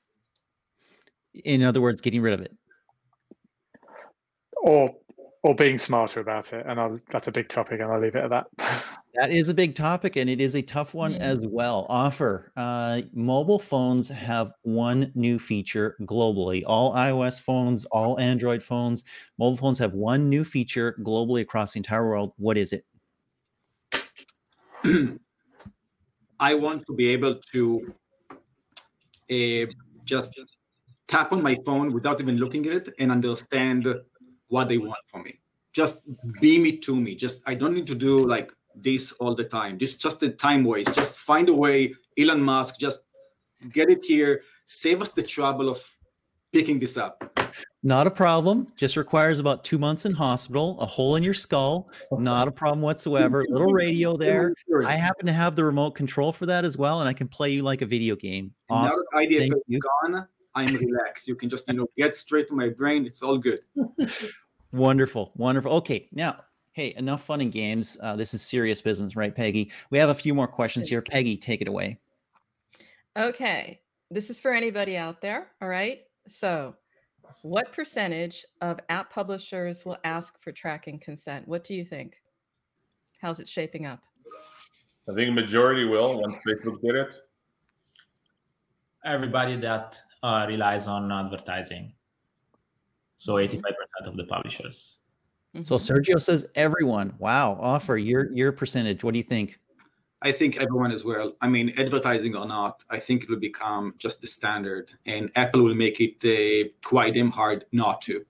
In 1.43 1.63
other 1.63 1.81
words, 1.81 2.01
getting 2.01 2.21
rid 2.21 2.33
of 2.33 2.41
it. 2.41 2.55
Or 4.61 4.95
or 5.43 5.55
being 5.55 5.77
smarter 5.77 6.19
about 6.19 6.53
it. 6.53 6.65
And 6.67 6.79
I'll, 6.79 6.99
that's 7.11 7.27
a 7.27 7.31
big 7.31 7.49
topic, 7.49 7.79
and 7.79 7.91
I'll 7.91 7.99
leave 7.99 8.15
it 8.15 8.23
at 8.23 8.29
that. 8.29 8.83
that 9.15 9.31
is 9.31 9.49
a 9.49 9.53
big 9.53 9.75
topic, 9.75 10.15
and 10.15 10.29
it 10.29 10.39
is 10.39 10.55
a 10.55 10.61
tough 10.61 10.93
one 10.93 11.11
yeah. 11.13 11.19
as 11.19 11.39
well. 11.41 11.85
Ofer 11.89 12.51
uh, 12.55 13.01
mobile 13.13 13.59
phones 13.59 14.07
have 14.09 14.53
one 14.61 15.11
new 15.15 15.37
feature 15.39 15.95
globally. 16.01 16.63
All 16.65 16.93
iOS 16.93 17.41
phones, 17.41 17.85
all 17.85 18.19
Android 18.19 18.63
phones, 18.63 19.03
mobile 19.37 19.57
phones 19.57 19.79
have 19.79 19.93
one 19.93 20.29
new 20.29 20.43
feature 20.43 20.95
globally 21.01 21.41
across 21.41 21.73
the 21.73 21.79
entire 21.79 22.07
world. 22.07 22.33
What 22.37 22.57
is 22.57 22.73
it? 22.73 22.85
I 26.39 26.53
want 26.55 26.85
to 26.87 26.93
be 26.93 27.09
able 27.09 27.35
to 27.51 27.93
uh, 29.29 29.65
just 30.05 30.39
tap 31.07 31.33
on 31.33 31.43
my 31.43 31.57
phone 31.65 31.93
without 31.93 32.19
even 32.21 32.37
looking 32.37 32.65
at 32.65 32.73
it 32.73 32.93
and 32.97 33.11
understand 33.11 33.87
what 34.47 34.69
they 34.69 34.77
want 34.77 34.99
from 35.05 35.23
me. 35.23 35.39
Just 35.73 36.01
beam 36.39 36.65
it 36.65 36.81
to 36.83 36.95
me. 36.95 37.15
Just 37.15 37.41
I 37.45 37.53
don't 37.53 37.73
need 37.73 37.87
to 37.87 37.95
do 37.95 38.25
like 38.25 38.51
this 38.75 39.11
all 39.13 39.35
the 39.35 39.43
time. 39.43 39.77
This 39.77 39.95
just 39.95 40.23
a 40.23 40.29
time 40.29 40.63
waste. 40.63 40.93
Just 40.93 41.15
find 41.15 41.49
a 41.49 41.53
way, 41.53 41.93
Elon 42.17 42.41
Musk, 42.41 42.79
just 42.79 43.03
get 43.71 43.89
it 43.89 44.03
here. 44.03 44.43
Save 44.65 45.01
us 45.01 45.11
the 45.11 45.23
trouble 45.23 45.69
of 45.69 45.81
picking 46.51 46.79
this 46.79 46.97
up. 46.97 47.39
Not 47.83 48.05
a 48.05 48.11
problem. 48.11 48.67
Just 48.75 48.95
requires 48.95 49.39
about 49.39 49.63
two 49.63 49.79
months 49.79 50.05
in 50.05 50.11
hospital, 50.11 50.79
a 50.79 50.85
hole 50.85 51.15
in 51.15 51.23
your 51.23 51.33
skull. 51.33 51.89
Not 52.11 52.47
a 52.47 52.51
problem 52.51 52.81
whatsoever. 52.81 53.43
Little 53.49 53.73
radio 53.73 54.15
there. 54.15 54.53
I 54.85 54.95
happen 54.95 55.25
to 55.25 55.33
have 55.33 55.55
the 55.55 55.63
remote 55.63 55.91
control 55.91 56.31
for 56.31 56.45
that 56.45 56.63
as 56.63 56.77
well, 56.77 56.99
and 56.99 57.09
I 57.09 57.13
can 57.13 57.27
play 57.27 57.49
you 57.49 57.63
like 57.63 57.81
a 57.81 57.87
video 57.87 58.15
game. 58.15 58.53
Awesome. 58.69 59.01
Now 59.13 59.19
idea 59.19 59.41
is 59.41 59.79
gone, 59.79 60.27
I'm 60.53 60.75
relaxed. 60.75 61.27
You 61.27 61.35
can 61.35 61.49
just 61.49 61.67
you 61.67 61.73
know 61.73 61.87
get 61.97 62.13
straight 62.15 62.47
to 62.49 62.55
my 62.55 62.69
brain. 62.69 63.05
It's 63.05 63.23
all 63.23 63.37
good. 63.37 63.61
Wonderful, 64.73 65.33
wonderful. 65.35 65.73
Okay, 65.73 66.07
now, 66.13 66.45
hey, 66.73 66.93
enough 66.97 67.23
fun 67.23 67.41
and 67.41 67.51
games. 67.51 67.97
Uh, 68.01 68.15
this 68.15 68.33
is 68.33 68.41
serious 68.41 68.81
business, 68.81 69.15
right, 69.15 69.35
Peggy? 69.35 69.71
We 69.89 69.97
have 69.97 70.09
a 70.09 70.15
few 70.15 70.33
more 70.33 70.47
questions 70.47 70.87
here. 70.87 71.01
Peggy, 71.01 71.37
take 71.37 71.61
it 71.61 71.67
away. 71.67 71.99
Okay, 73.17 73.81
this 74.09 74.29
is 74.29 74.39
for 74.39 74.53
anybody 74.53 74.97
out 74.97 75.21
there. 75.21 75.47
All 75.61 75.67
right. 75.67 76.01
So, 76.27 76.75
what 77.41 77.73
percentage 77.73 78.45
of 78.61 78.79
app 78.89 79.11
publishers 79.11 79.85
will 79.85 79.97
ask 80.03 80.41
for 80.41 80.51
tracking 80.51 80.99
consent? 80.99 81.47
What 81.47 81.63
do 81.63 81.73
you 81.73 81.83
think? 81.83 82.21
How's 83.21 83.39
it 83.39 83.47
shaping 83.47 83.85
up? 83.85 83.99
I 85.09 85.13
think 85.13 85.29
a 85.29 85.33
majority 85.33 85.85
will 85.85 86.19
once 86.19 86.37
Facebook 86.47 86.81
did 86.81 86.95
it. 86.95 87.15
Everybody 89.03 89.57
that 89.57 89.99
uh, 90.23 90.45
relies 90.47 90.87
on 90.87 91.11
advertising 91.11 91.93
so 93.21 93.35
85% 93.35 93.61
of 94.07 94.17
the 94.17 94.23
publishers. 94.23 94.97
Mm-hmm. 95.55 95.63
So 95.63 95.75
Sergio 95.75 96.21
says 96.21 96.45
everyone. 96.55 97.13
Wow, 97.19 97.59
Ofer 97.61 97.97
your 97.97 98.31
your 98.31 98.51
percentage. 98.51 99.03
What 99.03 99.13
do 99.13 99.17
you 99.17 99.23
think? 99.23 99.59
I 100.21 100.31
think 100.31 100.57
everyone 100.57 100.91
as 100.91 101.03
well. 101.03 101.33
I 101.41 101.47
mean, 101.47 101.73
advertising 101.77 102.35
or 102.35 102.45
not, 102.45 102.83
I 102.89 102.99
think 102.99 103.23
it 103.23 103.29
will 103.29 103.39
become 103.39 103.95
just 103.97 104.21
the 104.21 104.27
standard, 104.27 104.91
and 105.07 105.31
Apple 105.35 105.63
will 105.63 105.75
make 105.75 105.99
it 105.99 106.23
uh, 106.23 106.69
quite 106.85 107.15
damn 107.15 107.31
hard 107.31 107.65
not 107.71 108.01
to. 108.03 108.23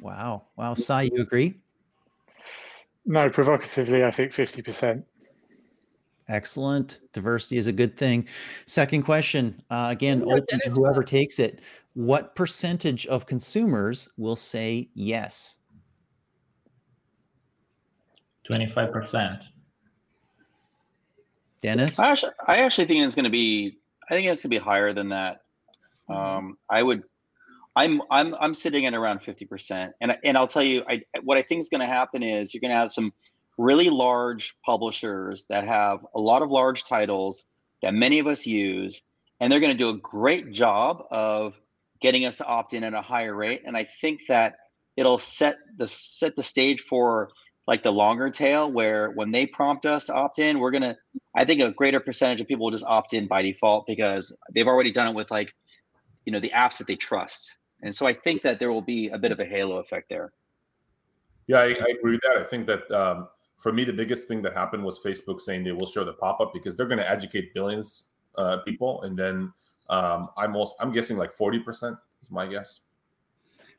Wow, 0.00 0.44
wow, 0.56 0.74
Sai, 0.74 1.10
you 1.12 1.22
agree? 1.22 1.54
No, 3.04 3.28
provocatively, 3.28 4.02
I 4.02 4.10
think 4.10 4.32
fifty 4.32 4.62
percent. 4.62 5.04
Excellent. 6.28 6.98
Diversity 7.12 7.56
is 7.56 7.68
a 7.68 7.72
good 7.72 7.96
thing. 7.96 8.26
Second 8.66 9.02
question, 9.02 9.62
uh, 9.70 9.86
again, 9.90 10.24
open 10.24 10.58
to 10.64 10.70
whoever 10.70 11.04
takes 11.04 11.38
it 11.38 11.60
what 11.96 12.34
percentage 12.34 13.06
of 13.06 13.24
consumers 13.24 14.06
will 14.18 14.36
say 14.36 14.90
yes? 14.92 15.56
25%. 18.50 19.48
Dennis? 21.62 21.98
I 21.98 22.10
actually, 22.10 22.32
I 22.46 22.58
actually 22.58 22.86
think 22.86 23.04
it's 23.04 23.14
going 23.14 23.24
to 23.24 23.30
be, 23.30 23.78
I 24.08 24.14
think 24.14 24.28
it's 24.28 24.42
going 24.42 24.50
to 24.50 24.60
be 24.60 24.64
higher 24.64 24.92
than 24.92 25.08
that. 25.10 25.42
Um, 26.08 26.56
I 26.70 26.82
would, 26.82 27.02
I'm, 27.74 28.02
I'm, 28.10 28.34
I'm 28.38 28.54
sitting 28.54 28.86
at 28.86 28.94
around 28.94 29.20
50%. 29.20 29.92
And, 30.00 30.16
and 30.22 30.38
I'll 30.38 30.46
tell 30.46 30.62
you, 30.62 30.84
I, 30.88 31.02
what 31.22 31.38
I 31.38 31.42
think 31.42 31.60
is 31.60 31.68
going 31.68 31.80
to 31.80 31.86
happen 31.86 32.22
is 32.22 32.54
you're 32.54 32.60
going 32.60 32.70
to 32.70 32.76
have 32.76 32.92
some 32.92 33.12
really 33.58 33.90
large 33.90 34.56
publishers 34.64 35.46
that 35.48 35.66
have 35.66 36.06
a 36.14 36.20
lot 36.20 36.42
of 36.42 36.50
large 36.50 36.84
titles 36.84 37.44
that 37.82 37.94
many 37.94 38.18
of 38.18 38.26
us 38.26 38.46
use, 38.46 39.02
and 39.40 39.52
they're 39.52 39.60
going 39.60 39.72
to 39.72 39.78
do 39.78 39.90
a 39.90 39.98
great 39.98 40.52
job 40.52 41.04
of 41.10 41.58
getting 42.00 42.26
us 42.26 42.36
to 42.36 42.46
opt 42.46 42.74
in 42.74 42.84
at 42.84 42.94
a 42.94 43.00
higher 43.00 43.34
rate. 43.34 43.62
And 43.64 43.76
I 43.76 43.84
think 44.00 44.22
that 44.28 44.56
it'll 44.96 45.18
set 45.18 45.56
the 45.76 45.88
set 45.88 46.36
the 46.36 46.42
stage 46.42 46.80
for 46.80 47.30
like 47.66 47.82
the 47.82 47.90
longer 47.90 48.30
tail 48.30 48.70
where 48.70 49.10
when 49.10 49.30
they 49.30 49.46
prompt 49.46 49.86
us 49.86 50.06
to 50.06 50.14
opt 50.14 50.38
in, 50.38 50.58
we're 50.58 50.70
gonna 50.70 50.96
I 51.34 51.44
think 51.44 51.60
a 51.60 51.70
greater 51.72 52.00
percentage 52.00 52.40
of 52.40 52.46
people 52.46 52.64
will 52.64 52.72
just 52.72 52.84
opt 52.84 53.12
in 53.12 53.26
by 53.26 53.42
default 53.42 53.86
because 53.86 54.36
they've 54.54 54.66
already 54.66 54.92
done 54.92 55.08
it 55.08 55.14
with 55.14 55.30
like, 55.30 55.54
you 56.24 56.32
know, 56.32 56.40
the 56.40 56.50
apps 56.50 56.78
that 56.78 56.86
they 56.86 56.96
trust. 56.96 57.56
And 57.82 57.94
so 57.94 58.06
I 58.06 58.14
think 58.14 58.42
that 58.42 58.58
there 58.58 58.72
will 58.72 58.82
be 58.82 59.08
a 59.08 59.18
bit 59.18 59.32
of 59.32 59.40
a 59.40 59.44
halo 59.44 59.76
effect 59.76 60.08
there. 60.08 60.32
Yeah, 61.46 61.58
I, 61.58 61.66
I 61.66 61.86
agree 61.98 62.12
with 62.12 62.22
that. 62.22 62.38
I 62.38 62.44
think 62.44 62.66
that 62.66 62.90
um, 62.90 63.28
for 63.58 63.72
me, 63.72 63.84
the 63.84 63.92
biggest 63.92 64.26
thing 64.26 64.42
that 64.42 64.54
happened 64.54 64.82
was 64.82 64.98
Facebook 64.98 65.40
saying 65.40 65.64
they 65.64 65.72
will 65.72 65.86
show 65.86 66.04
the 66.04 66.14
pop 66.14 66.40
up 66.40 66.52
because 66.52 66.76
they're 66.76 66.86
going 66.86 66.98
to 66.98 67.08
educate 67.08 67.54
billions 67.54 68.04
uh, 68.36 68.58
people, 68.58 69.02
and 69.02 69.16
then 69.16 69.52
um, 69.90 70.30
I'm 70.36 70.56
also 70.56 70.74
I'm 70.80 70.92
guessing 70.92 71.16
like 71.16 71.36
40% 71.36 71.96
is 72.22 72.30
my 72.30 72.46
guess. 72.46 72.80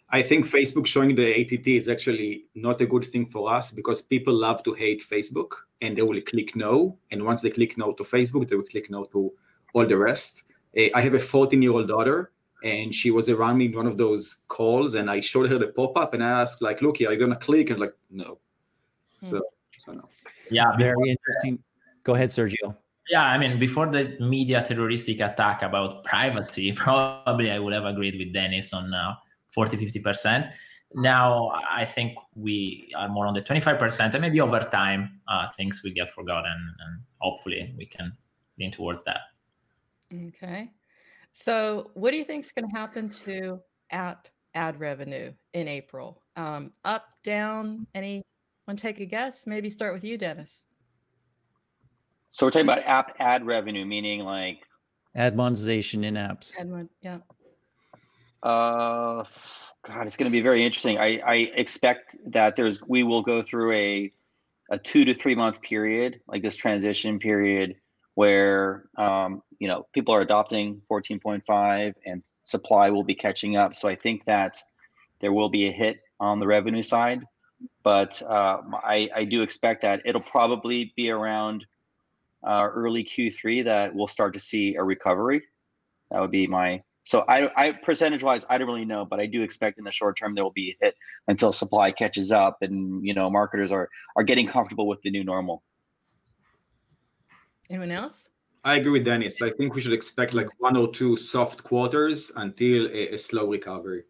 I 0.09 0.21
think 0.21 0.47
Facebook 0.47 0.85
showing 0.85 1.15
the 1.15 1.41
ATT 1.41 1.67
is 1.67 1.89
actually 1.89 2.45
not 2.55 2.79
a 2.79 2.85
good 2.85 3.03
thing 3.05 3.25
for 3.25 3.51
us 3.51 3.71
because 3.71 4.01
people 4.01 4.33
love 4.33 4.63
to 4.63 4.73
hate 4.73 5.03
Facebook 5.03 5.51
and 5.81 5.97
they 5.97 6.01
will 6.01 6.21
click 6.21 6.55
no. 6.55 6.97
And 7.11 7.25
once 7.25 7.41
they 7.41 7.49
click 7.49 7.77
no 7.77 7.91
to 7.93 8.03
Facebook, 8.03 8.47
they 8.47 8.55
will 8.55 8.63
click 8.63 8.89
no 8.89 9.03
to 9.05 9.33
all 9.73 9.85
the 9.85 9.97
rest. 9.97 10.43
Eh, 10.75 10.89
I 10.95 11.01
have 11.01 11.13
a 11.13 11.19
14 11.19 11.61
year 11.61 11.73
old 11.73 11.89
daughter 11.89 12.31
and 12.63 12.95
she 12.95 13.11
was 13.11 13.27
around 13.29 13.57
me 13.57 13.65
in 13.65 13.75
one 13.75 13.85
of 13.85 13.97
those 13.97 14.37
calls 14.47 14.95
and 14.95 15.11
I 15.11 15.19
showed 15.19 15.49
her 15.49 15.57
the 15.57 15.67
pop 15.67 15.97
up 15.97 16.13
and 16.13 16.23
I 16.23 16.41
asked 16.41 16.61
like, 16.61 16.81
look, 16.81 17.01
are 17.01 17.11
you 17.11 17.17
going 17.17 17.31
to 17.31 17.35
click? 17.35 17.69
And 17.69 17.79
like, 17.79 17.93
no. 18.09 18.39
So, 19.17 19.41
so 19.77 19.91
no. 19.91 20.07
Yeah, 20.49 20.75
very 20.77 21.09
interesting. 21.09 21.59
Go 22.03 22.15
ahead, 22.15 22.29
Sergio 22.29 22.77
yeah 23.09 23.23
i 23.23 23.37
mean 23.37 23.57
before 23.59 23.87
the 23.87 24.17
media 24.19 24.63
terroristic 24.67 25.21
attack 25.21 25.61
about 25.61 26.03
privacy 26.03 26.71
probably 26.75 27.51
i 27.51 27.59
would 27.59 27.73
have 27.73 27.85
agreed 27.85 28.17
with 28.17 28.33
dennis 28.33 28.73
on 28.73 28.93
uh, 28.93 29.13
40 29.57 29.77
50% 29.77 30.51
now 30.93 31.51
i 31.81 31.83
think 31.83 32.09
we 32.35 32.91
are 32.95 33.09
more 33.09 33.25
on 33.27 33.33
the 33.33 33.41
25% 33.41 34.13
and 34.13 34.21
maybe 34.21 34.39
over 34.39 34.59
time 34.59 35.19
uh, 35.27 35.45
things 35.57 35.81
will 35.83 35.95
get 36.01 36.09
forgotten 36.13 36.59
and 36.83 37.01
hopefully 37.19 37.73
we 37.77 37.85
can 37.85 38.07
lean 38.59 38.71
towards 38.71 39.03
that 39.03 39.21
Okay. 40.13 40.71
So, 41.33 41.91
what 41.93 42.11
do 42.11 42.17
you 42.17 42.23
think 42.23 42.45
is 42.45 42.51
going 42.51 42.69
to 42.69 42.79
happen 42.79 43.09
to 43.25 43.59
app 43.91 44.27
ad 44.53 44.79
revenue 44.79 45.31
in 45.53 45.67
April? 45.67 46.23
Um, 46.35 46.71
up, 46.85 47.05
down? 47.23 47.85
Anyone 47.93 48.23
take 48.75 48.99
a 48.99 49.05
guess? 49.05 49.45
Maybe 49.45 49.69
start 49.69 49.93
with 49.93 50.03
you, 50.03 50.17
Dennis. 50.17 50.63
So 52.29 52.45
we're 52.45 52.51
talking 52.51 52.65
about 52.65 52.83
app 52.83 53.15
ad 53.19 53.45
revenue, 53.45 53.85
meaning 53.85 54.21
like 54.21 54.59
Ad 55.15 55.35
monetization 55.35 56.03
in 56.03 56.13
apps. 56.13 56.53
Edwin, 56.59 56.89
yeah. 57.01 57.19
Uh, 58.43 59.23
God, 59.85 60.05
it's 60.05 60.17
going 60.17 60.29
to 60.29 60.35
be 60.35 60.41
very 60.41 60.63
interesting. 60.63 60.97
I, 60.97 61.19
I 61.25 61.35
expect 61.55 62.17
that 62.27 62.55
there's 62.55 62.81
we 62.83 63.03
will 63.03 63.21
go 63.21 63.41
through 63.41 63.71
a 63.73 64.11
a 64.69 64.77
two 64.77 65.05
to 65.05 65.13
three 65.13 65.35
month 65.35 65.61
period, 65.61 66.19
like 66.27 66.43
this 66.43 66.55
transition 66.55 67.19
period, 67.19 67.75
where 68.15 68.85
um, 68.97 69.41
you 69.59 69.67
know 69.67 69.87
people 69.93 70.13
are 70.13 70.21
adopting 70.21 70.81
14.5 70.91 71.93
and 72.05 72.23
supply 72.43 72.89
will 72.89 73.03
be 73.03 73.15
catching 73.15 73.55
up. 73.55 73.75
So 73.75 73.87
I 73.87 73.95
think 73.95 74.25
that 74.25 74.57
there 75.21 75.31
will 75.31 75.49
be 75.49 75.67
a 75.67 75.71
hit 75.71 75.99
on 76.19 76.39
the 76.39 76.47
revenue 76.47 76.81
side, 76.81 77.23
but 77.83 78.21
uh, 78.23 78.57
I 78.83 79.09
I 79.15 79.23
do 79.23 79.41
expect 79.41 79.81
that 79.83 80.01
it'll 80.05 80.21
probably 80.21 80.93
be 80.97 81.11
around 81.11 81.65
uh, 82.45 82.67
early 82.73 83.03
Q3 83.03 83.63
that 83.65 83.95
we'll 83.95 84.07
start 84.07 84.33
to 84.33 84.39
see 84.39 84.75
a 84.75 84.83
recovery. 84.83 85.43
That 86.11 86.21
would 86.21 86.31
be 86.31 86.47
my 86.47 86.81
so 87.07 87.23
I, 87.29 87.49
I 87.55 87.71
percentage 87.71 88.21
wise 88.21 88.45
I 88.49 88.57
don't 88.57 88.67
really 88.67 88.83
know, 88.83 89.05
but 89.05 89.21
I 89.21 89.27
do 89.27 89.41
expect 89.41 89.77
in 89.77 89.85
the 89.85 89.93
short 89.93 90.17
term 90.17 90.35
there 90.35 90.43
will 90.43 90.51
be 90.51 90.71
a 90.71 90.85
hit 90.85 90.95
until 91.29 91.53
supply 91.53 91.89
catches 91.89 92.33
up 92.33 92.57
and 92.61 93.01
you 93.01 93.13
know 93.13 93.29
marketers 93.29 93.71
are 93.71 93.87
are 94.17 94.23
getting 94.23 94.45
comfortable 94.45 94.87
with 94.87 95.01
the 95.03 95.09
new 95.09 95.23
normal. 95.23 95.63
Anyone 97.69 97.91
else? 97.91 98.29
I 98.65 98.75
agree 98.75 98.91
with 98.91 99.05
Dennis. 99.05 99.41
I 99.41 99.51
think 99.51 99.73
we 99.73 99.79
should 99.79 99.93
expect 99.93 100.33
like 100.33 100.49
one 100.59 100.75
or 100.75 100.91
two 100.91 101.15
soft 101.15 101.63
quarters 101.63 102.33
until 102.35 102.87
a, 102.87 103.13
a 103.13 103.17
slow 103.17 103.47
recovery. 103.47 104.03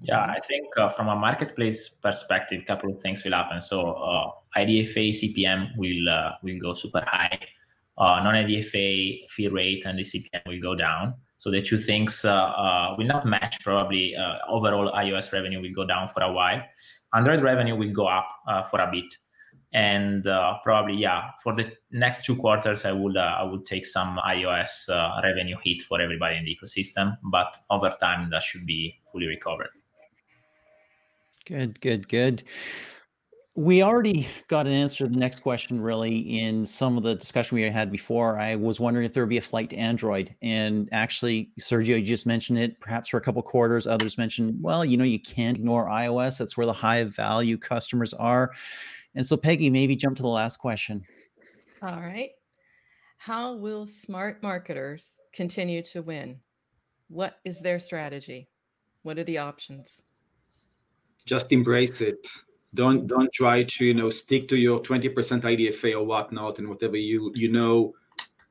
Yeah, 0.00 0.18
I 0.18 0.40
think 0.48 0.66
uh, 0.76 0.88
from 0.88 1.06
a 1.06 1.14
marketplace 1.14 1.88
perspective, 1.88 2.62
a 2.62 2.64
couple 2.64 2.90
of 2.90 3.00
things 3.00 3.22
will 3.22 3.34
happen. 3.34 3.60
So 3.60 3.92
uh, 3.92 4.30
IDFA 4.58 5.10
CPM 5.10 5.76
will 5.76 6.08
uh, 6.08 6.32
will 6.42 6.58
go 6.58 6.74
super 6.74 7.04
high. 7.06 7.38
Uh, 7.96 8.20
non-IDFA 8.24 9.30
fee 9.30 9.48
rate 9.48 9.84
and 9.86 9.96
the 9.96 10.02
CPM 10.02 10.44
will 10.44 10.60
go 10.60 10.74
down. 10.74 11.14
So 11.42 11.50
the 11.50 11.60
two 11.60 11.76
things 11.76 12.24
uh, 12.24 12.30
uh, 12.32 12.94
will 12.96 13.08
not 13.08 13.26
match. 13.26 13.58
Probably 13.64 14.14
uh, 14.14 14.36
overall 14.48 14.92
iOS 14.92 15.32
revenue 15.32 15.60
will 15.60 15.74
go 15.74 15.84
down 15.84 16.06
for 16.06 16.22
a 16.22 16.32
while. 16.32 16.62
Android 17.12 17.40
revenue 17.40 17.74
will 17.74 17.92
go 17.92 18.06
up 18.06 18.28
uh, 18.46 18.62
for 18.62 18.78
a 18.78 18.88
bit, 18.88 19.12
and 19.72 20.24
uh, 20.24 20.58
probably 20.62 20.94
yeah 20.94 21.30
for 21.42 21.52
the 21.52 21.72
next 21.90 22.24
two 22.24 22.36
quarters 22.36 22.84
I 22.84 22.92
would 22.92 23.16
I 23.16 23.42
would 23.42 23.66
take 23.66 23.86
some 23.86 24.20
iOS 24.24 24.88
revenue 25.24 25.56
hit 25.64 25.82
for 25.82 26.00
everybody 26.00 26.36
in 26.36 26.44
the 26.44 26.56
ecosystem. 26.56 27.16
But 27.24 27.58
over 27.70 27.90
time 28.00 28.30
that 28.30 28.44
should 28.44 28.64
be 28.64 29.00
fully 29.10 29.26
recovered. 29.26 29.70
Good, 31.44 31.80
good, 31.80 32.08
good. 32.08 32.44
We 33.54 33.82
already 33.82 34.26
got 34.48 34.66
an 34.66 34.72
answer 34.72 35.04
to 35.04 35.10
the 35.10 35.18
next 35.18 35.40
question, 35.40 35.78
really, 35.78 36.40
in 36.40 36.64
some 36.64 36.96
of 36.96 37.02
the 37.02 37.14
discussion 37.14 37.56
we 37.56 37.62
had 37.70 37.92
before. 37.92 38.38
I 38.38 38.56
was 38.56 38.80
wondering 38.80 39.04
if 39.04 39.12
there 39.12 39.22
would 39.22 39.28
be 39.28 39.36
a 39.36 39.42
flight 39.42 39.68
to 39.70 39.76
Android. 39.76 40.34
And 40.40 40.88
actually, 40.90 41.50
Sergio, 41.60 41.98
you 41.98 42.02
just 42.02 42.24
mentioned 42.24 42.58
it 42.58 42.80
perhaps 42.80 43.10
for 43.10 43.18
a 43.18 43.20
couple 43.20 43.42
quarters. 43.42 43.86
Others 43.86 44.16
mentioned, 44.16 44.56
well, 44.62 44.86
you 44.86 44.96
know, 44.96 45.04
you 45.04 45.20
can't 45.20 45.58
ignore 45.58 45.86
iOS. 45.86 46.38
That's 46.38 46.56
where 46.56 46.64
the 46.64 46.72
high 46.72 47.04
value 47.04 47.58
customers 47.58 48.14
are. 48.14 48.52
And 49.14 49.26
so, 49.26 49.36
Peggy, 49.36 49.68
maybe 49.68 49.96
jump 49.96 50.16
to 50.16 50.22
the 50.22 50.28
last 50.28 50.56
question. 50.56 51.04
All 51.82 52.00
right. 52.00 52.30
How 53.18 53.52
will 53.52 53.86
smart 53.86 54.42
marketers 54.42 55.18
continue 55.34 55.82
to 55.82 56.00
win? 56.00 56.40
What 57.08 57.38
is 57.44 57.60
their 57.60 57.78
strategy? 57.78 58.48
What 59.02 59.18
are 59.18 59.24
the 59.24 59.36
options? 59.36 60.06
Just 61.26 61.52
embrace 61.52 62.00
it 62.00 62.26
don't 62.74 63.06
don't 63.06 63.32
try 63.32 63.62
to 63.62 63.84
you 63.84 63.94
know 63.94 64.10
stick 64.10 64.48
to 64.48 64.56
your 64.56 64.80
20% 64.80 65.14
idfa 65.14 65.94
or 65.94 66.04
whatnot 66.04 66.58
and 66.58 66.68
whatever 66.68 66.96
you 66.96 67.30
you 67.34 67.50
know 67.50 67.92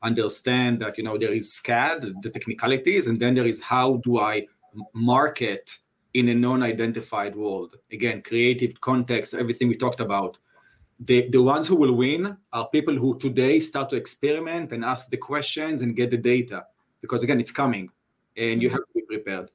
understand 0.04 0.80
that 0.80 0.98
you 0.98 1.04
know 1.04 1.18
there 1.18 1.34
is 1.34 1.62
SKAd 1.64 2.22
the 2.22 2.30
technicalities 2.30 3.08
and 3.08 3.20
then 3.20 3.34
there 3.36 3.48
is 3.48 3.62
how 3.62 3.98
do 3.98 4.20
i 4.20 4.46
market 4.94 5.78
in 6.14 6.30
a 6.30 6.36
non-identified 6.36 7.36
world. 7.36 7.78
Again 7.92 8.22
creative 8.22 8.80
context 8.82 9.34
everything 9.34 9.68
we 9.68 9.76
talked 9.76 10.00
about. 10.00 10.38
The, 11.04 11.30
the 11.32 11.42
ones 11.42 11.68
who 11.68 11.78
will 11.78 11.94
win 11.94 12.38
are 12.54 12.70
people 12.70 12.96
who 12.96 13.18
today 13.18 13.60
start 13.60 13.90
to 13.90 13.96
experiment 13.96 14.72
and 14.72 14.86
ask 14.86 15.10
the 15.10 15.18
questions 15.18 15.82
and 15.82 15.96
get 15.96 16.12
the 16.12 16.18
data 16.18 16.66
because 17.02 17.24
again 17.24 17.40
it's 17.40 17.52
coming 17.52 17.90
and 18.38 18.62
you 18.62 18.70
mm-hmm. 18.70 18.76
have 18.78 18.86
to 18.86 18.94
be 18.94 19.02
prepared. 19.02 19.50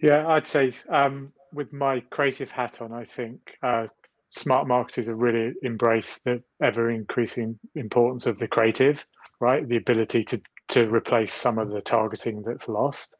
Yeah 0.00 0.28
i'd 0.28 0.46
say 0.46 0.72
um, 0.88 1.32
with 1.52 1.72
my 1.72 2.00
creative 2.10 2.50
hat 2.50 2.80
on, 2.80 2.92
I 2.92 3.04
think 3.04 3.40
uh, 3.62 3.86
smart 4.30 4.68
marketers 4.68 5.08
have 5.08 5.18
really 5.18 5.54
embraced 5.64 6.24
the 6.24 6.42
ever 6.62 6.90
increasing 6.90 7.58
importance 7.74 8.26
of 8.26 8.38
the 8.38 8.48
creative, 8.48 9.06
right? 9.40 9.66
The 9.66 9.76
ability 9.76 10.24
to 10.24 10.40
to 10.68 10.86
replace 10.86 11.32
some 11.32 11.58
of 11.58 11.70
the 11.70 11.80
targeting 11.80 12.42
that's 12.42 12.68
lost, 12.68 13.16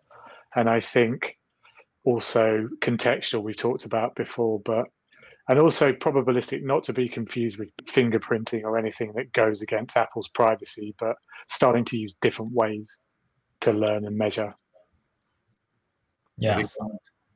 and 0.55 0.69
I 0.69 0.81
think 0.81 1.37
also 2.05 2.69
contextual 2.81 3.43
we 3.43 3.55
talked 3.55 3.85
about 3.85 4.15
before, 4.15 4.61
but 4.65 4.87
and 5.49 5.59
also 5.59 5.93
probabilistic, 5.93 6.63
not 6.63 6.85
to 6.85 6.93
be 6.93 7.09
confused 7.09 7.59
with 7.59 7.71
fingerprinting 7.87 8.65
or 8.65 8.77
anything 8.77 9.13
that 9.15 9.33
goes 9.33 9.63
against 9.63 9.97
Apple's 9.97 10.29
privacy, 10.29 10.95
but 11.01 11.17
starting 11.49 11.87
to 11.87 11.97
use 11.97 12.15
different 12.21 12.53
ways 12.53 13.01
to 13.63 13.73
learn 13.73 14.05
and 14.05 14.17
measure. 14.17 14.55
Yeah. 16.37 16.63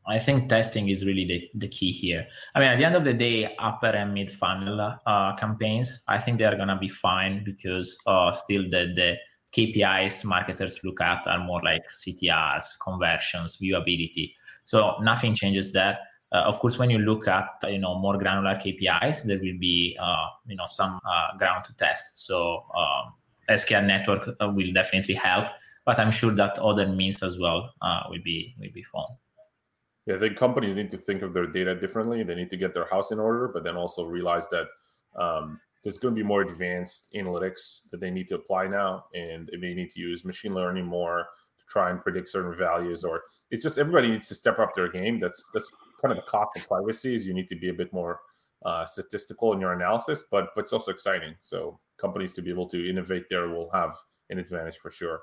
I 0.07 0.19
think 0.19 0.49
testing 0.49 0.89
is 0.89 1.07
really 1.07 1.25
the, 1.27 1.61
the 1.61 1.69
key 1.69 1.93
here. 1.93 2.27
I 2.55 2.61
mean, 2.61 2.69
at 2.69 2.79
the 2.79 2.85
end 2.85 2.97
of 2.97 3.05
the 3.05 3.15
day, 3.15 3.55
upper 3.59 3.87
and 3.87 4.13
mid 4.13 4.31
funnel 4.31 4.81
uh, 5.07 5.37
campaigns, 5.37 6.03
I 6.09 6.19
think 6.19 6.39
they're 6.39 6.57
going 6.57 6.69
to 6.69 6.77
be 6.77 6.89
fine 6.89 7.45
because 7.45 7.97
uh, 8.07 8.33
still 8.33 8.65
the, 8.65 8.93
the 8.95 9.17
KPIs 9.57 10.25
marketers 10.25 10.81
look 10.83 11.01
at 11.01 11.27
are 11.27 11.39
more 11.39 11.63
like 11.63 11.83
CTRs, 11.91 12.65
conversions, 12.83 13.59
viewability. 13.59 14.33
So 14.65 14.97
nothing 15.01 15.35
changes 15.35 15.73
that. 15.73 16.01
Uh, 16.33 16.45
of 16.47 16.59
course, 16.59 16.79
when 16.79 16.89
you 16.89 16.99
look 16.99 17.29
at 17.29 17.47
you 17.69 17.79
know 17.79 17.99
more 17.99 18.17
granular 18.17 18.55
KPIs, 18.55 19.25
there 19.25 19.39
will 19.39 19.59
be 19.59 19.97
uh, 20.01 20.27
you 20.47 20.57
know 20.57 20.65
some 20.67 20.99
uh, 21.07 21.37
ground 21.37 21.65
to 21.67 21.77
test. 21.77 22.25
So 22.25 22.65
um, 22.75 23.13
SKAdNetwork 23.51 23.87
network 23.87 24.29
uh, 24.41 24.49
will 24.49 24.73
definitely 24.73 25.15
help, 25.15 25.47
but 25.85 25.99
I'm 26.01 26.11
sure 26.11 26.31
that 26.33 26.59
other 26.59 26.87
means 26.87 27.23
as 27.23 27.39
well 27.39 27.71
will 28.09 28.23
be 28.25 28.55
will 28.59 28.73
be 28.73 28.83
fun. 28.83 29.05
Yeah, 30.07 30.17
I 30.17 30.19
think 30.19 30.37
companies 30.37 30.77
need 30.77 30.91
to 30.91 30.99
think 30.99 31.23
of 31.23 31.33
their 31.33 31.47
data 31.47 31.75
differently. 31.75 32.23
They 32.23 32.35
need 32.35 32.51
to 32.51 32.57
get 32.57 32.75
their 32.75 32.87
house 32.87 33.13
in 33.13 33.21
order, 33.21 33.49
but 33.49 33.63
then 33.63 33.77
also 33.77 34.05
realize 34.05 34.49
that 34.49 34.67
um, 35.17 35.61
there's 35.83 35.99
going 35.99 36.15
to 36.15 36.21
be 36.21 36.27
more 36.27 36.43
advanced 36.43 37.13
analytics 37.15 37.91
that 37.91 38.01
they 38.01 38.11
need 38.11 38.29
to 38.29 38.37
apply 38.37 38.67
now, 38.67 39.05
and 39.15 39.49
they 39.61 39.75
need 39.75 39.91
to 39.91 40.01
use 40.01 40.25
machine 40.25 40.55
learning 40.55 40.87
more 40.87 41.27
to 41.59 41.65
try 41.69 41.91
and 41.91 42.01
predict 42.01 42.29
certain 42.29 42.57
values. 42.57 43.05
Or 43.05 43.23
it's 43.51 43.63
just 43.63 43.79
everybody 43.79 44.11
needs 44.11 44.29
to 44.29 44.35
step 44.35 44.59
up 44.59 44.75
their 44.75 44.91
game. 44.91 45.19
That's 45.19 45.51
that's 45.55 45.71
kind 46.01 46.11
of 46.11 46.17
the 46.17 46.31
cost 46.31 46.57
of 46.57 46.67
privacy. 46.67 47.15
Is 47.15 47.27
you 47.27 47.35
need 47.35 47.49
to 47.49 47.57
be 47.57 47.69
a 47.69 47.75
bit 47.75 47.93
more 47.93 48.21
uh, 48.65 48.87
statistical 48.87 49.53
in 49.53 49.61
your 49.61 49.73
analysis, 49.73 50.25
but 50.31 50.49
but 50.55 50.63
it's 50.63 50.73
also 50.73 50.91
exciting. 50.91 51.35
So 51.43 51.79
companies 52.01 52.33
to 52.35 52.43
be 52.43 52.51
able 52.51 52.69
to 52.71 52.91
innovate 52.91 53.27
there 53.31 53.49
will 53.49 53.71
have 53.73 53.95
an 54.31 54.39
advantage 54.39 54.79
for 54.79 54.91
sure. 54.91 55.23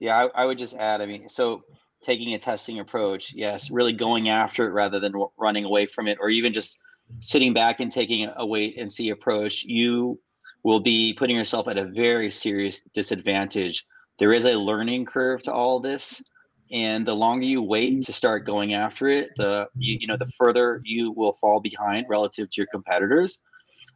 Yeah, 0.00 0.16
I, 0.16 0.42
I 0.42 0.46
would 0.46 0.58
just 0.58 0.76
add. 0.76 1.00
I 1.00 1.06
mean, 1.06 1.28
so 1.28 1.62
taking 2.02 2.34
a 2.34 2.38
testing 2.38 2.78
approach 2.78 3.32
yes 3.34 3.70
really 3.70 3.92
going 3.92 4.28
after 4.28 4.66
it 4.68 4.72
rather 4.72 5.00
than 5.00 5.12
running 5.36 5.64
away 5.64 5.86
from 5.86 6.06
it 6.06 6.18
or 6.20 6.30
even 6.30 6.52
just 6.52 6.78
sitting 7.20 7.52
back 7.52 7.80
and 7.80 7.90
taking 7.90 8.30
a 8.36 8.46
wait 8.46 8.78
and 8.78 8.90
see 8.90 9.10
approach 9.10 9.64
you 9.64 10.18
will 10.64 10.80
be 10.80 11.14
putting 11.14 11.36
yourself 11.36 11.68
at 11.68 11.78
a 11.78 11.84
very 11.84 12.30
serious 12.30 12.82
disadvantage. 12.92 13.84
There 14.18 14.32
is 14.32 14.44
a 14.44 14.52
learning 14.52 15.06
curve 15.06 15.42
to 15.44 15.52
all 15.52 15.80
this 15.80 16.22
and 16.70 17.06
the 17.06 17.14
longer 17.14 17.46
you 17.46 17.62
wait 17.62 18.02
to 18.04 18.12
start 18.12 18.44
going 18.44 18.74
after 18.74 19.08
it 19.08 19.30
the 19.36 19.66
you, 19.76 19.96
you 20.00 20.06
know 20.06 20.18
the 20.18 20.30
further 20.36 20.82
you 20.84 21.12
will 21.12 21.32
fall 21.32 21.60
behind 21.60 22.04
relative 22.10 22.50
to 22.50 22.60
your 22.60 22.66
competitors. 22.66 23.38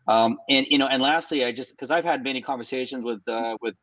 Um, 0.08 0.38
and 0.48 0.66
you 0.70 0.78
know 0.78 0.86
and 0.86 1.02
lastly 1.02 1.44
i 1.44 1.52
just 1.52 1.76
because 1.76 1.90
i've 1.90 2.04
had 2.04 2.24
many 2.24 2.40
conversations 2.40 3.04
with 3.04 3.20
uh, 3.28 3.56
with 3.60 3.74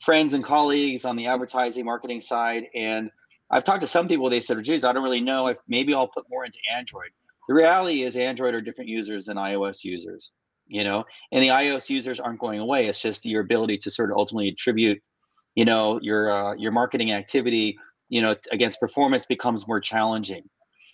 friends 0.00 0.32
and 0.32 0.44
colleagues 0.44 1.04
on 1.04 1.16
the 1.16 1.26
advertising 1.26 1.84
marketing 1.84 2.20
side 2.20 2.66
and 2.74 3.10
I've 3.50 3.64
talked 3.64 3.82
to 3.82 3.86
some 3.86 4.08
people. 4.08 4.28
They 4.28 4.40
said, 4.40 4.62
"Geez, 4.64 4.84
I 4.84 4.92
don't 4.92 5.02
really 5.02 5.20
know 5.20 5.46
if 5.46 5.58
maybe 5.68 5.94
I'll 5.94 6.08
put 6.08 6.28
more 6.30 6.44
into 6.44 6.58
Android." 6.74 7.10
The 7.48 7.54
reality 7.54 8.02
is, 8.02 8.16
Android 8.16 8.54
are 8.54 8.60
different 8.60 8.90
users 8.90 9.26
than 9.26 9.36
iOS 9.36 9.84
users. 9.84 10.32
You 10.68 10.82
know, 10.82 11.04
and 11.30 11.42
the 11.44 11.48
iOS 11.48 11.88
users 11.88 12.18
aren't 12.18 12.40
going 12.40 12.58
away. 12.58 12.86
It's 12.86 13.00
just 13.00 13.24
your 13.24 13.42
ability 13.42 13.78
to 13.78 13.90
sort 13.90 14.10
of 14.10 14.16
ultimately 14.16 14.48
attribute, 14.48 15.00
you 15.54 15.64
know, 15.64 16.00
your 16.02 16.30
uh, 16.30 16.54
your 16.54 16.72
marketing 16.72 17.12
activity, 17.12 17.78
you 18.08 18.20
know, 18.20 18.34
against 18.50 18.80
performance 18.80 19.26
becomes 19.26 19.68
more 19.68 19.80
challenging. 19.80 20.42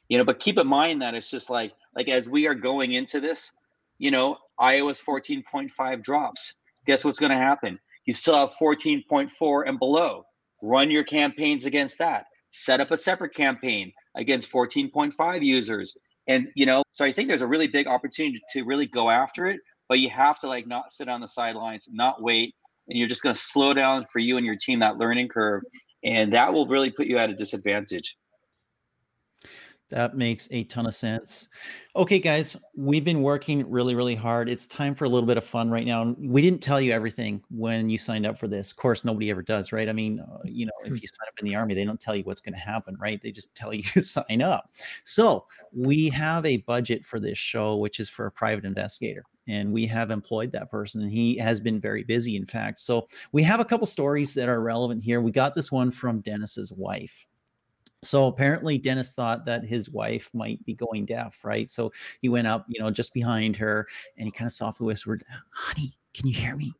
You 0.09 0.19
know, 0.19 0.25
but 0.25 0.41
keep 0.41 0.59
in 0.59 0.67
mind 0.67 1.01
that 1.01 1.15
it's 1.15 1.31
just 1.31 1.49
like 1.49 1.73
like 1.97 2.09
as 2.09 2.29
we 2.29 2.47
are 2.47 2.55
going 2.55 2.93
into 2.93 3.19
this, 3.19 3.51
you 3.99 4.11
know, 4.11 4.37
iOS 4.61 5.03
14.5 5.03 6.03
drops. 6.03 6.55
Guess 6.87 7.05
what's 7.05 7.19
going 7.19 7.31
to 7.31 7.37
happen? 7.37 7.79
You 8.05 8.13
still 8.13 8.37
have 8.37 8.53
14.4 8.61 9.69
and 9.69 9.79
below. 9.79 10.25
Run 10.61 10.91
your 10.91 11.05
campaigns 11.05 11.67
against 11.67 11.99
that. 11.99 12.27
Set 12.53 12.81
up 12.81 12.91
a 12.91 12.99
separate 12.99 13.35
campaign 13.35 13.93
against 14.15 14.51
14.5 14.51 15.45
users. 15.45 15.97
And 16.29 16.49
you 16.55 16.67
know, 16.67 16.83
so 16.93 17.05
I 17.05 17.13
think 17.13 17.29
there's 17.29 17.43
a 17.43 17.47
really 17.47 17.67
big 17.67 17.87
opportunity 17.87 18.41
to 18.53 18.63
really 18.63 18.87
go 18.87 19.11
after 19.11 19.47
it, 19.47 19.61
but 19.89 19.99
you 19.99 20.09
have 20.11 20.39
to 20.41 20.47
like 20.47 20.67
not 20.67 20.93
sit 20.93 21.09
on 21.09 21.21
the 21.21 21.29
sidelines, 21.29 21.89
not 21.91 22.23
wait, 22.23 22.55
and 22.89 22.99
you're 22.99 23.09
just 23.09 23.23
going 23.23 23.35
to 23.35 23.41
slow 23.41 23.75
down 23.75 24.05
for 24.13 24.19
you 24.19 24.37
and 24.37 24.47
your 24.47 24.57
team 24.57 24.79
that 24.81 24.99
learning 24.99 25.29
curve, 25.29 25.63
and 26.05 26.33
that 26.33 26.53
will 26.53 26.67
really 26.67 26.91
put 26.91 27.07
you 27.07 27.19
at 27.19 27.31
a 27.31 27.35
disadvantage. 27.35 28.17
That 29.93 30.17
makes 30.17 30.49
a 30.51 30.65
ton 30.65 30.87
of 30.87 30.95
sense. 30.95 31.49
Okay, 31.95 32.19
guys, 32.19 32.57
we've 32.75 33.05
been 33.05 33.21
working 33.21 33.71
really, 33.71 33.95
really 33.95 34.15
hard. 34.15 34.49
It's 34.49 34.67
time 34.67 34.95
for 34.95 35.05
a 35.05 35.09
little 35.09 35.27
bit 35.27 35.37
of 35.37 35.45
fun 35.45 35.71
right 35.71 35.85
now. 35.85 36.17
We 36.19 36.41
didn't 36.41 36.63
tell 36.63 36.81
you 36.81 36.93
everything 36.93 37.43
when 37.51 37.91
you 37.91 37.99
signed 37.99 38.25
up 38.25 38.39
for 38.39 38.49
this. 38.49 38.71
Of 38.71 38.79
course, 38.79 39.05
nobody 39.05 39.29
ever 39.31 39.43
does, 39.43 39.71
right? 39.71 39.91
I 39.91 39.93
mean, 39.93 40.21
uh, 40.21 40.39
you 40.45 40.65
know, 40.65 40.73
if 40.83 41.03
you 41.03 41.07
sign 41.07 41.29
up 41.29 41.39
in 41.39 41.45
the 41.45 41.55
army, 41.55 41.75
they 41.75 41.85
don't 41.85 42.01
tell 42.01 42.17
you 42.17 42.25
what's 42.25 42.41
going 42.41 42.55
to 42.55 42.59
happen, 42.59 42.97
right? 42.99 43.21
They 43.21 43.33
just 43.33 43.55
tell 43.55 43.75
you 43.75 43.83
to 43.83 44.03
sign 44.03 44.41
up. 44.41 44.71
So 45.05 45.45
we 45.77 46.09
have 46.09 46.47
a 46.47 46.57
budget 46.57 47.05
for 47.05 47.21
this 47.21 47.37
show, 47.37 47.77
which 47.77 48.01
is 48.01 48.09
for 48.09 48.25
a 48.25 48.33
private 48.33 48.65
investigator. 48.65 49.25
And 49.47 49.75
we 49.75 49.87
have 49.89 50.11
employed 50.11 50.53
that 50.53 50.71
person, 50.71 51.03
and 51.03 51.13
he 51.13 51.37
has 51.37 51.61
been 51.61 51.79
very 51.79 52.03
busy, 52.03 52.37
in 52.37 52.47
fact. 52.47 52.81
So 52.81 53.09
we 53.33 53.43
have 53.43 53.61
a 53.61 53.65
couple 53.67 53.87
stories 53.87 54.33
that 54.35 54.49
are 54.49 54.63
relevant 54.63 55.03
here. 55.03 55.21
We 55.21 55.33
got 55.33 55.55
this 55.55 55.71
one 55.71 55.91
from 55.91 56.21
Dennis's 56.21 56.73
wife. 56.73 57.27
So 58.03 58.27
apparently 58.27 58.79
Dennis 58.79 59.13
thought 59.13 59.45
that 59.47 59.65
his 59.65 59.91
wife 59.91 60.31
might 60.35 60.65
be 60.65 60.75
going 60.75 61.05
deaf, 61.07 61.39
right? 61.45 61.71
So 61.71 61.93
he 62.21 62.29
went 62.29 62.47
up, 62.49 62.67
you 62.69 62.81
know, 62.81 62.91
just 62.91 63.15
behind 63.15 63.57
her 63.57 63.87
and 64.17 64.27
he 64.27 64.33
kind 64.33 64.47
of 64.49 64.53
softly 64.53 64.87
whispered, 64.87 65.25
"Honey, 65.51 65.95
can 66.15 66.27
you 66.27 66.35
hear 66.35 66.57
me?" 66.57 66.73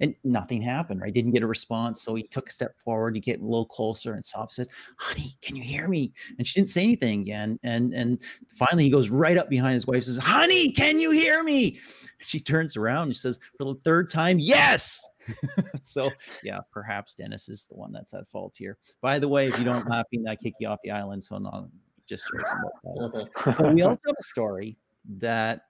And 0.00 0.14
nothing 0.24 0.62
happened, 0.62 1.00
right? 1.00 1.12
Didn't 1.12 1.32
get 1.32 1.42
a 1.42 1.46
response. 1.46 2.02
So 2.02 2.14
he 2.14 2.22
took 2.22 2.48
a 2.48 2.52
step 2.52 2.78
forward 2.80 3.14
to 3.14 3.20
get 3.20 3.40
a 3.40 3.44
little 3.44 3.66
closer 3.66 4.14
and 4.14 4.24
soft 4.24 4.52
said, 4.52 4.68
Honey, 4.98 5.36
can 5.42 5.56
you 5.56 5.62
hear 5.62 5.88
me? 5.88 6.12
And 6.38 6.46
she 6.46 6.58
didn't 6.60 6.70
say 6.70 6.82
anything 6.82 7.20
again. 7.20 7.58
And 7.62 7.92
and 7.94 8.18
finally 8.48 8.84
he 8.84 8.90
goes 8.90 9.10
right 9.10 9.36
up 9.36 9.48
behind 9.50 9.74
his 9.74 9.86
wife, 9.86 10.04
says, 10.04 10.16
Honey, 10.16 10.70
can 10.70 10.98
you 10.98 11.10
hear 11.10 11.42
me? 11.42 11.78
She 12.20 12.40
turns 12.40 12.76
around 12.76 13.08
and 13.08 13.16
says, 13.16 13.38
for 13.58 13.64
the 13.64 13.80
third 13.84 14.10
time, 14.10 14.38
yes. 14.38 15.06
so 15.82 16.10
yeah, 16.42 16.60
perhaps 16.72 17.14
Dennis 17.14 17.48
is 17.48 17.66
the 17.66 17.74
one 17.74 17.92
that's 17.92 18.14
at 18.14 18.28
fault 18.28 18.54
here. 18.58 18.78
By 19.00 19.18
the 19.18 19.28
way, 19.28 19.46
if 19.46 19.58
you 19.58 19.64
don't 19.64 19.86
laugh, 19.90 20.06
I 20.28 20.36
kick 20.36 20.54
you 20.60 20.68
off 20.68 20.80
the 20.82 20.90
island. 20.90 21.22
So 21.24 21.38
no, 21.38 21.68
just 22.08 22.24
joking. 22.26 23.28
but 23.44 23.74
we 23.74 23.82
also 23.82 24.00
have 24.06 24.16
a 24.18 24.22
story 24.22 24.76
that 25.18 25.62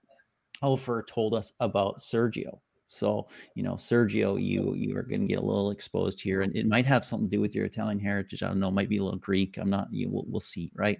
Ofer 0.61 1.03
told 1.07 1.33
us 1.33 1.53
about 1.59 1.99
Sergio. 1.99 2.59
So, 2.87 3.27
you 3.55 3.63
know, 3.63 3.73
Sergio, 3.73 4.41
you 4.41 4.73
you 4.75 4.97
are 4.97 5.03
going 5.03 5.21
to 5.21 5.27
get 5.27 5.39
a 5.39 5.45
little 5.45 5.71
exposed 5.71 6.21
here, 6.21 6.41
and 6.41 6.55
it 6.55 6.67
might 6.67 6.85
have 6.85 7.03
something 7.03 7.29
to 7.29 7.35
do 7.35 7.41
with 7.41 7.53
your 7.53 7.65
Italian 7.65 7.99
heritage. 7.99 8.43
I 8.43 8.47
don't 8.47 8.59
know, 8.59 8.71
might 8.71 8.89
be 8.89 8.97
a 8.97 9.03
little 9.03 9.19
Greek. 9.19 9.57
I'm 9.57 9.69
not. 9.69 9.87
You 9.91 10.09
we'll, 10.09 10.25
we'll 10.27 10.39
see, 10.39 10.71
right? 10.73 10.99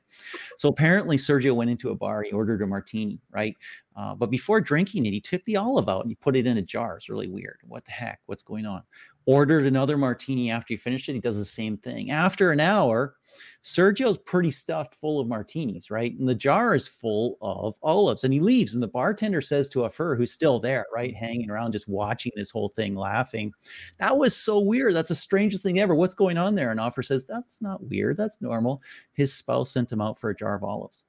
So 0.58 0.70
apparently, 0.70 1.18
Sergio 1.18 1.56
went 1.56 1.70
into 1.70 1.92
a 1.92 1.96
bar. 1.96 2.24
He 2.24 2.32
ordered 2.32 2.62
a 2.62 2.68
martini, 2.68 3.20
right? 3.32 3.56
Uh, 3.96 4.14
but 4.16 4.30
before 4.30 4.62
drinking 4.62 5.06
it, 5.06 5.12
he 5.12 5.22
took 5.22 5.44
the 5.46 5.56
olive 5.56 5.90
out 5.90 6.02
and 6.02 6.12
he 6.12 6.16
put 6.16 6.36
it 6.36 6.46
in 6.46 6.58
a 6.58 6.62
jar. 6.62 6.98
It's 6.98 7.10
really 7.10 7.28
weird. 7.28 7.60
What 7.64 7.86
the 7.86 7.92
heck? 7.92 8.20
What's 8.26 8.44
going 8.44 8.66
on? 8.66 8.84
Ordered 9.28 9.66
another 9.66 9.98
martini 9.98 10.50
after 10.50 10.74
he 10.74 10.78
finished 10.78 11.10
it. 11.10 11.14
He 11.14 11.20
does 11.20 11.38
the 11.38 11.46
same 11.46 11.78
thing. 11.78 12.12
After 12.12 12.52
an 12.52 12.60
hour, 12.62 13.16
Sergio's 13.62 14.18
pretty 14.18 14.52
stuffed 14.52 14.96
full 14.96 15.20
of 15.20 15.28
martinis, 15.28 15.92
right? 15.92 16.18
And 16.18 16.28
the 16.28 16.34
jar 16.34 16.74
is 16.74 16.88
full 16.88 17.38
of 17.42 17.76
olives. 17.84 18.24
And 18.24 18.34
he 18.34 18.40
leaves. 18.40 18.74
And 18.74 18.82
the 18.82 18.88
bartender 18.88 19.42
says 19.42 19.68
to 19.70 19.84
Ofer, 19.84 20.16
who's 20.16 20.32
still 20.32 20.60
there, 20.60 20.86
right? 20.94 21.14
Mm-hmm. 21.14 21.26
Hanging 21.26 21.50
around, 21.50 21.74
just 21.74 21.88
watching 21.88 22.32
this 22.36 22.50
whole 22.50 22.70
thing, 22.70 22.96
laughing. 22.96 23.52
That 24.00 24.18
was 24.18 24.36
so 24.36 24.60
weird. 24.60 24.96
That's 24.96 25.10
the 25.10 25.16
strangest 25.16 25.64
thing 25.64 25.80
ever. 25.80 25.94
What's 25.94 26.16
going 26.16 26.38
on 26.38 26.56
there? 26.56 26.72
And 26.72 26.80
Ofer 26.80 27.04
says, 27.04 27.26
That's 27.26 27.62
not 27.62 27.84
weird. 27.84 28.18
That's 28.18 28.42
normal. 28.42 28.82
His 29.14 29.34
spouse 29.34 29.72
sent 29.72 29.92
him 29.92 30.02
out 30.02 30.18
for 30.18 30.30
a 30.30 30.36
jar 30.36 30.56
of 30.56 30.64
olives. 30.64 31.06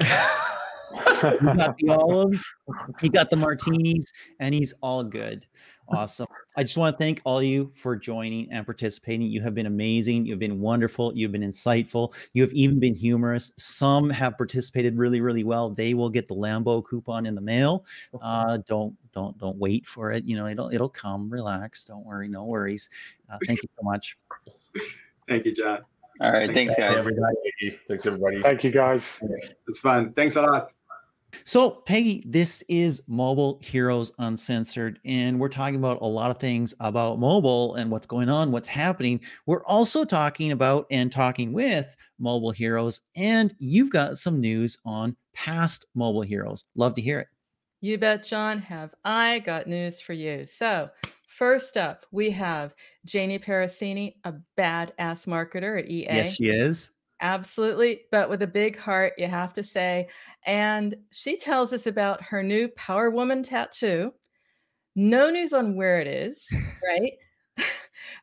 he 0.94 1.56
got 1.56 1.76
the 1.78 1.88
olives, 1.90 2.42
he 3.00 3.08
got 3.08 3.30
the 3.30 3.36
martinis, 3.36 4.12
and 4.40 4.54
he's 4.54 4.74
all 4.80 5.04
good. 5.04 5.46
Awesome. 5.88 6.26
I 6.56 6.62
just 6.62 6.76
want 6.76 6.96
to 6.96 6.98
thank 6.98 7.20
all 7.24 7.42
you 7.42 7.70
for 7.74 7.94
joining 7.94 8.50
and 8.50 8.64
participating. 8.64 9.26
You 9.26 9.42
have 9.42 9.54
been 9.54 9.66
amazing. 9.66 10.24
You've 10.24 10.38
been 10.38 10.60
wonderful. 10.60 11.14
You've 11.14 11.32
been 11.32 11.42
insightful. 11.42 12.14
You 12.32 12.42
have 12.42 12.52
even 12.52 12.80
been 12.80 12.94
humorous. 12.94 13.52
Some 13.58 14.08
have 14.10 14.38
participated 14.38 14.96
really, 14.96 15.20
really 15.20 15.44
well. 15.44 15.70
They 15.70 15.94
will 15.94 16.08
get 16.08 16.26
the 16.26 16.34
Lambo 16.34 16.82
coupon 16.84 17.26
in 17.26 17.34
the 17.34 17.40
mail. 17.40 17.84
Uh, 18.20 18.58
don't, 18.66 18.96
don't, 19.12 19.36
don't 19.38 19.58
wait 19.58 19.86
for 19.86 20.10
it. 20.12 20.24
You 20.24 20.36
know, 20.36 20.46
it'll, 20.46 20.70
it'll 20.72 20.88
come. 20.88 21.28
Relax. 21.28 21.84
Don't 21.84 22.04
worry. 22.04 22.28
No 22.28 22.44
worries. 22.44 22.88
Uh, 23.30 23.36
thank 23.46 23.62
you 23.62 23.68
so 23.76 23.82
much. 23.82 24.16
Thank 25.28 25.44
you, 25.44 25.54
John. 25.54 25.80
All 26.20 26.32
right. 26.32 26.52
Thanks, 26.52 26.76
guys. 26.76 26.98
Everybody. 26.98 27.36
Thanks, 27.88 28.06
everybody. 28.06 28.40
Thank 28.40 28.64
you, 28.64 28.70
guys. 28.70 29.22
It's 29.68 29.80
fun. 29.80 30.12
Thanks 30.12 30.36
a 30.36 30.42
lot. 30.42 30.72
So, 31.44 31.70
Peggy, 31.70 32.22
this 32.26 32.62
is 32.68 33.02
Mobile 33.06 33.58
Heroes 33.62 34.12
Uncensored, 34.18 35.00
and 35.04 35.40
we're 35.40 35.48
talking 35.48 35.76
about 35.76 36.00
a 36.00 36.06
lot 36.06 36.30
of 36.30 36.38
things 36.38 36.74
about 36.80 37.18
mobile 37.18 37.74
and 37.74 37.90
what's 37.90 38.06
going 38.06 38.28
on, 38.28 38.52
what's 38.52 38.68
happening. 38.68 39.20
We're 39.46 39.64
also 39.64 40.04
talking 40.04 40.52
about 40.52 40.86
and 40.90 41.10
talking 41.10 41.52
with 41.52 41.96
mobile 42.18 42.52
heroes, 42.52 43.00
and 43.16 43.54
you've 43.58 43.90
got 43.90 44.18
some 44.18 44.40
news 44.40 44.76
on 44.84 45.16
past 45.34 45.86
mobile 45.94 46.22
heroes. 46.22 46.64
Love 46.76 46.94
to 46.94 47.02
hear 47.02 47.18
it. 47.20 47.28
You 47.80 47.98
bet, 47.98 48.22
John. 48.22 48.58
Have 48.58 48.94
I 49.04 49.40
got 49.40 49.66
news 49.66 50.00
for 50.00 50.14
you? 50.14 50.46
So, 50.46 50.88
first 51.26 51.76
up, 51.76 52.06
we 52.12 52.30
have 52.30 52.74
Janie 53.04 53.38
Parasini, 53.38 54.14
a 54.24 54.34
badass 54.56 55.26
marketer 55.26 55.78
at 55.78 55.90
EA. 55.90 56.04
Yes, 56.04 56.36
she 56.36 56.48
is. 56.48 56.90
Absolutely, 57.24 58.02
but 58.12 58.28
with 58.28 58.42
a 58.42 58.46
big 58.46 58.76
heart, 58.76 59.14
you 59.16 59.26
have 59.26 59.54
to 59.54 59.64
say. 59.64 60.08
And 60.44 60.94
she 61.10 61.38
tells 61.38 61.72
us 61.72 61.86
about 61.86 62.22
her 62.22 62.42
new 62.42 62.68
Power 62.68 63.08
Woman 63.08 63.42
tattoo. 63.42 64.12
No 64.94 65.30
news 65.30 65.54
on 65.54 65.74
where 65.74 65.98
it 65.98 66.06
is, 66.06 66.46
right? 66.86 67.14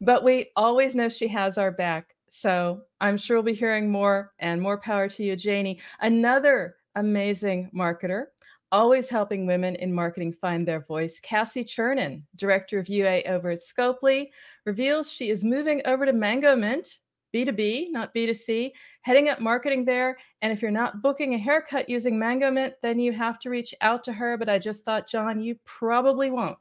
but 0.02 0.24
we 0.24 0.52
always 0.56 0.94
know 0.94 1.10
she 1.10 1.28
has 1.30 1.58
our 1.58 1.72
back. 1.72 2.16
So 2.30 2.82
I'm 3.02 3.18
sure 3.18 3.38
we'll 3.38 3.44
be 3.44 3.56
hearing 3.56 3.90
more 3.90 4.34
and 4.38 4.62
more 4.62 4.78
power 4.78 5.10
to 5.10 5.24
you, 5.24 5.36
Janie. 5.36 5.80
Another 6.02 6.76
amazing 6.94 7.72
marketer, 7.76 8.26
always 8.72 9.10
helping 9.10 9.48
women 9.48 9.78
in 9.78 9.92
marketing 9.92 10.32
find 10.32 10.64
their 10.64 10.82
voice. 10.82 11.20
Cassie 11.20 11.66
Chernin, 11.66 12.22
director 12.36 12.78
of 12.78 12.88
UA 12.88 13.24
over 13.24 13.50
at 13.50 13.62
Scopely, 13.62 14.28
reveals 14.66 15.12
she 15.12 15.32
is 15.32 15.44
moving 15.44 15.82
over 15.86 16.06
to 16.06 16.14
Mangomint 16.14 17.00
B2B, 17.34 17.92
not 17.92 18.14
B2C, 18.14 18.72
heading 19.02 19.30
up 19.30 19.40
marketing 19.40 19.86
there. 19.86 20.18
And 20.42 20.52
if 20.52 20.62
you're 20.62 20.72
not 20.72 21.02
booking 21.02 21.34
a 21.34 21.38
haircut 21.38 21.90
using 21.90 22.20
Mangomint, 22.20 22.74
then 22.82 23.00
you 23.00 23.12
have 23.12 23.40
to 23.40 23.50
reach 23.50 23.74
out 23.82 24.04
to 24.06 24.14
her. 24.14 24.38
But 24.38 24.50
I 24.50 24.60
just 24.60 24.84
thought, 24.86 25.08
John, 25.08 25.42
you 25.42 25.56
probably 25.66 26.32
won't. 26.32 26.58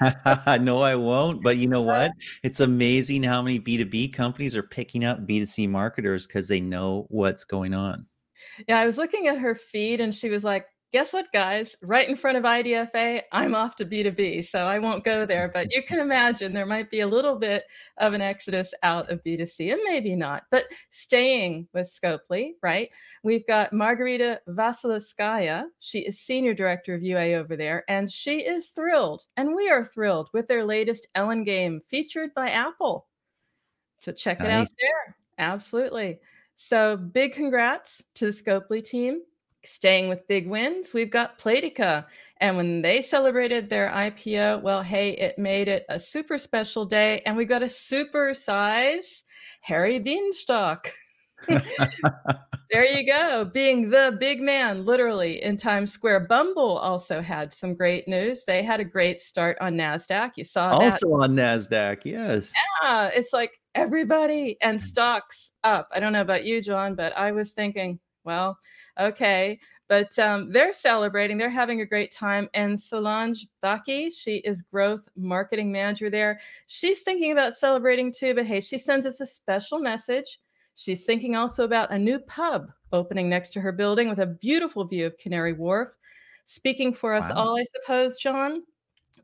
no, 0.60 0.82
I 0.82 0.94
won't. 0.94 1.42
But 1.42 1.56
you 1.56 1.68
know 1.68 1.82
what? 1.82 2.12
It's 2.42 2.60
amazing 2.60 3.22
how 3.22 3.42
many 3.42 3.58
B2B 3.58 4.12
companies 4.12 4.56
are 4.56 4.62
picking 4.62 5.04
up 5.04 5.26
B2C 5.26 5.68
marketers 5.68 6.26
because 6.26 6.48
they 6.48 6.60
know 6.60 7.06
what's 7.10 7.44
going 7.44 7.74
on. 7.74 8.06
Yeah, 8.68 8.78
I 8.78 8.86
was 8.86 8.98
looking 8.98 9.26
at 9.28 9.38
her 9.38 9.54
feed 9.54 10.00
and 10.00 10.14
she 10.14 10.28
was 10.28 10.44
like, 10.44 10.66
guess 10.92 11.12
what, 11.12 11.30
guys? 11.32 11.76
Right 11.82 12.08
in 12.08 12.16
front 12.16 12.38
of 12.38 12.44
IDFA, 12.44 13.22
I'm 13.32 13.54
off 13.54 13.76
to 13.76 13.84
B2B. 13.84 14.44
So 14.44 14.66
I 14.66 14.78
won't 14.78 15.04
go 15.04 15.26
there, 15.26 15.50
but 15.52 15.74
you 15.74 15.82
can 15.82 16.00
imagine 16.00 16.52
there 16.52 16.66
might 16.66 16.90
be 16.90 17.00
a 17.00 17.06
little 17.06 17.36
bit 17.36 17.64
of 17.98 18.14
an 18.14 18.20
exodus 18.20 18.72
out 18.82 19.10
of 19.10 19.22
B2C 19.22 19.72
and 19.72 19.80
maybe 19.84 20.16
not. 20.16 20.44
But 20.50 20.64
staying 20.90 21.68
with 21.74 21.86
Scopely, 21.86 22.52
right? 22.62 22.88
We've 23.22 23.46
got 23.46 23.72
Margarita 23.72 24.40
Vasilevskaya. 24.48 25.66
She 25.78 26.00
is 26.00 26.20
Senior 26.20 26.54
Director 26.54 26.94
of 26.94 27.02
UA 27.02 27.34
over 27.34 27.56
there, 27.56 27.84
and 27.88 28.10
she 28.10 28.38
is 28.40 28.68
thrilled, 28.68 29.24
and 29.36 29.54
we 29.54 29.68
are 29.68 29.84
thrilled 29.84 30.30
with 30.32 30.48
their 30.48 30.64
latest 30.64 31.08
Ellen 31.14 31.44
game 31.44 31.80
featured 31.88 32.34
by 32.34 32.50
Apple. 32.50 33.06
So 34.00 34.12
check 34.12 34.40
nice. 34.40 34.48
it 34.48 34.52
out 34.52 34.68
there. 34.80 35.16
Absolutely. 35.38 36.20
So 36.56 36.96
big 36.96 37.34
congrats 37.34 38.02
to 38.16 38.26
the 38.26 38.32
Scopely 38.32 38.82
team 38.82 39.22
staying 39.64 40.08
with 40.08 40.28
big 40.28 40.48
wins, 40.48 40.92
we've 40.92 41.10
got 41.10 41.38
Playtika. 41.38 42.06
And 42.40 42.56
when 42.56 42.82
they 42.82 43.02
celebrated 43.02 43.68
their 43.68 43.90
IPO, 43.90 44.62
well, 44.62 44.82
hey, 44.82 45.10
it 45.10 45.38
made 45.38 45.68
it 45.68 45.84
a 45.88 45.98
super 45.98 46.38
special 46.38 46.84
day. 46.84 47.20
And 47.26 47.36
we 47.36 47.44
got 47.44 47.62
a 47.62 47.68
super 47.68 48.34
size 48.34 49.24
Harry 49.62 50.00
Bienstock. 50.00 50.88
there 52.70 52.86
you 52.86 53.06
go, 53.06 53.44
being 53.44 53.90
the 53.90 54.16
big 54.18 54.40
man, 54.40 54.84
literally 54.84 55.42
in 55.42 55.56
Times 55.56 55.92
Square. 55.92 56.26
Bumble 56.26 56.78
also 56.78 57.22
had 57.22 57.54
some 57.54 57.74
great 57.74 58.08
news. 58.08 58.44
They 58.46 58.62
had 58.62 58.80
a 58.80 58.84
great 58.84 59.20
start 59.20 59.56
on 59.60 59.74
Nasdaq. 59.74 60.32
You 60.36 60.44
saw 60.44 60.72
also 60.72 61.06
that. 61.06 61.14
on 61.14 61.36
Nasdaq, 61.36 62.04
yes. 62.04 62.52
Yeah, 62.82 63.10
it's 63.14 63.32
like 63.32 63.60
everybody 63.74 64.56
and 64.60 64.78
mm. 64.78 64.82
stocks 64.82 65.52
up. 65.64 65.88
I 65.94 66.00
don't 66.00 66.12
know 66.12 66.20
about 66.20 66.44
you, 66.44 66.60
John, 66.60 66.94
but 66.94 67.16
I 67.16 67.32
was 67.32 67.52
thinking, 67.52 68.00
Well, 68.28 68.58
okay. 69.00 69.58
But 69.88 70.18
um, 70.18 70.52
they're 70.52 70.74
celebrating, 70.74 71.38
they're 71.38 71.48
having 71.48 71.80
a 71.80 71.86
great 71.86 72.12
time. 72.12 72.46
And 72.52 72.78
Solange 72.78 73.46
Baki, 73.64 74.10
she 74.14 74.36
is 74.40 74.60
growth 74.60 75.08
marketing 75.16 75.72
manager 75.72 76.10
there. 76.10 76.38
She's 76.66 77.00
thinking 77.00 77.32
about 77.32 77.54
celebrating 77.54 78.12
too, 78.12 78.34
but 78.34 78.44
hey, 78.44 78.60
she 78.60 78.76
sends 78.76 79.06
us 79.06 79.22
a 79.22 79.26
special 79.26 79.78
message. 79.78 80.40
She's 80.74 81.06
thinking 81.06 81.36
also 81.36 81.64
about 81.64 81.90
a 81.90 81.98
new 81.98 82.18
pub 82.18 82.70
opening 82.92 83.30
next 83.30 83.52
to 83.52 83.62
her 83.62 83.72
building 83.72 84.10
with 84.10 84.18
a 84.18 84.26
beautiful 84.26 84.84
view 84.84 85.06
of 85.06 85.16
Canary 85.16 85.54
Wharf. 85.54 85.96
Speaking 86.44 86.92
for 86.92 87.14
us 87.14 87.30
wow. 87.30 87.36
all, 87.36 87.58
I 87.58 87.64
suppose, 87.80 88.18
John, 88.18 88.62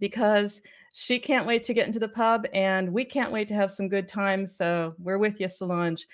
because 0.00 0.62
she 0.94 1.18
can't 1.18 1.46
wait 1.46 1.62
to 1.64 1.74
get 1.74 1.86
into 1.86 1.98
the 1.98 2.08
pub 2.08 2.46
and 2.54 2.90
we 2.90 3.04
can't 3.04 3.32
wait 3.32 3.48
to 3.48 3.54
have 3.54 3.70
some 3.70 3.90
good 3.90 4.08
times. 4.08 4.56
So 4.56 4.94
we're 4.98 5.18
with 5.18 5.40
you, 5.40 5.50
Solange. 5.50 6.06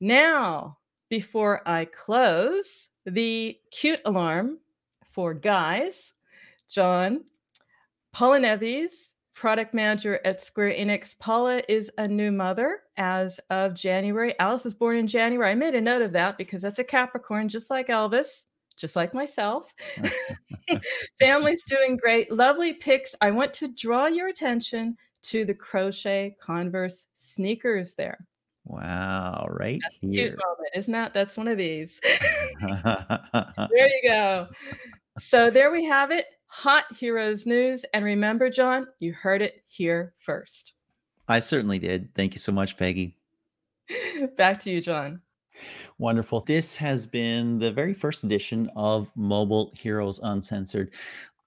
Now, 0.00 0.78
before 1.10 1.60
I 1.68 1.84
close, 1.84 2.88
the 3.04 3.58
cute 3.72 4.00
alarm 4.06 4.58
for 5.10 5.34
guys, 5.34 6.14
John, 6.68 7.24
Paula 8.12 8.38
Neves, 8.38 9.14
product 9.34 9.74
manager 9.74 10.20
at 10.24 10.40
Square 10.40 10.74
Enix. 10.74 11.18
Paula 11.18 11.62
is 11.68 11.90
a 11.98 12.06
new 12.06 12.30
mother 12.30 12.80
as 12.96 13.40
of 13.50 13.74
January. 13.74 14.38
Alice 14.38 14.64
was 14.64 14.74
born 14.74 14.96
in 14.96 15.06
January. 15.06 15.50
I 15.50 15.54
made 15.54 15.74
a 15.74 15.80
note 15.80 16.02
of 16.02 16.12
that 16.12 16.38
because 16.38 16.62
that's 16.62 16.78
a 16.78 16.84
Capricorn, 16.84 17.48
just 17.48 17.70
like 17.70 17.88
Elvis, 17.88 18.44
just 18.76 18.96
like 18.96 19.12
myself. 19.12 19.74
Family's 21.18 21.62
doing 21.64 21.96
great. 21.96 22.30
Lovely 22.30 22.74
pics. 22.74 23.14
I 23.20 23.30
want 23.30 23.52
to 23.54 23.68
draw 23.68 24.06
your 24.06 24.28
attention 24.28 24.96
to 25.22 25.44
the 25.44 25.54
crochet 25.54 26.36
Converse 26.40 27.06
sneakers 27.14 27.94
there. 27.94 28.26
Wow, 28.70 29.48
right 29.50 29.80
That's 30.00 30.16
here. 30.16 30.30
moment, 30.30 30.70
isn't 30.76 30.92
that? 30.92 31.12
That's 31.12 31.36
one 31.36 31.48
of 31.48 31.58
these. 31.58 32.00
there 32.60 33.58
you 33.72 34.00
go. 34.04 34.46
So 35.18 35.50
there 35.50 35.72
we 35.72 35.84
have 35.86 36.12
it. 36.12 36.26
Hot 36.46 36.84
Heroes 36.96 37.46
news. 37.46 37.84
And 37.92 38.04
remember, 38.04 38.48
John, 38.48 38.86
you 39.00 39.12
heard 39.12 39.42
it 39.42 39.64
here 39.66 40.14
first. 40.18 40.74
I 41.26 41.40
certainly 41.40 41.80
did. 41.80 42.14
Thank 42.14 42.32
you 42.34 42.38
so 42.38 42.52
much, 42.52 42.76
Peggy. 42.76 43.16
Back 44.36 44.60
to 44.60 44.70
you, 44.70 44.80
John. 44.80 45.20
Wonderful. 45.98 46.42
This 46.42 46.76
has 46.76 47.06
been 47.06 47.58
the 47.58 47.72
very 47.72 47.92
first 47.92 48.22
edition 48.22 48.70
of 48.76 49.10
Mobile 49.16 49.72
Heroes 49.74 50.20
Uncensored. 50.22 50.92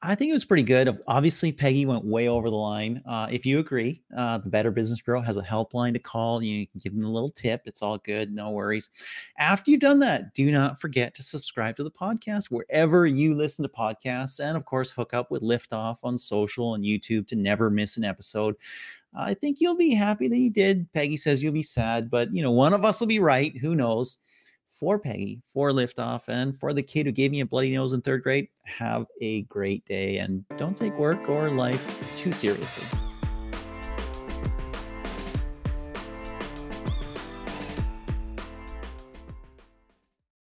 I 0.06 0.16
think 0.16 0.30
it 0.30 0.34
was 0.34 0.44
pretty 0.44 0.64
good. 0.64 1.00
Obviously, 1.08 1.54
Peggy 1.54 1.86
went 1.86 2.04
way 2.04 2.28
over 2.28 2.50
the 2.50 2.58
line. 2.58 3.02
Uh, 3.06 3.28
if 3.32 3.46
you 3.46 3.60
agree, 3.60 4.02
uh, 4.16 4.38
the 4.38 4.50
Better 4.50 4.70
Business 4.70 5.00
Bureau 5.00 5.22
has 5.22 5.38
a 5.38 5.42
helpline 5.42 5.94
to 5.94 6.00
call. 6.00 6.44
You 6.44 6.68
can 6.68 6.80
give 6.84 6.94
them 6.94 7.06
a 7.06 7.12
little 7.12 7.32
tip. 7.32 7.62
It's 7.66 7.82
all 7.82 7.98
good. 8.00 8.34
No 8.34 8.50
worries. 8.50 8.90
After 9.40 9.72
you've 9.72 9.80
done 9.80 10.00
that, 10.00 10.34
do 10.34 10.52
not 10.52 10.82
forget 10.82 11.16
to 11.16 11.24
subscribe 11.24 11.78
to 11.78 11.86
the 11.86 11.92
podcast 11.92 12.52
wherever 12.52 13.06
you 13.06 13.34
listen 13.34 13.64
to 13.64 13.70
podcasts. 13.70 14.42
And 14.42 14.58
of 14.58 14.66
course, 14.66 14.92
hook 14.92 15.14
up 15.14 15.32
with 15.32 15.42
Liftoff 15.42 16.00
on 16.04 16.18
social 16.18 16.76
and 16.76 16.84
YouTube 16.84 17.26
to 17.30 17.38
never 17.38 17.70
miss 17.70 17.96
an 17.96 18.04
episode. 18.04 18.56
I 19.16 19.34
think 19.36 19.62
you'll 19.62 19.78
be 19.78 19.94
happy 19.94 20.28
that 20.28 20.38
you 20.38 20.50
did. 20.50 20.92
Peggy 20.92 21.18
says 21.18 21.42
you'll 21.42 21.54
be 21.54 21.64
sad, 21.64 22.10
but 22.10 22.34
you 22.34 22.44
know, 22.44 22.52
one 22.52 22.74
of 22.74 22.84
us 22.84 23.00
will 23.00 23.08
be 23.08 23.20
right. 23.20 23.56
Who 23.58 23.76
knows? 23.76 24.18
For 24.84 25.00
Peggy, 25.00 25.42
for 25.46 25.72
Liftoff, 25.72 26.28
and 26.28 26.60
for 26.60 26.74
the 26.74 26.84
kid 26.84 27.06
who 27.06 27.14
gave 27.14 27.32
me 27.32 27.40
a 27.40 27.46
bloody 27.46 27.74
nose 27.74 27.94
in 27.94 28.02
third 28.02 28.22
grade, 28.22 28.50
have 28.64 29.06
a 29.22 29.44
great 29.44 29.86
day 29.86 30.18
and 30.18 30.44
don't 30.58 30.76
take 30.76 30.94
work 30.98 31.30
or 31.30 31.50
life 31.50 32.18
too 32.18 32.34
seriously. 32.34 33.00